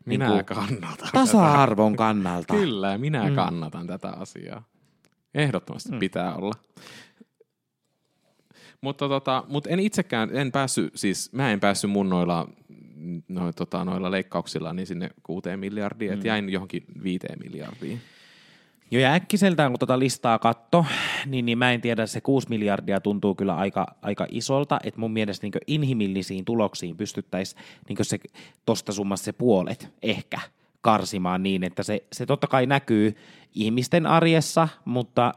minä 0.05 0.29
niin 0.29 0.45
kannatan 0.45 1.09
Tasa-arvon 1.13 1.93
tätä. 1.93 1.99
kannalta. 1.99 2.55
Kyllä, 2.55 2.99
minä 2.99 3.29
mm. 3.29 3.35
kannatan 3.35 3.87
tätä 3.87 4.09
asiaa. 4.09 4.63
Ehdottomasti 5.35 5.93
mm. 5.93 5.99
pitää 5.99 6.35
olla. 6.35 6.55
Mutta 8.81 9.09
tota, 9.09 9.45
mut 9.49 9.67
en 9.67 9.81
itsekään, 9.81 10.37
en 10.37 10.53
päässyt, 10.53 10.93
siis 10.95 11.33
mä 11.33 11.53
en 11.53 11.61
päässyt 11.61 11.91
mun 11.91 12.09
noilla, 12.09 12.49
no, 13.29 13.53
tota, 13.53 13.85
noilla 13.85 14.11
leikkauksilla 14.11 14.73
niin 14.73 14.87
sinne 14.87 15.11
kuuteen 15.23 15.61
miljardiin, 15.61 16.11
mm. 16.11 16.15
että 16.15 16.29
jäin 16.29 16.49
johonkin 16.49 16.85
viiteen 17.03 17.39
miljardiin. 17.43 18.01
Joo, 18.91 19.03
ja 19.03 19.13
äkkiseltään 19.13 19.73
kun 19.73 19.79
tuota 19.79 19.99
listaa 19.99 20.39
katto, 20.39 20.87
niin, 21.27 21.47
niin 21.47 21.59
mä 21.59 21.73
en 21.73 21.81
tiedä, 21.81 22.07
se 22.07 22.21
6 22.21 22.49
miljardia 22.49 23.01
tuntuu 23.01 23.35
kyllä 23.35 23.57
aika, 23.57 23.87
aika 24.03 24.27
isolta, 24.31 24.81
että 24.85 25.01
mun 25.01 25.13
mielestä 25.13 25.47
niin 25.47 25.53
inhimillisiin 25.67 26.45
tuloksiin 26.45 26.97
pystyttäisiin 26.97 27.63
niin 27.89 27.99
se 28.03 28.19
tosta 28.67 28.93
summassa 28.93 29.25
se 29.25 29.33
puolet 29.33 29.89
ehkä 30.03 30.41
karsimaan 30.81 31.43
niin, 31.43 31.65
että 31.65 31.83
se, 31.83 32.05
se 32.13 32.27
totta 32.27 32.47
kai 32.47 32.67
näkyy 32.67 33.17
ihmisten 33.55 34.07
arjessa, 34.07 34.69
mutta 34.85 35.33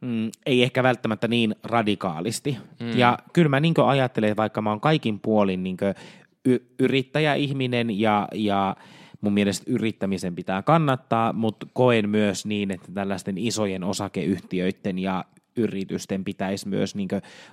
mm, 0.00 0.30
ei 0.46 0.62
ehkä 0.62 0.82
välttämättä 0.82 1.28
niin 1.28 1.54
radikaalisti. 1.64 2.56
Mm. 2.80 2.98
Ja 2.98 3.18
kyllä 3.32 3.48
mä 3.48 3.60
niin 3.60 3.74
ajattelen, 3.86 4.30
että 4.30 4.40
vaikka 4.42 4.62
mä 4.62 4.70
oon 4.70 4.80
kaikin 4.80 5.20
puolin 5.20 5.62
niin 5.62 5.76
y- 6.44 6.66
yrittäjäihminen 6.78 8.00
ja, 8.00 8.28
ja– 8.32 8.76
mun 9.20 9.32
mielestä 9.34 9.64
yrittämisen 9.66 10.34
pitää 10.34 10.62
kannattaa, 10.62 11.32
mutta 11.32 11.66
koen 11.72 12.08
myös 12.08 12.46
niin, 12.46 12.70
että 12.70 12.92
tällaisten 12.94 13.38
isojen 13.38 13.84
osakeyhtiöiden 13.84 14.98
ja 14.98 15.24
yritysten 15.56 16.24
pitäisi 16.24 16.68
myös 16.68 16.94
niin 16.94 17.08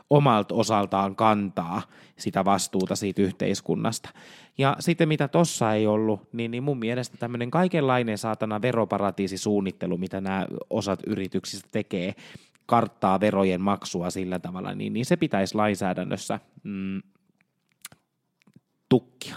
omalta 0.09 0.55
osaltaan 0.55 1.15
kantaa 1.15 1.81
sitä 2.17 2.45
vastuuta 2.45 2.95
siitä 2.95 3.21
yhteiskunnasta. 3.21 4.09
Ja 4.57 4.75
sitten 4.79 5.07
mitä 5.07 5.27
tossa 5.27 5.73
ei 5.73 5.87
ollut, 5.87 6.33
niin, 6.33 6.51
niin 6.51 6.63
mun 6.63 6.79
mielestä 6.79 7.17
tämmöinen 7.17 7.51
kaikenlainen 7.51 8.17
saatana 8.17 8.61
veroparatiisisuunnittelu, 8.61 9.97
mitä 9.97 10.21
nämä 10.21 10.47
osat 10.69 10.99
yrityksistä 11.07 11.69
tekee, 11.71 12.15
karttaa 12.65 13.19
verojen 13.19 13.61
maksua 13.61 14.09
sillä 14.09 14.39
tavalla, 14.39 14.75
niin, 14.75 14.93
niin 14.93 15.05
se 15.05 15.17
pitäisi 15.17 15.55
lainsäädännössä 15.55 16.39
mm, 16.63 17.01
tukkia. 18.89 19.35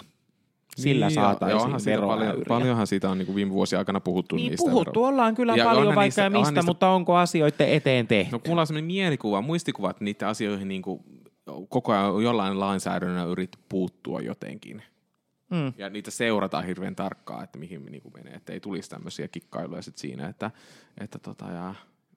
Sillä 0.77 1.07
niin, 1.07 1.15
saataisiin 1.15 1.85
veroa 1.85 2.17
paljon, 2.17 2.43
Paljonhan 2.49 2.87
siitä 2.87 3.11
on 3.11 3.19
niin 3.19 3.27
kuin 3.27 3.37
viime 3.37 3.53
vuosien 3.53 3.79
aikana 3.79 4.01
puhuttu 4.01 4.37
niin, 4.37 4.51
niistä. 4.51 4.71
puhuttu 4.71 5.01
vero... 5.01 5.09
ollaan 5.09 5.35
kyllä 5.35 5.57
ja 5.57 5.65
paljon 5.65 5.87
vaikka 5.87 6.03
niistä, 6.03 6.31
mistä, 6.31 6.51
niistä... 6.51 6.63
mutta 6.63 6.89
onko 6.89 7.17
asioiden 7.17 7.69
eteen 7.69 8.07
tehty? 8.07 8.33
No 8.33 8.41
mulla 8.49 8.61
on 8.61 8.67
sellainen 8.67 8.87
mielikuva, 8.87 9.43
muistikuva, 9.43 9.91
että 9.91 10.05
niitä 10.05 10.29
asioihin 10.29 10.69
niin 10.69 10.83
kuin 10.83 11.01
koko 11.69 11.93
ajan 11.93 12.23
jollain 12.23 12.61
lainsäädännöllä 12.61 13.33
yrit 13.33 13.51
puuttua 13.69 14.21
jotenkin. 14.21 14.83
Mm. 15.51 15.73
Ja 15.79 15.91
niitä 15.91 16.11
seurataan 16.11 16.65
hirveän 16.65 16.97
tarkkaan, 16.97 17.45
että 17.45 17.59
mihin 17.59 17.87
niin 17.87 18.03
kuin 18.03 18.13
menee, 18.17 18.35
että 18.35 18.53
ei 18.53 18.61
tulisi 18.61 18.91
tämmöisiä 18.91 19.29
kikkailuja 19.29 19.83
sit 19.83 19.99
siinä, 19.99 20.29
että, 20.29 20.51
että 21.01 21.19
tota, 21.19 21.45
ja, 21.45 21.75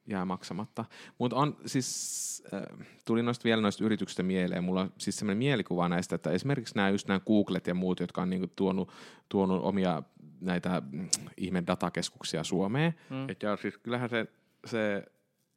jää 0.09 0.25
maksamatta. 0.25 0.85
Mutta 1.17 1.35
on 1.35 1.57
siis, 1.65 2.43
äh, 2.53 2.87
tuli 3.05 3.23
noista 3.23 3.43
vielä 3.43 3.61
noista 3.61 3.83
yrityksistä 3.83 4.23
mieleen, 4.23 4.63
mulla 4.63 4.81
on 4.81 4.93
siis 4.97 5.17
semmoinen 5.17 5.37
mielikuva 5.37 5.89
näistä, 5.89 6.15
että 6.15 6.31
esimerkiksi 6.31 6.75
nämä 6.75 6.89
just 6.89 7.07
nämä 7.07 7.19
Googlet 7.19 7.67
ja 7.67 7.73
muut, 7.73 7.99
jotka 7.99 8.21
on 8.21 8.29
niinku 8.29 8.47
tuonut, 8.55 8.91
tuonut 9.29 9.63
omia 9.63 10.03
näitä 10.41 10.81
mm, 10.91 11.09
ihme 11.37 11.63
datakeskuksia 11.67 12.43
Suomeen, 12.43 12.95
mm. 13.09 13.29
että 13.29 13.57
siis 13.61 13.77
kyllähän 13.77 14.09
se, 14.09 14.25
se 14.65 15.03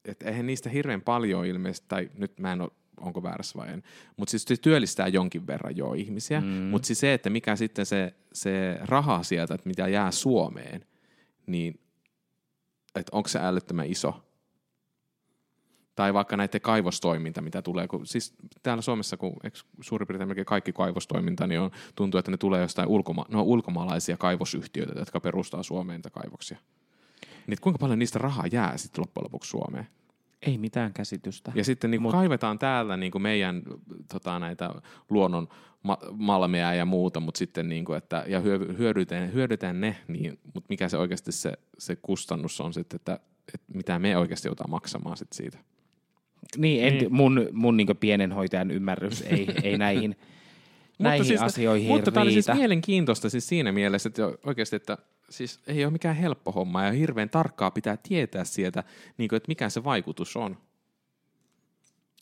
että 0.04 0.28
eihän 0.28 0.46
niistä 0.46 0.70
hirveän 0.70 1.02
paljon 1.02 1.46
ilmeisesti, 1.46 1.86
tai 1.88 2.10
nyt 2.18 2.38
mä 2.38 2.52
en 2.52 2.60
ole 2.60 2.70
onko 3.00 3.22
väärässä 3.22 3.58
vai 3.58 3.72
en. 3.72 3.82
Mutta 4.16 4.30
siis 4.30 4.44
se 4.44 4.56
työllistää 4.56 5.08
jonkin 5.08 5.46
verran 5.46 5.76
jo 5.76 5.92
ihmisiä. 5.92 6.40
Mm. 6.40 6.46
Mutta 6.46 6.86
siis 6.86 7.00
se, 7.00 7.14
että 7.14 7.30
mikä 7.30 7.56
sitten 7.56 7.86
se, 7.86 8.14
se 8.32 8.78
raha 8.80 9.22
sieltä, 9.22 9.54
että 9.54 9.68
mitä 9.68 9.88
jää 9.88 10.10
Suomeen, 10.10 10.86
niin 11.46 11.80
että 12.94 13.16
onko 13.16 13.28
se 13.28 13.38
älyttömän 13.42 13.86
iso 13.86 14.31
tai 15.94 16.14
vaikka 16.14 16.36
näiden 16.36 16.60
kaivostoiminta, 16.60 17.42
mitä 17.42 17.62
tulee, 17.62 17.88
kun, 17.88 18.06
siis 18.06 18.34
täällä 18.62 18.82
Suomessa, 18.82 19.16
kun 19.16 19.36
suurin 19.80 20.06
piirtein 20.08 20.28
melkein 20.28 20.44
kaikki 20.44 20.72
kaivostoiminta, 20.72 21.46
niin 21.46 21.60
on, 21.60 21.70
tuntuu, 21.94 22.18
että 22.18 22.30
ne 22.30 22.36
tulee 22.36 22.60
jostain 22.60 22.88
ulkoma- 22.88 23.26
no, 23.28 23.42
ulkomaalaisia 23.42 24.16
kaivosyhtiöitä, 24.16 24.98
jotka 24.98 25.20
perustaa 25.20 25.62
Suomeen 25.62 25.98
niitä 25.98 26.10
kaivoksia. 26.10 26.58
Niin 27.46 27.58
kuinka 27.60 27.78
paljon 27.78 27.98
niistä 27.98 28.18
rahaa 28.18 28.44
jää 28.52 28.76
sitten 28.76 29.02
loppujen 29.02 29.24
lopuksi 29.24 29.50
Suomeen? 29.50 29.86
Ei 30.42 30.58
mitään 30.58 30.92
käsitystä. 30.92 31.52
Ja 31.54 31.64
sitten 31.64 31.90
niin 31.90 32.02
Mut... 32.02 32.12
kaivetaan 32.12 32.58
täällä 32.58 32.96
niin 32.96 33.12
kuin 33.12 33.22
meidän 33.22 33.62
tota, 34.12 34.38
näitä 34.38 34.70
luonnon 35.10 35.48
ma- 35.82 35.98
malmeja 36.12 36.74
ja 36.74 36.84
muuta, 36.84 37.20
mutta 37.20 37.38
sitten 37.38 37.68
niin 37.68 37.84
kuin, 37.84 37.98
että, 37.98 38.24
ja 38.26 38.40
hyödytään, 38.78 39.32
hyödytään 39.32 39.80
ne, 39.80 39.96
niin, 40.08 40.38
mutta 40.54 40.66
mikä 40.68 40.88
se 40.88 40.96
oikeasti 40.96 41.32
se, 41.32 41.52
se 41.78 41.96
kustannus 41.96 42.60
on 42.60 42.74
sitten, 42.74 42.96
että, 42.96 43.20
että 43.54 43.66
mitä 43.74 43.98
me 43.98 44.16
oikeasti 44.16 44.48
joudutaan 44.48 44.70
maksamaan 44.70 45.16
sitten 45.16 45.36
siitä. 45.36 45.58
Niin, 46.56 46.84
en, 46.84 46.98
niin. 46.98 47.14
mun, 47.14 47.48
mun 47.52 47.76
niin 47.76 47.96
pienen 48.00 48.32
hoitajan 48.32 48.70
ymmärrys 48.70 49.22
ei, 49.22 49.48
ei 49.62 49.78
näihin, 49.78 50.16
näihin 50.98 51.24
siis, 51.24 51.42
asioihin 51.42 51.88
Mutta 51.88 52.12
tämä 52.12 52.26
on 52.26 52.32
siis 52.32 52.48
mielenkiintoista 52.54 53.30
siis 53.30 53.48
siinä 53.48 53.72
mielessä, 53.72 54.08
että 54.08 54.22
oikeasti, 54.46 54.76
että 54.76 54.98
siis 55.30 55.60
ei 55.66 55.84
ole 55.84 55.92
mikään 55.92 56.16
helppo 56.16 56.52
homma 56.52 56.84
ja 56.84 56.92
hirveän 56.92 57.30
tarkkaa 57.30 57.70
pitää 57.70 57.96
tietää 57.96 58.44
sieltä, 58.44 58.84
niin 59.18 59.28
kuin, 59.28 59.36
että 59.36 59.48
mikä 59.48 59.68
se 59.68 59.84
vaikutus 59.84 60.36
on. 60.36 60.56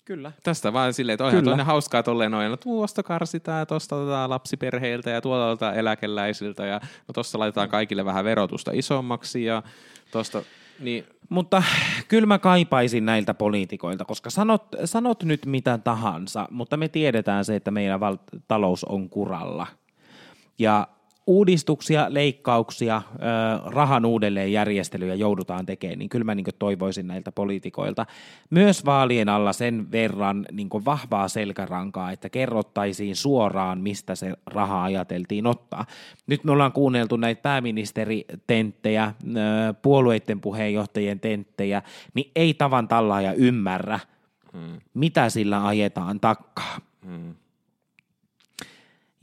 Kyllä. 0.04 0.32
Tästä 0.42 0.72
vaan 0.72 0.94
silleen, 0.94 1.14
että 1.14 1.24
onhan 1.24 1.44
toinen 1.44 1.66
hauskaa 1.66 2.02
tolleen 2.02 2.30
noin, 2.30 2.50
no 2.50 2.56
tuosta 2.56 3.02
karsitaan 3.02 3.58
ja 3.58 3.66
tuosta 3.66 3.96
otetaan 3.96 4.30
lapsiperheiltä 4.30 5.10
ja 5.10 5.20
tuolta 5.20 5.74
eläkeläisiltä 5.74 6.66
ja 6.66 6.80
no 7.08 7.12
tuossa 7.14 7.38
laitetaan 7.38 7.68
kaikille 7.68 8.04
vähän 8.04 8.24
verotusta 8.24 8.70
isommaksi 8.74 9.44
ja 9.44 9.62
tuosta 10.12 10.42
niin. 10.80 11.04
Mutta 11.28 11.62
kyllä 12.08 12.26
mä 12.26 12.38
kaipaisin 12.38 13.06
näiltä 13.06 13.34
poliitikoilta, 13.34 14.04
koska 14.04 14.30
sanot, 14.30 14.66
sanot 14.84 15.22
nyt 15.22 15.46
mitä 15.46 15.78
tahansa, 15.78 16.48
mutta 16.50 16.76
me 16.76 16.88
tiedetään 16.88 17.44
se, 17.44 17.56
että 17.56 17.70
meidän 17.70 18.00
val- 18.00 18.16
talous 18.48 18.84
on 18.84 19.08
kuralla. 19.08 19.66
Ja 20.58 20.88
uudistuksia, 21.26 22.06
leikkauksia, 22.08 23.02
rahan 23.66 24.04
uudelleenjärjestelyjä 24.04 25.14
joudutaan 25.14 25.66
tekemään, 25.66 25.98
niin 25.98 26.08
kyllä 26.08 26.24
mä 26.24 26.34
niin 26.34 26.46
toivoisin 26.58 27.06
näiltä 27.06 27.32
poliitikoilta 27.32 28.06
myös 28.50 28.84
vaalien 28.84 29.28
alla 29.28 29.52
sen 29.52 29.92
verran 29.92 30.46
niin 30.52 30.68
vahvaa 30.84 31.28
selkärankaa, 31.28 32.12
että 32.12 32.28
kerrottaisiin 32.28 33.16
suoraan, 33.16 33.80
mistä 33.80 34.14
se 34.14 34.34
raha 34.46 34.84
ajateltiin 34.84 35.46
ottaa. 35.46 35.86
Nyt 36.26 36.44
me 36.44 36.52
ollaan 36.52 36.72
kuunneltu 36.72 37.16
näitä 37.16 37.42
pääministeritenttejä, 37.42 39.14
puolueiden 39.82 40.40
puheenjohtajien 40.40 41.20
tenttejä, 41.20 41.82
niin 42.14 42.30
ei 42.36 42.54
tavan 42.54 42.88
tallaaja 42.88 43.32
ymmärrä, 43.32 44.00
hmm. 44.52 44.80
mitä 44.94 45.30
sillä 45.30 45.66
ajetaan 45.66 46.20
takkaa. 46.20 46.78
Hmm 47.06 47.34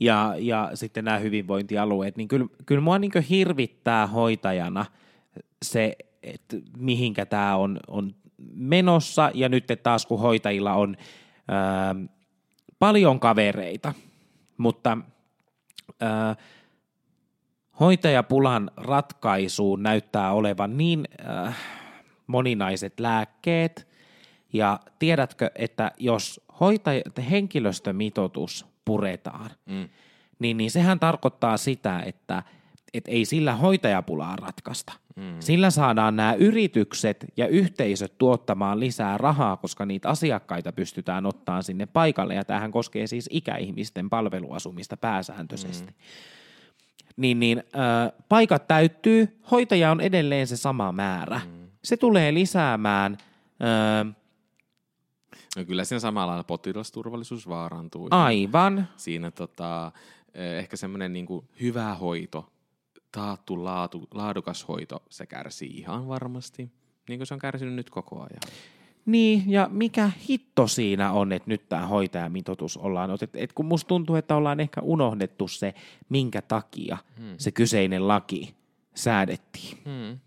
ja, 0.00 0.34
ja 0.38 0.70
sitten 0.74 1.04
nämä 1.04 1.18
hyvinvointialueet, 1.18 2.16
niin 2.16 2.28
kyllä, 2.28 2.46
kyllä 2.66 2.80
mua 2.80 2.98
niin 2.98 3.12
hirvittää 3.30 4.06
hoitajana 4.06 4.86
se, 5.62 5.96
että 6.22 6.56
mihinkä 6.76 7.26
tämä 7.26 7.56
on, 7.56 7.80
on 7.88 8.14
menossa, 8.54 9.30
ja 9.34 9.48
nyt 9.48 9.64
taas 9.82 10.06
kun 10.06 10.20
hoitajilla 10.20 10.74
on 10.74 10.96
ää, 11.48 11.94
paljon 12.78 13.20
kavereita, 13.20 13.94
mutta 14.58 14.98
ää, 16.00 16.36
hoitajapulan 17.80 18.70
ratkaisuun 18.76 19.82
näyttää 19.82 20.32
olevan 20.32 20.76
niin 20.76 21.04
ää, 21.24 21.52
moninaiset 22.26 23.00
lääkkeet, 23.00 23.88
ja 24.52 24.80
tiedätkö, 24.98 25.50
että 25.54 25.92
jos 25.98 26.40
hoitaja, 26.60 27.02
henkilöstömitoitus 27.30 28.66
puretaan, 28.88 29.50
mm. 29.66 29.88
niin, 30.38 30.56
niin 30.56 30.70
sehän 30.70 31.00
tarkoittaa 31.00 31.56
sitä, 31.56 32.02
että 32.06 32.42
et 32.94 33.04
ei 33.08 33.24
sillä 33.24 33.54
hoitajapulaa 33.54 34.36
ratkaista. 34.36 34.92
Mm. 35.16 35.36
Sillä 35.40 35.70
saadaan 35.70 36.16
nämä 36.16 36.34
yritykset 36.34 37.24
ja 37.36 37.46
yhteisöt 37.46 38.18
tuottamaan 38.18 38.80
lisää 38.80 39.18
rahaa, 39.18 39.56
koska 39.56 39.86
niitä 39.86 40.08
asiakkaita 40.08 40.72
pystytään 40.72 41.26
ottamaan 41.26 41.62
sinne 41.62 41.86
paikalle. 41.86 42.34
Ja 42.34 42.44
tämähän 42.44 42.70
koskee 42.70 43.06
siis 43.06 43.28
ikäihmisten 43.32 44.10
palveluasumista 44.10 44.96
pääsääntöisesti. 44.96 45.90
Mm. 45.90 45.94
Niin, 47.16 47.40
niin 47.40 47.58
äh, 47.58 48.12
paikat 48.28 48.68
täyttyy, 48.68 49.40
hoitaja 49.50 49.90
on 49.90 50.00
edelleen 50.00 50.46
se 50.46 50.56
sama 50.56 50.92
määrä. 50.92 51.40
Mm. 51.44 51.68
Se 51.84 51.96
tulee 51.96 52.34
lisäämään 52.34 53.12
äh, 53.12 54.14
No 55.58 55.64
kyllä 55.64 55.84
siinä 55.84 56.00
samalla 56.00 56.26
lailla 56.26 56.44
potilasturvallisuus 56.44 57.48
vaarantuu. 57.48 58.08
Aivan. 58.10 58.88
Siinä 58.96 59.30
tota, 59.30 59.92
eh, 60.34 60.58
ehkä 60.58 60.76
semmoinen 60.76 61.12
niin 61.12 61.26
hyvä 61.60 61.94
hoito, 61.94 62.52
taattu 63.12 63.64
laatu, 63.64 64.08
laadukas 64.14 64.68
hoito, 64.68 65.02
se 65.10 65.26
kärsii 65.26 65.78
ihan 65.78 66.08
varmasti, 66.08 66.70
niin 67.08 67.18
kuin 67.18 67.26
se 67.26 67.34
on 67.34 67.40
kärsinyt 67.40 67.74
nyt 67.74 67.90
koko 67.90 68.16
ajan. 68.16 68.58
Niin, 69.06 69.42
ja 69.46 69.68
mikä 69.72 70.10
hitto 70.28 70.66
siinä 70.66 71.12
on, 71.12 71.32
että 71.32 71.50
nyt 71.50 71.68
tämä 71.68 71.86
hoitajamitoitus 71.86 72.76
ollaan 72.76 73.10
otettu. 73.10 73.38
Et 73.40 73.52
kun 73.52 73.66
musta 73.66 73.88
tuntuu, 73.88 74.16
että 74.16 74.36
ollaan 74.36 74.60
ehkä 74.60 74.80
unohdettu 74.80 75.48
se, 75.48 75.74
minkä 76.08 76.42
takia 76.42 76.98
hmm. 77.18 77.34
se 77.38 77.50
kyseinen 77.50 78.08
laki 78.08 78.54
säädettiin. 78.94 79.78
Hmm. 79.84 80.18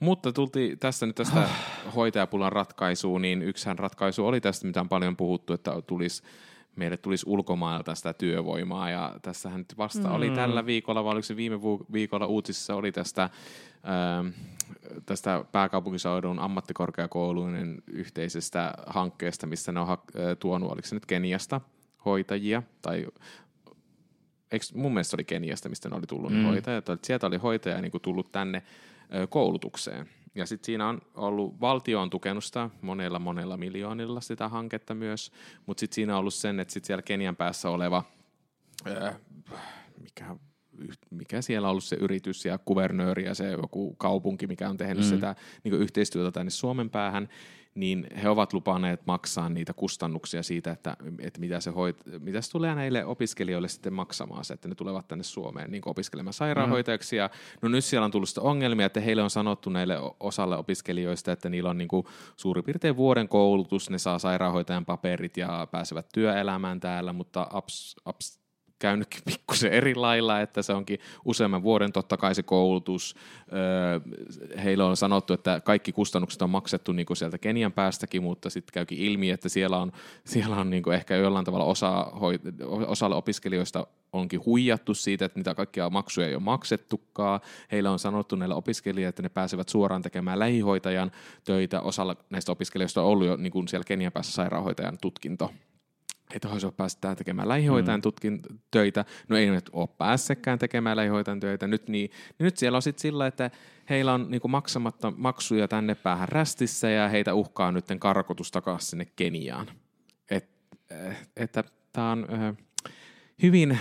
Mutta 0.00 0.32
tultiin 0.32 0.78
tässä 0.78 1.06
nyt 1.06 1.16
tästä 1.16 1.48
hoitajapulan 1.96 2.52
ratkaisuun, 2.52 3.22
niin 3.22 3.42
yksihän 3.42 3.78
ratkaisu 3.78 4.26
oli 4.26 4.40
tästä, 4.40 4.66
mitä 4.66 4.80
on 4.80 4.88
paljon 4.88 5.16
puhuttu, 5.16 5.52
että 5.52 5.82
tulisi 5.86 6.22
meille 6.76 6.96
tulisi 6.96 7.26
ulkomailta 7.28 7.94
sitä 7.94 8.12
työvoimaa, 8.12 8.90
ja 8.90 9.14
tässähän 9.22 9.58
nyt 9.58 9.78
vasta 9.78 10.08
mm. 10.08 10.14
oli 10.14 10.30
tällä 10.30 10.66
viikolla, 10.66 11.04
vai 11.04 11.12
oliko 11.12 11.22
se 11.22 11.36
viime 11.36 11.56
viikolla 11.92 12.26
uutisissa 12.26 12.74
oli 12.74 12.92
tästä, 12.92 13.30
ää, 13.82 14.18
ähm, 14.18 14.28
tästä 15.06 15.44
pääkaupunkiseudun 15.52 16.38
ammattikorkeakoulujen 16.38 17.82
yhteisestä 17.86 18.74
hankkeesta, 18.86 19.46
missä 19.46 19.72
ne 19.72 19.80
on 19.80 19.86
ha- 19.86 20.04
äh, 20.16 20.36
tuonut, 20.38 20.72
oliko 20.72 20.88
se 20.88 20.96
nyt 20.96 21.06
Keniasta 21.06 21.60
hoitajia, 22.04 22.62
tai 22.82 23.06
eikö, 24.52 24.66
mun 24.74 24.94
mielestä 24.94 25.16
oli 25.16 25.24
Keniasta, 25.24 25.68
mistä 25.68 25.88
ne 25.88 25.96
oli 25.96 26.06
tullut 26.06 26.32
mm. 26.32 26.44
hoitajat, 26.44 26.86
sieltä 27.02 27.26
oli 27.26 27.36
hoitaja 27.36 27.80
niin 27.80 27.92
kuin 27.92 28.02
tullut 28.02 28.32
tänne 28.32 28.62
koulutukseen. 29.28 30.08
Ja 30.34 30.46
sitten 30.46 30.66
siinä 30.66 30.88
on 30.88 31.00
ollut, 31.14 31.60
valtio 31.60 32.00
on 32.00 32.10
tukenut 32.10 32.44
sitä 32.44 32.70
monella 32.80 33.18
monella 33.18 33.56
miljoonilla 33.56 34.20
sitä 34.20 34.48
hanketta 34.48 34.94
myös, 34.94 35.32
mutta 35.66 35.80
sitten 35.80 35.94
siinä 35.94 36.12
on 36.12 36.20
ollut 36.20 36.34
sen, 36.34 36.60
että 36.60 36.74
sitten 36.74 36.86
siellä 36.86 37.02
Kenian 37.02 37.36
päässä 37.36 37.70
oleva, 37.70 38.04
ää, 38.84 39.18
mikä, 40.02 40.36
mikä 41.10 41.42
siellä 41.42 41.68
on 41.68 41.70
ollut 41.70 41.84
se 41.84 41.96
yritys 41.96 42.44
ja 42.44 42.58
kuvernööri 42.58 43.24
ja 43.24 43.34
se 43.34 43.50
joku 43.50 43.94
kaupunki, 43.94 44.46
mikä 44.46 44.70
on 44.70 44.76
tehnyt 44.76 45.04
mm. 45.04 45.08
sitä 45.08 45.34
niin 45.64 45.74
yhteistyötä 45.74 46.30
tänne 46.30 46.50
Suomen 46.50 46.90
päähän, 46.90 47.28
niin 47.76 48.06
he 48.22 48.28
ovat 48.28 48.52
lupaneet 48.52 49.06
maksaa 49.06 49.48
niitä 49.48 49.72
kustannuksia 49.72 50.42
siitä, 50.42 50.70
että, 50.70 50.96
että 51.20 51.40
mitä, 51.40 51.60
se 51.60 51.70
hoit, 51.70 51.96
mitä 52.18 52.40
se 52.40 52.50
tulee 52.50 52.74
näille 52.74 53.04
opiskelijoille 53.04 53.68
sitten 53.68 53.92
maksamaan 53.92 54.44
se, 54.44 54.54
että 54.54 54.68
ne 54.68 54.74
tulevat 54.74 55.08
tänne 55.08 55.24
Suomeen 55.24 55.70
niin 55.70 55.82
opiskelemaan 55.86 56.32
sairaanhoitajaksi. 56.32 57.16
Ja, 57.16 57.30
no 57.62 57.68
nyt 57.68 57.84
siellä 57.84 58.04
on 58.04 58.10
tullut 58.10 58.28
sitä 58.28 58.40
ongelmia, 58.40 58.86
että 58.86 59.00
heille 59.00 59.22
on 59.22 59.30
sanottu 59.30 59.70
näille 59.70 59.98
osalle 60.20 60.56
opiskelijoista, 60.56 61.32
että 61.32 61.48
niillä 61.48 61.70
on 61.70 61.78
niin 61.78 61.88
kuin 61.88 62.06
suurin 62.36 62.64
piirtein 62.64 62.96
vuoden 62.96 63.28
koulutus, 63.28 63.90
ne 63.90 63.98
saa 63.98 64.18
sairaanhoitajan 64.18 64.86
paperit 64.86 65.36
ja 65.36 65.68
pääsevät 65.70 66.06
työelämään 66.14 66.80
täällä, 66.80 67.12
mutta 67.12 67.48
ups, 67.54 67.96
ups, 68.08 68.45
käynytkin 68.78 69.22
pikkusen 69.30 69.72
eri 69.72 69.94
lailla, 69.94 70.40
että 70.40 70.62
se 70.62 70.72
onkin 70.72 70.98
useamman 71.24 71.62
vuoden 71.62 71.92
totta 71.92 72.16
kai 72.16 72.34
se 72.34 72.42
koulutus. 72.42 73.14
Heillä 74.64 74.86
on 74.86 74.96
sanottu, 74.96 75.32
että 75.32 75.60
kaikki 75.60 75.92
kustannukset 75.92 76.42
on 76.42 76.50
maksettu 76.50 76.92
niin 76.92 77.06
kuin 77.06 77.16
sieltä 77.16 77.38
Kenian 77.38 77.72
päästäkin, 77.72 78.22
mutta 78.22 78.50
sitten 78.50 78.72
käykin 78.72 78.98
ilmi, 78.98 79.30
että 79.30 79.48
siellä 79.48 79.78
on, 79.78 79.92
siellä 80.24 80.56
on 80.56 80.70
niin 80.70 80.82
kuin 80.82 80.94
ehkä 80.94 81.16
jollain 81.16 81.44
tavalla 81.44 81.64
osa, 81.64 82.12
osalle 82.86 83.16
opiskelijoista 83.16 83.86
onkin 84.12 84.44
huijattu 84.46 84.94
siitä, 84.94 85.24
että 85.24 85.38
niitä 85.38 85.54
kaikkia 85.54 85.90
maksuja 85.90 86.26
ei 86.26 86.34
ole 86.34 86.42
maksettukaan. 86.42 87.40
Heillä 87.72 87.90
on 87.90 87.98
sanottu 87.98 88.36
näille 88.36 88.54
opiskelijoille, 88.54 89.08
että 89.08 89.22
ne 89.22 89.28
pääsevät 89.28 89.68
suoraan 89.68 90.02
tekemään 90.02 90.38
lähihoitajan 90.38 91.12
töitä. 91.44 91.80
Osalla 91.80 92.16
näistä 92.30 92.52
opiskelijoista 92.52 93.02
on 93.02 93.08
ollut 93.08 93.26
jo 93.26 93.36
niin 93.36 93.52
kuin 93.52 93.68
siellä 93.68 93.84
Kenian 93.84 94.12
päässä 94.12 94.32
sairaanhoitajan 94.32 94.98
tutkinto 95.00 95.50
että 96.36 96.48
olisi 96.48 96.66
päästä 96.76 97.14
tekemään 97.14 97.48
lähihoitajan 97.48 97.98
mm. 97.98 98.02
tutkin 98.02 98.40
töitä. 98.70 99.04
No 99.28 99.36
ei 99.36 99.50
nyt 99.50 99.70
ole 99.72 99.88
päässekään 99.98 100.58
tekemään 100.58 100.96
lähihoitajan 100.96 101.40
töitä. 101.40 101.66
Nyt, 101.66 101.88
niin, 101.88 102.10
niin 102.10 102.44
nyt 102.44 102.56
siellä 102.56 102.76
on 102.76 102.82
sitten 102.82 103.02
sillä, 103.02 103.26
että 103.26 103.50
heillä 103.90 104.14
on 104.14 104.26
niin 104.30 104.40
maksamatta 104.48 105.12
maksuja 105.16 105.68
tänne 105.68 105.94
päähän 105.94 106.28
rästissä 106.28 106.90
ja 106.90 107.08
heitä 107.08 107.34
uhkaa 107.34 107.72
nyt 107.72 107.84
karkotus 107.98 108.50
takaisin 108.50 108.90
sinne 108.90 109.06
Keniaan. 109.16 109.66
Et, 110.30 110.50
eh, 110.90 111.16
että 111.36 111.64
tämä 111.92 112.12
on 112.12 112.26
äh, 112.32 112.56
hyvin 113.42 113.78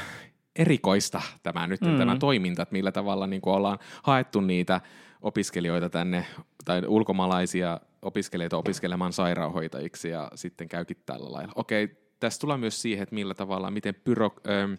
erikoista 0.55 1.21
tämä 1.43 1.67
nyt 1.67 1.81
mm. 1.81 1.97
tämä 1.97 2.17
toiminta, 2.17 2.61
että 2.61 2.73
millä 2.73 2.91
tavalla 2.91 3.27
niin 3.27 3.41
ollaan 3.45 3.79
haettu 4.03 4.41
niitä 4.41 4.81
opiskelijoita 5.21 5.89
tänne 5.89 6.25
tai 6.65 6.81
ulkomaalaisia 6.87 7.79
opiskelijoita 8.01 8.57
opiskelemaan 8.57 9.13
sairaanhoitajiksi 9.13 10.09
ja 10.09 10.31
sitten 10.35 10.69
käykin 10.69 10.97
tällä 11.05 11.31
lailla. 11.31 11.53
Okei, 11.55 12.04
tässä 12.19 12.39
tulee 12.39 12.57
myös 12.57 12.81
siihen, 12.81 13.03
että 13.03 13.15
millä 13.15 13.33
tavalla, 13.33 13.71
miten, 13.71 13.95
pyro, 14.03 14.35
ähm, 14.49 14.73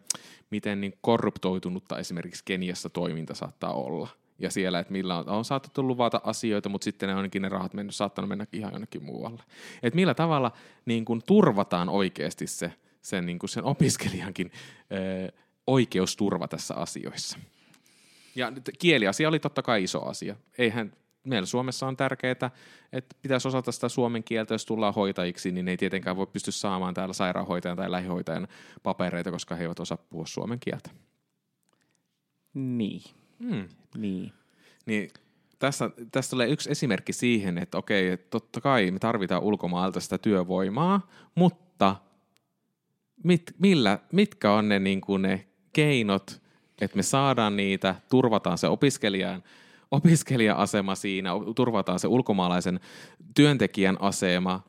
miten 0.51 0.81
niin 0.81 0.99
korruptoitunutta 1.01 1.99
esimerkiksi 1.99 2.43
Keniassa 2.45 2.91
toiminta 2.91 3.35
saattaa 3.35 3.73
olla. 3.73 4.09
Ja 4.39 4.51
siellä, 4.51 4.79
että 4.79 4.93
millä 4.93 5.19
on, 5.19 5.29
on 5.29 5.45
saatettu 5.45 5.83
luvata 5.87 6.21
asioita, 6.25 6.69
mutta 6.69 6.85
sitten 6.85 7.09
ne 7.09 7.15
onkin 7.15 7.43
ne 7.43 7.49
rahat 7.49 7.75
mennyt, 7.75 7.95
saattanut 7.95 8.29
mennä 8.29 8.47
ihan 8.53 8.73
jonnekin 8.73 9.05
muualle. 9.05 9.43
Et 9.83 9.95
millä 9.95 10.15
tavalla 10.15 10.53
niin 10.87 11.05
kun 11.05 11.23
turvataan 11.27 11.89
oikeasti 11.89 12.47
se, 12.47 12.73
sen, 13.03 13.27
niin 13.27 13.39
kun 13.39 13.49
sen 13.49 13.65
opiskelijankin 13.65 14.51
äh, 14.53 15.43
oikeusturva 15.67 16.49
tässä 16.49 16.75
asioissa. 16.75 17.39
Ja 18.35 18.53
kieliasia 18.79 19.29
oli 19.29 19.39
totta 19.39 19.63
kai 19.63 19.83
iso 19.83 20.09
asia. 20.09 20.37
Eihän 20.59 20.93
meillä 21.27 21.47
Suomessa 21.47 21.87
on 21.87 21.97
tärkeää, 21.97 22.51
että 22.93 23.17
pitäisi 23.23 23.49
osata 23.49 23.73
sitä 23.73 23.89
suomen 23.89 24.25
kieltä, 24.25 24.55
jos 24.55 24.67
tullaan 24.67 24.95
hoitajiksi, 24.95 25.53
niin 25.53 25.69
ei 25.69 25.77
tietenkään 25.77 26.17
voi 26.17 26.27
pysty 26.27 26.53
saamaan 26.53 26.95
täällä 26.95 27.15
sairaanhoitajan 27.15 27.77
tai 27.77 27.91
lähihoitajan 27.91 28.49
papereita, 28.83 29.31
koska 29.31 29.55
he 29.55 29.63
eivät 29.63 29.81
osaa 29.81 29.99
puhua 30.11 30.27
suomen 30.27 30.61
kieltä. 30.61 30.91
Niin. 32.55 33.03
Hmm. 33.41 33.69
Niin. 33.97 34.33
Niin 34.87 35.11
tässä, 35.59 35.91
tässä 36.13 36.31
tulee 36.31 36.49
yksi 36.49 36.71
esimerkki 36.71 37.13
siihen, 37.13 37.59
että 37.59 37.79
okei, 37.79 38.17
totta 38.17 38.61
kai 38.61 38.91
me 38.91 38.99
tarvitaan 38.99 39.43
ulkomailta 39.43 40.01
sitä 40.01 40.19
työvoimaa, 40.19 41.11
mutta 41.35 41.97
mit, 43.25 43.55
millä, 43.59 43.99
mitkä 44.13 44.53
on 44.53 44.69
ne, 44.69 44.79
niin 44.79 45.01
kuin 45.01 45.23
ne 45.23 45.47
keinot, 45.73 46.43
että 46.81 46.97
me 46.97 47.03
saadaan 47.03 47.57
niitä, 47.57 47.95
turvataan 48.11 48.59
se 48.59 48.69
opiskelijan 48.69 49.43
opiskelija-asema 49.91 50.95
siinä, 50.95 51.31
turvataan 51.57 51.99
se 51.99 52.09
ulkomaalaisen 52.09 52.81
työntekijän 53.35 53.97
asema, 54.01 54.61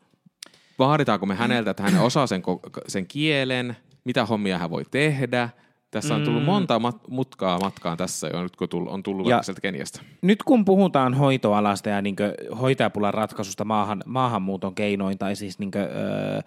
vaaditaanko 0.79 1.25
me 1.25 1.35
häneltä, 1.35 1.71
että 1.71 1.83
hän 1.83 2.01
osaa 2.01 2.27
sen, 2.27 2.43
sen 2.87 3.07
kielen, 3.07 3.77
mitä 4.03 4.25
hommia 4.25 4.57
hän 4.57 4.69
voi 4.69 4.83
tehdä, 4.91 5.49
Tässä 5.91 6.15
on 6.15 6.23
tullut 6.23 6.43
monta 6.45 6.79
mat- 6.79 7.07
mutkaa 7.09 7.59
matkaan 7.59 7.97
tässä 7.97 8.27
jo, 8.33 8.43
nyt 8.43 8.55
kun 8.55 8.67
on 8.89 9.03
tullut 9.03 9.27
Ja- 9.27 9.43
sieltä 9.43 9.61
Keniasta. 9.61 10.01
Nyt 10.21 10.43
kun 10.43 10.65
puhutaan 10.65 11.13
hoitoalasta 11.13 11.89
ja 11.89 12.01
niin 12.01 12.15
hoitajapulan 12.61 13.13
ratkaisusta 13.13 13.65
maahan, 13.65 14.03
maahanmuuton 14.05 14.75
keinoin, 14.75 15.17
tai 15.17 15.35
siis 15.35 15.59
niin 15.59 15.71
kuin, 15.71 15.83
öö, 15.83 16.41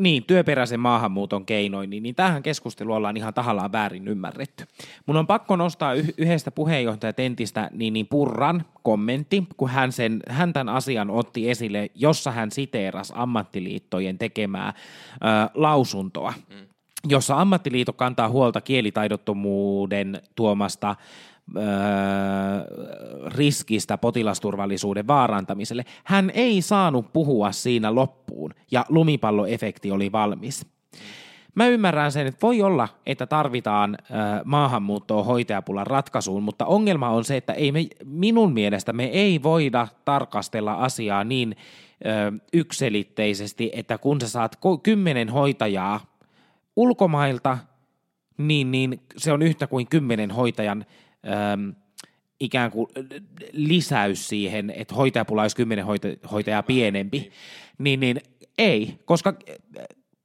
niin, 0.00 0.24
työperäisen 0.24 0.80
maahanmuuton 0.80 1.46
keinoin, 1.46 1.90
niin, 1.90 2.02
niin 2.02 2.14
tähän 2.14 2.42
keskustelu 2.42 2.92
ollaan 2.92 3.16
ihan 3.16 3.34
tahallaan 3.34 3.72
väärin 3.72 4.08
ymmärretty. 4.08 4.64
Mun 5.06 5.16
on 5.16 5.26
pakko 5.26 5.56
nostaa 5.56 5.94
yh- 5.94 6.14
yhdestä 6.16 6.50
puheenjohtajatentistä 6.50 7.70
niin, 7.72 7.92
niin 7.92 8.06
Purran 8.06 8.64
kommentti, 8.82 9.44
kun 9.56 9.70
hän, 9.70 9.92
sen, 9.92 10.20
hän 10.28 10.52
tämän 10.52 10.74
asian 10.74 11.10
otti 11.10 11.50
esille, 11.50 11.90
jossa 11.94 12.30
hän 12.30 12.50
siteerasi 12.50 13.12
ammattiliittojen 13.16 14.18
tekemää 14.18 14.68
ö, 14.68 15.50
lausuntoa, 15.54 16.34
mm. 16.48 16.66
jossa 17.08 17.40
ammattiliitto 17.40 17.92
kantaa 17.92 18.28
huolta 18.28 18.60
kielitaidottomuuden 18.60 20.22
tuomasta 20.34 20.96
riskistä 23.34 23.98
potilasturvallisuuden 23.98 25.06
vaarantamiselle. 25.06 25.84
Hän 26.04 26.30
ei 26.34 26.62
saanut 26.62 27.12
puhua 27.12 27.52
siinä 27.52 27.94
loppuun 27.94 28.54
ja 28.70 28.84
lumipalloefekti 28.88 29.90
oli 29.90 30.12
valmis. 30.12 30.66
Mä 31.54 31.66
ymmärrän 31.66 32.12
sen, 32.12 32.26
että 32.26 32.46
voi 32.46 32.62
olla, 32.62 32.88
että 33.06 33.26
tarvitaan 33.26 33.98
ö, 34.00 34.14
maahanmuuttoa 34.44 35.24
hoitajapulan 35.24 35.86
ratkaisuun, 35.86 36.42
mutta 36.42 36.66
ongelma 36.66 37.08
on 37.08 37.24
se, 37.24 37.36
että 37.36 37.52
ei 37.52 37.72
me, 37.72 37.86
minun 38.04 38.52
mielestä 38.52 38.92
me 38.92 39.04
ei 39.04 39.42
voida 39.42 39.88
tarkastella 40.04 40.74
asiaa 40.74 41.24
niin 41.24 41.56
ö, 42.06 42.32
ykselitteisesti, 42.52 43.70
että 43.74 43.98
kun 43.98 44.20
sä 44.20 44.28
saat 44.28 44.58
kymmenen 44.82 45.28
hoitajaa 45.28 46.00
ulkomailta, 46.76 47.58
niin, 48.38 48.70
niin 48.70 49.00
se 49.16 49.32
on 49.32 49.42
yhtä 49.42 49.66
kuin 49.66 49.88
kymmenen 49.88 50.30
hoitajan 50.30 50.84
äm, 51.26 51.74
ikään 52.40 52.70
kuin 52.70 52.86
lisäys 53.52 54.28
siihen, 54.28 54.72
että 54.76 54.94
hoitajapula 54.94 55.42
olisi 55.42 55.56
kymmenen 55.56 55.84
hoita- 55.84 56.28
hoitajaa 56.32 56.62
pienempi, 56.62 57.30
niin, 57.78 58.00
niin 58.00 58.20
ei, 58.58 58.98
koska 59.04 59.34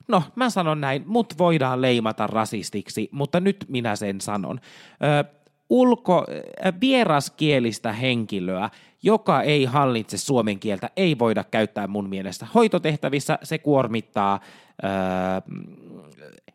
no 0.08 0.24
mä 0.36 0.50
sanon 0.50 0.82
näin, 0.82 1.04
mut 1.06 1.34
voidaan 1.38 1.82
leimata 1.82 2.28
rasistiksi, 2.28 3.10
mutta 3.12 3.40
nyt 3.40 3.66
minä 3.68 3.96
sen 3.96 4.22
sanon. 4.22 4.60
Ö, 5.04 5.24
ulko, 5.70 6.26
vieraskielistä 6.82 7.94
henkilöä, 7.94 8.70
joka 9.04 9.42
ei 9.42 9.66
hallitse 9.66 10.18
suomen 10.18 10.60
kieltä, 10.60 10.90
ei 10.96 11.20
voida 11.20 11.44
käyttää 11.44 11.88
mun 11.88 12.10
mielestä. 12.10 12.48
Hoitotehtävissä 12.54 13.40
se 13.44 13.58
kuormittaa 13.58 14.40
ö, 14.84 14.88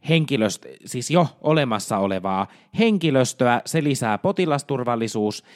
henkilöstö, 0.08 0.68
siis 0.84 1.10
jo 1.10 1.26
olemassa 1.40 1.98
olevaa 1.98 2.46
henkilöstöä, 2.78 3.62
se 3.64 3.84
lisää 3.84 4.18
potilasturvallisuus, 4.18 5.44
ö, 5.44 5.46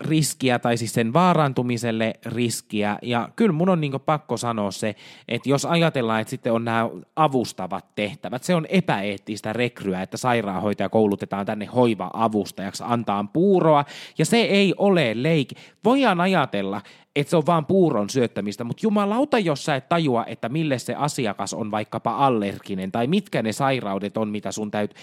riskiä 0.00 0.58
tai 0.58 0.76
siis 0.76 0.92
sen 0.92 1.12
vaarantumiselle 1.12 2.14
riskiä. 2.26 2.98
Ja 3.02 3.28
kyllä 3.36 3.52
mun 3.52 3.68
on 3.68 3.80
niin 3.80 3.92
pakko 4.06 4.36
sanoa 4.36 4.70
se, 4.70 4.94
että 5.28 5.48
jos 5.48 5.64
ajatellaan, 5.64 6.20
että 6.20 6.30
sitten 6.30 6.52
on 6.52 6.64
nämä 6.64 6.88
avustavat 7.16 7.94
tehtävät, 7.94 8.42
se 8.42 8.54
on 8.54 8.66
epäeettistä 8.68 9.52
rekryä, 9.52 10.02
että 10.02 10.16
sairaanhoitaja 10.16 10.88
koulutetaan 10.88 11.46
tänne 11.46 11.66
hoiva-avustajaksi, 11.66 12.84
antaa 12.86 13.24
puuroa, 13.32 13.84
ja 14.18 14.24
se 14.24 14.36
ei 14.36 14.74
ole 14.78 15.12
leik. 15.14 15.48
Voidaan 15.84 16.20
ajatella, 16.20 16.82
että 17.16 17.30
se 17.30 17.36
on 17.36 17.46
vaan 17.46 17.66
puuron 17.66 18.10
syöttämistä, 18.10 18.64
mutta 18.64 18.80
jumalauta, 18.82 19.38
jos 19.38 19.64
sä 19.64 19.76
et 19.76 19.88
tajua, 19.88 20.24
että 20.26 20.48
mille 20.48 20.78
se 20.78 20.94
asiakas 20.94 21.54
on 21.54 21.70
vaikkapa 21.70 22.26
allerginen, 22.26 22.92
tai 22.92 23.06
mitkä 23.06 23.42
ne 23.42 23.52
sairaudet 23.52 24.16
on, 24.16 24.28
mitä 24.28 24.52
sun 24.52 24.70
täyt, 24.70 24.94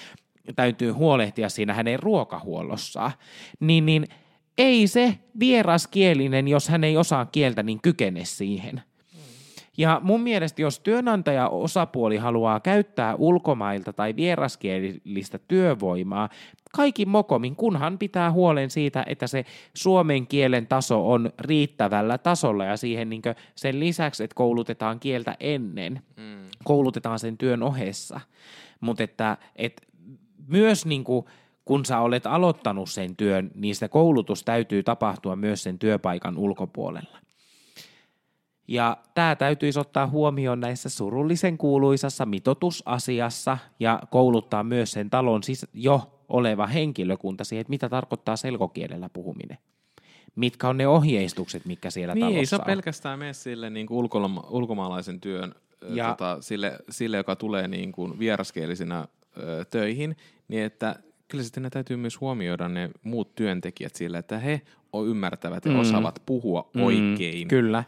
täytyy 0.55 0.91
huolehtia 0.91 1.49
siinä 1.49 1.73
hänen 1.73 1.99
ruokahuollossaan, 1.99 3.11
niin, 3.59 3.85
niin 3.85 4.07
ei 4.57 4.87
se 4.87 5.17
vieraskielinen, 5.39 6.47
jos 6.47 6.69
hän 6.69 6.83
ei 6.83 6.97
osaa 6.97 7.25
kieltä, 7.25 7.63
niin 7.63 7.81
kykene 7.81 8.25
siihen. 8.25 8.81
Ja 9.77 10.01
mun 10.03 10.21
mielestä, 10.21 10.61
jos 10.61 10.79
työnantaja 10.79 11.49
osapuoli 11.49 12.17
haluaa 12.17 12.59
käyttää 12.59 13.15
ulkomailta 13.15 13.93
tai 13.93 14.15
vieraskielistä 14.15 15.39
työvoimaa, 15.47 16.29
kaikki 16.73 17.05
mokomin, 17.05 17.55
kunhan 17.55 17.97
pitää 17.97 18.31
huolen 18.31 18.69
siitä, 18.69 19.03
että 19.07 19.27
se 19.27 19.45
suomen 19.73 20.27
kielen 20.27 20.67
taso 20.67 21.11
on 21.11 21.31
riittävällä 21.39 22.17
tasolla 22.17 22.65
ja 22.65 22.77
siihen 22.77 23.09
niin 23.09 23.21
sen 23.55 23.79
lisäksi, 23.79 24.23
että 24.23 24.35
koulutetaan 24.35 24.99
kieltä 24.99 25.35
ennen, 25.39 26.01
mm. 26.17 26.45
koulutetaan 26.63 27.19
sen 27.19 27.37
työn 27.37 27.63
ohessa. 27.63 28.19
Mutta 28.81 29.03
että, 29.03 29.37
että 29.55 29.83
myös 30.47 30.85
niin 30.85 31.03
kuin, 31.03 31.25
kun 31.65 31.85
sä 31.85 31.99
olet 31.99 32.25
aloittanut 32.25 32.89
sen 32.89 33.15
työn, 33.15 33.51
niin 33.55 33.75
se 33.75 33.87
koulutus 33.87 34.43
täytyy 34.43 34.83
tapahtua 34.83 35.35
myös 35.35 35.63
sen 35.63 35.79
työpaikan 35.79 36.37
ulkopuolella. 36.37 37.17
Ja 38.67 38.97
tämä 39.13 39.35
täytyisi 39.35 39.79
ottaa 39.79 40.07
huomioon 40.07 40.59
näissä 40.59 40.89
surullisen 40.89 41.57
kuuluisassa 41.57 42.25
mitotusasiassa 42.25 43.57
ja 43.79 43.99
kouluttaa 44.11 44.63
myös 44.63 44.91
sen 44.91 45.09
talon 45.09 45.43
sis- 45.43 45.69
jo 45.73 46.21
oleva 46.29 46.67
henkilökunta 46.67 47.43
siihen, 47.43 47.61
että 47.61 47.69
mitä 47.69 47.89
tarkoittaa 47.89 48.35
selkokielellä 48.35 49.09
puhuminen. 49.09 49.57
Mitkä 50.35 50.69
on 50.69 50.77
ne 50.77 50.87
ohjeistukset, 50.87 51.65
mitkä 51.65 51.89
siellä 51.89 52.13
niin, 52.13 52.21
talossa 52.21 52.39
ei 52.39 52.45
se 52.45 52.55
on. 52.55 52.61
pelkästään 52.65 53.19
mene 53.19 53.33
sille 53.33 53.69
niin 53.69 53.87
kuin 53.87 53.97
ulkoma- 54.05 54.47
ulkomaalaisen 54.49 55.21
työn 55.21 55.55
ja, 55.87 56.09
tota, 56.09 56.37
sille, 56.41 56.79
sille, 56.89 57.17
joka 57.17 57.35
tulee 57.35 57.67
niin 57.67 57.91
kuin 57.91 58.19
vieraskielisenä 58.19 59.07
ö, 59.37 59.65
töihin, 59.65 60.17
niin 60.47 60.63
että 60.63 60.95
kyllä 61.27 61.43
sitten 61.43 61.63
ne 61.63 61.69
täytyy 61.69 61.97
myös 61.97 62.21
huomioida 62.21 62.69
ne 62.69 62.89
muut 63.03 63.35
työntekijät 63.35 63.95
sille, 63.95 64.17
että 64.17 64.39
he 64.39 64.61
ymmärtävät 65.07 65.65
ja 65.65 65.71
mm. 65.71 65.79
osaavat 65.79 66.21
puhua 66.25 66.69
mm, 66.73 66.83
oikein. 66.83 67.47
Kyllä. 67.47 67.83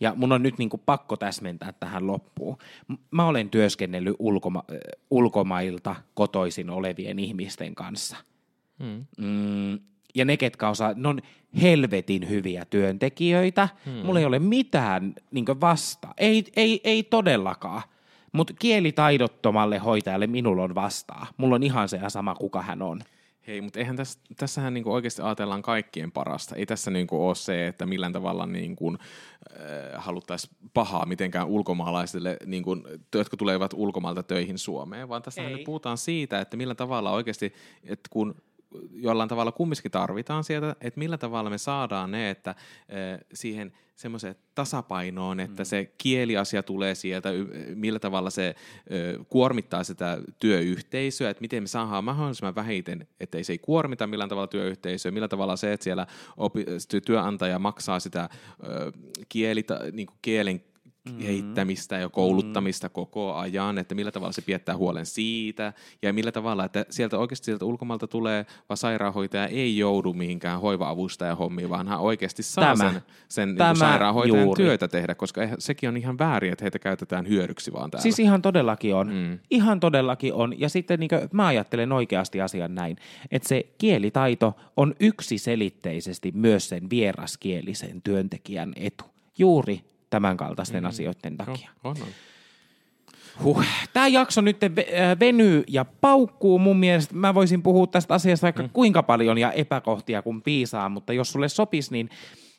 Ja 0.00 0.14
mun 0.16 0.32
on 0.32 0.42
nyt 0.42 0.58
niinku 0.58 0.78
pakko 0.78 1.16
täsmentää 1.16 1.72
tähän 1.72 2.06
loppuun. 2.06 2.56
Mä 3.10 3.26
olen 3.26 3.50
työskennellyt 3.50 4.16
ulkoma- 4.18 4.64
ulkomailta 5.10 5.96
kotoisin 6.14 6.70
olevien 6.70 7.18
ihmisten 7.18 7.74
kanssa. 7.74 8.16
Mm. 8.78 9.06
Mm, 9.18 9.78
ja 10.14 10.24
ne, 10.24 10.36
ketkä 10.36 10.68
osaa, 10.68 10.94
ne 10.96 11.08
on 11.08 11.20
helvetin 11.62 12.28
hyviä 12.28 12.64
työntekijöitä. 12.64 13.68
Hmm. 13.86 13.92
Mulla 13.92 14.20
ei 14.20 14.26
ole 14.26 14.38
mitään 14.38 15.14
niin 15.30 15.46
vasta. 15.60 16.08
Ei, 16.18 16.44
ei, 16.56 16.80
ei 16.84 17.02
todellakaan. 17.02 17.82
Mutta 18.32 18.52
kielitaidottomalle 18.58 19.78
hoitajalle 19.78 20.26
minulla 20.26 20.62
on 20.62 20.74
vastaa. 20.74 21.26
Mulla 21.36 21.54
on 21.54 21.62
ihan 21.62 21.88
se 21.88 22.00
sama, 22.08 22.34
kuka 22.34 22.62
hän 22.62 22.82
on. 22.82 23.00
Hei, 23.46 23.60
mutta 23.60 23.78
eihän 23.78 23.96
tässä, 23.96 24.18
tässähän 24.36 24.74
niinku 24.74 24.92
oikeasti 24.92 25.22
ajatellaan 25.22 25.62
kaikkien 25.62 26.12
parasta. 26.12 26.56
Ei 26.56 26.66
tässä 26.66 26.90
niinku 26.90 27.26
ole 27.26 27.34
se, 27.34 27.66
että 27.66 27.86
millään 27.86 28.12
tavalla 28.12 28.46
niinku, 28.46 28.92
äh, 28.92 30.04
haluttaisiin 30.04 30.56
pahaa 30.74 31.06
mitenkään 31.06 31.46
ulkomaalaisille, 31.46 32.36
niinku, 32.46 32.76
jotka 33.14 33.36
tulevat 33.36 33.74
ulkomailta 33.74 34.22
töihin 34.22 34.58
Suomeen, 34.58 35.08
vaan 35.08 35.22
tässä 35.22 35.42
nyt 35.42 35.64
puhutaan 35.64 35.98
siitä, 35.98 36.40
että 36.40 36.56
millä 36.56 36.74
tavalla 36.74 37.10
oikeasti, 37.10 37.52
että 37.84 38.08
kun 38.12 38.34
jollain 38.92 39.28
tavalla 39.28 39.52
kumminkin 39.52 39.90
tarvitaan 39.90 40.44
sieltä, 40.44 40.76
että 40.80 40.98
millä 40.98 41.18
tavalla 41.18 41.50
me 41.50 41.58
saadaan 41.58 42.10
ne, 42.10 42.30
että 42.30 42.54
siihen 43.34 43.72
semmoiseen 43.96 44.34
tasapainoon, 44.54 45.40
että 45.40 45.62
mm. 45.62 45.66
se 45.66 45.92
kieliasia 45.98 46.62
tulee 46.62 46.94
sieltä, 46.94 47.28
millä 47.74 47.98
tavalla 47.98 48.30
se 48.30 48.54
kuormittaa 49.28 49.84
sitä 49.84 50.18
työyhteisöä, 50.38 51.30
että 51.30 51.40
miten 51.40 51.62
me 51.62 51.66
saadaan 51.66 52.04
mahdollisimman 52.04 52.54
vähiten, 52.54 53.08
että 53.20 53.38
ei 53.38 53.44
se 53.44 53.52
ei 53.52 53.58
kuormita 53.58 54.06
millään 54.06 54.28
tavalla 54.28 54.46
työyhteisöä, 54.46 55.12
millä 55.12 55.28
tavalla 55.28 55.56
se, 55.56 55.72
että 55.72 55.84
siellä 55.84 56.06
opi- 56.36 56.64
ty- 56.64 57.00
työnantaja 57.06 57.58
maksaa 57.58 58.00
sitä 58.00 58.28
ö, 58.64 58.92
kieli, 59.28 59.64
niin 59.92 60.06
kuin 60.06 60.18
kielen 61.18 61.40
kehittämistä 61.40 61.96
ja 61.96 62.08
kouluttamista 62.08 62.86
mm. 62.86 62.92
koko 62.92 63.34
ajan, 63.34 63.78
että 63.78 63.94
millä 63.94 64.12
tavalla 64.12 64.32
se 64.32 64.42
piettää 64.42 64.76
huolen 64.76 65.06
siitä 65.06 65.72
ja 66.02 66.12
millä 66.12 66.32
tavalla, 66.32 66.64
että 66.64 66.86
sieltä 66.90 67.18
oikeasti 67.18 67.44
sieltä 67.44 67.64
ulkomailta 67.64 68.06
tulee, 68.06 68.46
vaan 68.68 68.76
sairaanhoitaja 68.76 69.46
ei 69.46 69.78
joudu 69.78 70.12
mihinkään 70.12 70.60
hoiva-avustajan 70.60 71.36
hommiin, 71.36 71.70
vaan 71.70 71.88
hän 71.88 72.00
oikeasti 72.00 72.42
saa 72.42 72.76
Tämä. 72.76 72.92
sen, 72.92 73.02
sen 73.28 73.56
Tämä 73.56 73.70
niin 73.70 73.78
sairaanhoitajan 73.78 74.44
juuri. 74.44 74.64
työtä 74.64 74.88
tehdä, 74.88 75.14
koska 75.14 75.40
sekin 75.58 75.88
on 75.88 75.96
ihan 75.96 76.18
väärin, 76.18 76.52
että 76.52 76.64
heitä 76.64 76.78
käytetään 76.78 77.28
hyödyksi 77.28 77.72
vaan 77.72 77.90
täällä. 77.90 78.02
Siis 78.02 78.18
ihan 78.18 78.42
todellakin 78.42 78.94
on. 78.94 79.08
Mm. 79.08 79.38
Ihan 79.50 79.80
todellakin 79.80 80.34
on. 80.34 80.60
Ja 80.60 80.68
sitten 80.68 81.00
niin 81.00 81.10
mä 81.32 81.46
ajattelen 81.46 81.92
oikeasti 81.92 82.40
asian 82.40 82.74
näin, 82.74 82.96
että 83.30 83.48
se 83.48 83.66
kielitaito 83.78 84.56
on 84.76 84.94
yksiselitteisesti 85.00 86.32
myös 86.34 86.68
sen 86.68 86.90
vieraskielisen 86.90 88.02
työntekijän 88.02 88.72
etu. 88.76 89.04
Juuri 89.38 89.80
tämän 90.10 90.36
kaltaisten 90.36 90.82
mm. 90.82 90.88
asioiden 90.88 91.36
takia. 91.36 91.70
on, 91.84 91.90
on. 91.90 92.08
Huh. 93.44 93.64
Tämä 93.92 94.08
jakso 94.08 94.40
nyt 94.40 94.56
ve- 94.62 94.94
äh, 94.94 95.20
venyy 95.20 95.64
ja 95.68 95.84
paukkuu 95.84 96.58
mun 96.58 96.76
mielestä. 96.76 97.14
Mä 97.14 97.34
voisin 97.34 97.62
puhua 97.62 97.86
tästä 97.86 98.14
asiasta 98.14 98.44
vaikka 98.44 98.62
mm. 98.62 98.70
kuinka 98.72 99.02
paljon 99.02 99.38
ja 99.38 99.52
epäkohtia 99.52 100.22
kuin 100.22 100.42
piisaa, 100.42 100.88
mutta 100.88 101.12
jos 101.12 101.32
sulle 101.32 101.48
sopisi, 101.48 101.92
niin 101.92 102.10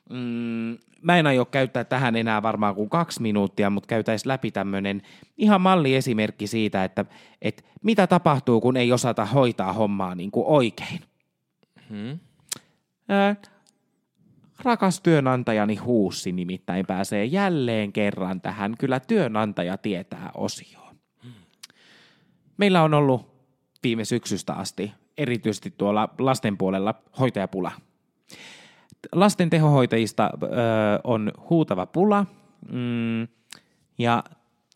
mm, 0.10 0.78
mä 1.02 1.18
en 1.18 1.28
aio 1.28 1.46
käyttää 1.46 1.84
tähän 1.84 2.16
enää 2.16 2.42
varmaan 2.42 2.76
kuin 2.76 2.90
kaksi 2.90 3.22
minuuttia, 3.22 3.70
mutta 3.70 3.88
käytäisiin 3.88 4.28
läpi 4.28 4.52
tämmöinen 4.52 5.02
ihan 5.38 5.62
malliesimerkki 5.62 6.48
siitä, 6.48 6.84
että, 6.84 7.06
että 7.42 7.64
mitä 7.84 8.08
tapahtuu, 8.08 8.62
kun 8.62 8.78
ei 8.78 8.92
osata 8.92 9.26
hoitaa 9.26 9.74
hommaa 9.74 10.16
niin 10.16 10.32
kuin 10.32 10.46
oikein. 10.48 11.00
Hmm. 11.90 12.20
Ää, 13.10 13.36
rakas 14.64 15.02
työnantajani 15.02 15.76
Huussi 15.76 16.32
nimittäin 16.32 16.86
pääsee 16.86 17.26
jälleen 17.26 17.94
kerran 17.94 18.42
tähän 18.42 18.76
kyllä 18.80 19.00
työnantaja 19.00 19.78
tietää 19.78 20.32
osioon. 20.36 20.96
Meillä 22.58 22.84
on 22.84 22.94
ollut 22.94 23.32
viime 23.84 24.06
syksystä 24.06 24.54
asti, 24.54 24.92
erityisesti 25.18 25.74
tuolla 25.78 26.10
lasten 26.20 26.58
puolella, 26.58 26.96
hoitajapula. 27.20 27.72
Lasten 29.12 29.50
tehohoitajista 29.50 30.30
ö, 30.44 30.48
on 31.04 31.32
huutava 31.50 31.86
pula, 31.86 32.26
mm, 32.72 33.28
ja 33.98 34.24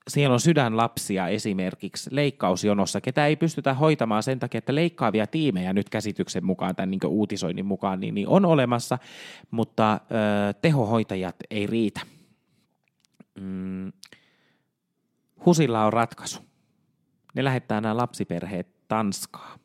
siellä 0.08 0.34
on 0.34 0.40
sydänlapsia 0.40 1.28
esimerkiksi 1.28 2.10
leikkausjonossa, 2.16 3.02
ketä 3.02 3.28
ei 3.28 3.36
pystytä 3.36 3.74
hoitamaan 3.74 4.24
sen 4.24 4.40
takia, 4.40 4.58
että 4.58 4.76
leikkaavia 4.76 5.28
tiimejä 5.28 5.74
nyt 5.74 5.90
käsityksen 5.90 6.46
mukaan, 6.46 6.76
tämän 6.76 6.92
niin 6.92 7.00
uutisoinnin 7.06 7.66
mukaan, 7.66 8.00
niin, 8.00 8.16
niin 8.16 8.28
on 8.28 8.46
olemassa, 8.46 8.98
mutta 9.52 9.94
ö, 9.94 9.98
tehohoitajat 10.62 11.36
ei 11.50 11.68
riitä. 11.68 12.02
Mm. 13.40 13.92
Husilla 15.46 15.86
on 15.86 15.94
ratkaisu. 15.94 16.42
Ne 17.36 17.44
lähettää 17.44 17.82
nämä 17.82 17.98
lapsiperheet 17.98 18.88
Tanskaa. 18.88 19.58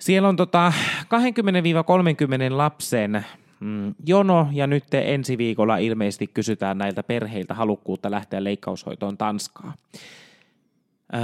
Siellä 0.00 0.28
on 0.28 0.36
tota 0.36 0.72
20-30 1.04 1.06
lapsen 2.50 3.24
mm, 3.64 3.94
jono 4.06 4.48
ja 4.52 4.66
nyt 4.66 4.94
ensi 4.94 5.38
viikolla 5.38 5.76
ilmeisesti 5.76 6.26
kysytään 6.26 6.78
näiltä 6.78 7.02
perheiltä 7.02 7.54
halukkuutta 7.54 8.10
lähteä 8.10 8.44
leikkaushoitoon 8.44 9.18
Tanskaa. 9.18 9.74
Öö, 11.14 11.20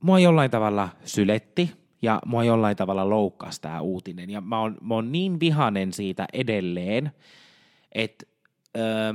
mua 0.00 0.18
jollain 0.18 0.50
tavalla 0.50 0.88
syletti 1.04 1.72
ja 2.02 2.20
mua 2.26 2.44
jollain 2.44 2.76
tavalla 2.76 3.10
loukkasi 3.10 3.60
tämä 3.60 3.80
uutinen 3.80 4.30
ja 4.30 4.40
mä 4.40 4.60
oon, 4.60 4.78
mä 4.80 4.94
oon 4.94 5.12
niin 5.12 5.40
vihanen 5.40 5.92
siitä 5.92 6.26
edelleen, 6.32 7.12
että 7.92 8.26
öö, 8.76 9.12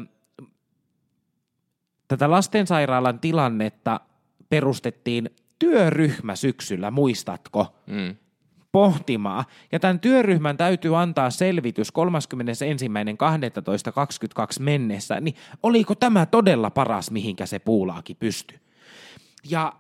tätä 2.08 2.32
lastensairaalan 2.32 3.20
tilannetta 3.20 4.00
perustettiin 4.50 5.30
työryhmä 5.60 6.36
syksyllä, 6.36 6.92
muistatko? 6.92 7.76
Mm. 7.88 8.16
Pohtimaan. 8.78 9.46
Ja 9.72 9.80
tämän 9.80 10.00
työryhmän 10.00 10.58
täytyy 10.58 10.98
antaa 10.98 11.30
selvitys 11.30 11.94
31.12.22 11.94 12.04
mennessä, 14.60 15.22
niin 15.22 15.36
oliko 15.64 15.96
tämä 15.96 16.26
todella 16.26 16.70
paras, 16.70 17.12
mihinkä 17.12 17.46
se 17.46 17.60
puulaakin 17.60 18.18
pystyi? 18.20 18.60
Ja 19.50 19.74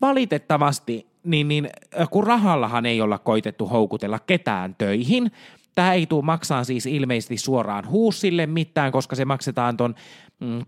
valitettavasti, 0.00 1.06
niin, 1.24 1.48
niin 1.48 1.70
kun 2.10 2.26
rahallahan 2.26 2.86
ei 2.86 3.00
olla 3.00 3.18
koitettu 3.18 3.66
houkutella 3.66 4.18
ketään 4.18 4.74
töihin, 4.74 5.30
Tämä 5.74 5.92
ei 5.92 6.06
tule 6.06 6.24
maksaa 6.24 6.64
siis 6.64 6.86
ilmeisesti 6.86 7.36
suoraan 7.36 7.88
huussille 7.88 8.46
mitään, 8.46 8.92
koska 8.92 9.16
se 9.16 9.24
maksetaan 9.24 9.76
ton 9.76 9.94
mm, 10.40 10.64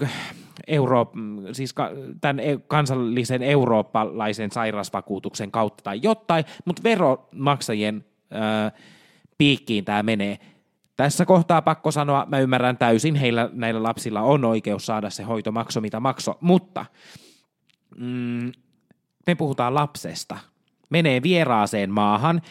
euro, 0.67 1.13
siis 1.53 1.75
tämän 2.21 2.41
e, 2.41 2.59
kansallisen 2.67 3.43
eurooppalaisen 3.43 4.51
sairausvakuutuksen 4.51 5.51
kautta 5.51 5.83
tai 5.85 6.01
jotain, 6.03 6.45
mutta 6.65 6.83
veromaksajien 6.83 8.05
ää, 8.31 8.73
piikkiin 9.39 9.85
tämä 9.85 10.03
menee. 10.03 10.39
Tässä 10.97 11.27
kohtaa 11.27 11.63
pakko 11.63 11.91
sanoa, 11.91 12.27
mä 12.29 12.39
ymmärrän 12.39 12.79
täysin, 12.79 13.15
heillä 13.15 13.51
näillä 13.53 13.83
lapsilla 13.83 14.21
on 14.21 14.45
oikeus 14.45 14.87
saada 14.87 15.11
se 15.11 15.23
hoitomakso, 15.23 15.81
mitä 15.81 16.01
makso, 16.01 16.39
mutta 16.41 16.87
mm, 17.97 18.53
me 19.27 19.35
puhutaan 19.35 19.75
lapsesta, 19.75 20.39
menee 20.91 21.23
vieraaseen 21.23 21.91
maahan 21.91 22.43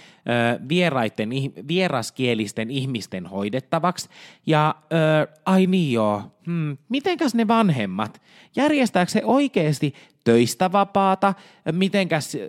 vieraiden, 0.70 1.30
vieraskielisten 1.68 2.72
ihmisten 2.72 3.26
hoidettavaksi. 3.26 4.10
Ja 4.46 4.76
ö, 4.94 5.28
ai 5.46 5.66
niin 5.66 5.92
joo, 5.92 6.24
hmm, 6.46 6.78
mitenkäs 6.90 7.36
ne 7.36 7.48
vanhemmat? 7.48 8.22
Järjestääkö 8.56 9.12
se 9.12 9.22
oikeasti 9.26 9.94
töistä 10.24 10.72
vapaata? 10.72 11.34
Mitenkäs 11.72 12.36
ö, 12.36 12.42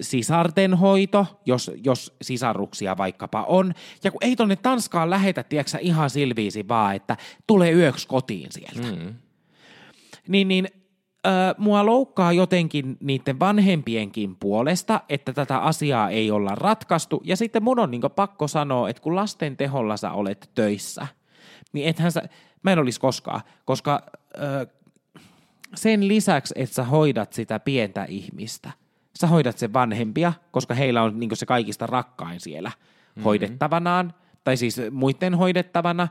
sisarten 0.00 0.74
hoito, 0.74 1.40
jos, 1.46 1.70
jos 1.84 2.16
sisaruksia 2.22 2.96
vaikkapa 2.96 3.42
on? 3.42 3.74
Ja 4.04 4.10
kun 4.10 4.24
ei 4.24 4.36
tonne 4.36 4.56
Tanskaan 4.56 5.10
lähetä, 5.10 5.42
tiedätkö 5.42 5.78
ihan 5.80 6.10
silviisi 6.10 6.68
vaan, 6.68 6.94
että 6.96 7.16
tulee 7.46 7.72
yöksi 7.72 8.08
kotiin 8.08 8.52
sieltä. 8.52 8.96
Mm. 8.96 9.14
Niin, 10.28 10.48
niin 10.48 10.68
ö, 11.26 11.54
mua 11.58 11.86
loukkaa 11.86 12.32
jotenkin 12.32 12.96
niiden 13.00 13.40
vanhempienkin 13.40 14.36
puolesta, 14.36 15.00
että 15.08 15.32
tätä 15.32 15.58
asiaa 15.58 16.10
ei 16.10 16.30
olla 16.30 16.54
ratkaistu. 16.54 17.20
Ja 17.24 17.36
sitten 17.36 17.62
mun 17.62 17.78
on 17.78 17.90
niin 17.90 18.02
pakko 18.16 18.48
sanoa, 18.48 18.88
että 18.88 19.02
kun 19.02 19.16
lasten 19.16 19.56
teholla 19.56 19.96
sä 19.96 20.12
olet 20.12 20.50
töissä, 20.54 21.06
niin 21.72 21.88
ethän 21.88 22.12
sä, 22.12 22.22
mä 22.62 22.72
en 22.72 22.78
olisi 22.78 23.00
koskaan, 23.00 23.40
koska 23.64 24.02
ö, 24.38 24.66
sen 25.74 26.08
lisäksi, 26.08 26.54
että 26.56 26.74
sä 26.74 26.84
hoidat 26.84 27.32
sitä 27.32 27.60
pientä 27.60 28.04
ihmistä, 28.08 28.70
sä 29.18 29.26
hoidat 29.26 29.58
sen 29.58 29.72
vanhempia, 29.72 30.32
koska 30.50 30.74
heillä 30.74 31.02
on 31.02 31.20
niin 31.20 31.36
se 31.36 31.46
kaikista 31.46 31.86
rakkain 31.86 32.40
siellä 32.40 32.68
mm-hmm. 32.68 33.22
hoidettavanaan, 33.22 34.14
tai 34.44 34.56
siis 34.56 34.80
muiden 34.90 35.34
hoidettavana. 35.34 36.08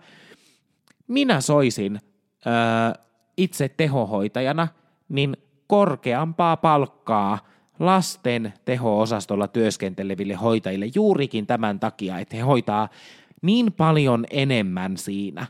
Minä 1.07 1.41
soisin 1.41 1.99
ö, 2.45 2.99
itse 3.37 3.69
tehohoitajana– 3.69 4.67
niin 5.13 5.37
korkeampaa 5.67 6.57
palkkaa 6.57 7.39
lasten 7.79 8.53
teho-osastolla 8.65 9.47
työskenteleville 9.47 10.33
hoitajille 10.33 10.85
juurikin 10.95 11.47
tämän 11.47 11.79
takia, 11.79 12.19
että 12.19 12.35
he 12.35 12.41
hoitaa 12.41 12.89
niin 13.41 13.73
paljon 13.73 14.25
enemmän 14.29 14.97
siinä 14.97 15.47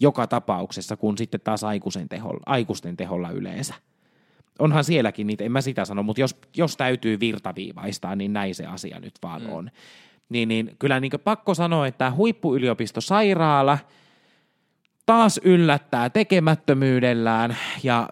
joka 0.00 0.26
tapauksessa 0.26 0.96
kuin 0.96 1.18
sitten 1.18 1.40
taas 1.40 1.64
aikuisen 1.64 2.08
teholla, 2.08 2.40
aikuisten 2.46 2.96
teholla 2.96 3.30
yleensä. 3.30 3.74
Onhan 4.58 4.84
sielläkin 4.84 5.26
niitä, 5.26 5.44
en 5.44 5.52
mä 5.52 5.60
sitä 5.60 5.84
sano, 5.84 6.02
mutta 6.02 6.20
jos, 6.20 6.36
jos 6.56 6.76
täytyy 6.76 7.20
virtaviivaistaa, 7.20 8.16
niin 8.16 8.32
näin 8.32 8.54
se 8.54 8.66
asia 8.66 9.00
nyt 9.00 9.14
vaan 9.22 9.42
mm. 9.42 9.52
on. 9.52 9.70
Niin, 10.28 10.48
niin 10.48 10.76
kyllä 10.78 11.00
niin 11.00 11.12
pakko 11.24 11.54
sanoa, 11.54 11.86
että 11.86 12.10
huippuyliopistosairaala 12.10 13.78
taas 15.06 15.40
yllättää 15.44 16.10
tekemättömyydellään 16.10 17.56
ja 17.82 18.08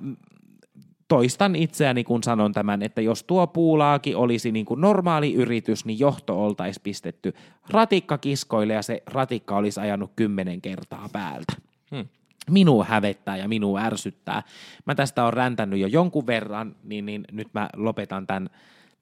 toistan 1.08 1.56
itseäni, 1.56 2.04
kun 2.04 2.22
sanon 2.22 2.52
tämän, 2.52 2.82
että 2.82 3.00
jos 3.00 3.24
tuo 3.24 3.46
puulaakin 3.46 4.16
olisi 4.16 4.52
niin 4.52 4.66
kuin 4.66 4.80
normaali 4.80 5.34
yritys, 5.34 5.84
niin 5.84 5.98
johto 5.98 6.44
oltaisi 6.44 6.80
pistetty 6.82 7.34
ratikka 7.70 8.18
kiskoille 8.18 8.72
ja 8.72 8.82
se 8.82 9.02
ratikka 9.06 9.56
olisi 9.56 9.80
ajanut 9.80 10.12
kymmenen 10.16 10.60
kertaa 10.60 11.08
päältä. 11.12 11.52
Hmm. 11.90 12.08
Minua 12.50 12.84
hävettää 12.84 13.36
ja 13.36 13.48
minua 13.48 13.80
ärsyttää. 13.80 14.42
Mä 14.84 14.94
tästä 14.94 15.24
on 15.24 15.32
räntänyt 15.32 15.80
jo 15.80 15.86
jonkun 15.86 16.26
verran, 16.26 16.76
niin, 16.84 17.06
niin 17.06 17.24
nyt 17.32 17.48
mä 17.54 17.68
lopetan 17.76 18.26
tämän, 18.26 18.50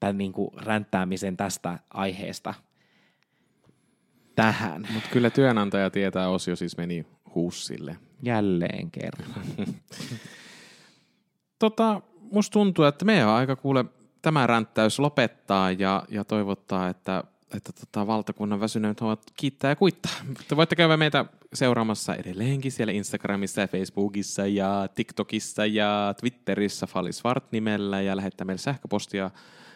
tämän 0.00 0.18
niin 0.18 0.32
kuin 0.32 0.50
ränttäämisen 0.56 1.36
tästä 1.36 1.78
aiheesta 1.90 2.54
tähän. 4.34 4.86
Mutta 4.94 5.08
kyllä 5.12 5.30
työnantaja 5.30 5.90
tietää, 5.90 6.28
osio 6.28 6.56
siis 6.56 6.76
meni 6.76 7.06
huussille. 7.34 7.96
Jälleen 8.22 8.90
kerran. 8.90 9.44
tota, 11.58 12.00
musta 12.32 12.52
tuntuu, 12.52 12.84
että 12.84 13.04
meidän 13.04 13.28
on 13.28 13.34
aika 13.34 13.56
kuule 13.56 13.84
tämä 14.22 14.46
ränttäys 14.46 14.98
lopettaa 14.98 15.72
ja, 15.72 16.02
ja 16.08 16.24
toivottaa, 16.24 16.88
että, 16.88 17.24
että 17.56 17.72
tota, 17.72 18.06
valtakunnan 18.06 18.60
väsyneet 18.60 19.00
ovat 19.00 19.22
kiittää 19.36 19.70
ja 19.70 19.76
kuittaa. 19.76 20.12
Te 20.48 20.56
voitte 20.56 20.76
käydä 20.76 20.96
meitä 20.96 21.24
seuraamassa 21.54 22.14
edelleenkin 22.14 22.72
siellä 22.72 22.92
Instagramissa 22.92 23.60
ja 23.60 23.68
Facebookissa 23.68 24.46
ja 24.46 24.88
TikTokissa 24.94 25.66
ja 25.66 26.14
Twitterissä 26.20 26.86
Falisvart 26.86 27.52
nimellä 27.52 28.00
ja 28.00 28.16
lähettää 28.16 28.44
meille 28.44 28.58
sähköpostia 28.58 29.30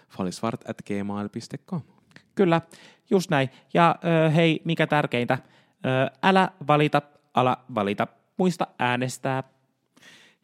falisvart.gmail.com. 0.08 1.80
Kyllä, 2.34 2.60
just 3.10 3.30
näin. 3.30 3.50
Ja 3.74 3.98
ö, 4.26 4.30
hei, 4.30 4.62
mikä 4.64 4.86
tärkeintä, 4.86 5.38
ö, 5.86 6.10
älä 6.22 6.50
valita, 6.66 7.02
ala 7.34 7.64
valita, 7.74 8.06
muista 8.36 8.66
äänestää 8.78 9.42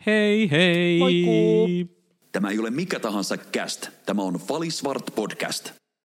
Hei 0.07 0.51
hei! 0.51 0.99
Moikku! 0.99 1.95
Tämä 2.33 2.51
ei 2.51 2.59
ole 2.59 2.71
mikä 2.71 3.01
tahansa 3.01 3.37
cast. 3.37 3.89
Tämä 4.07 4.23
on 4.23 4.35
Falisvart 4.35 5.15
podcast. 5.15 5.73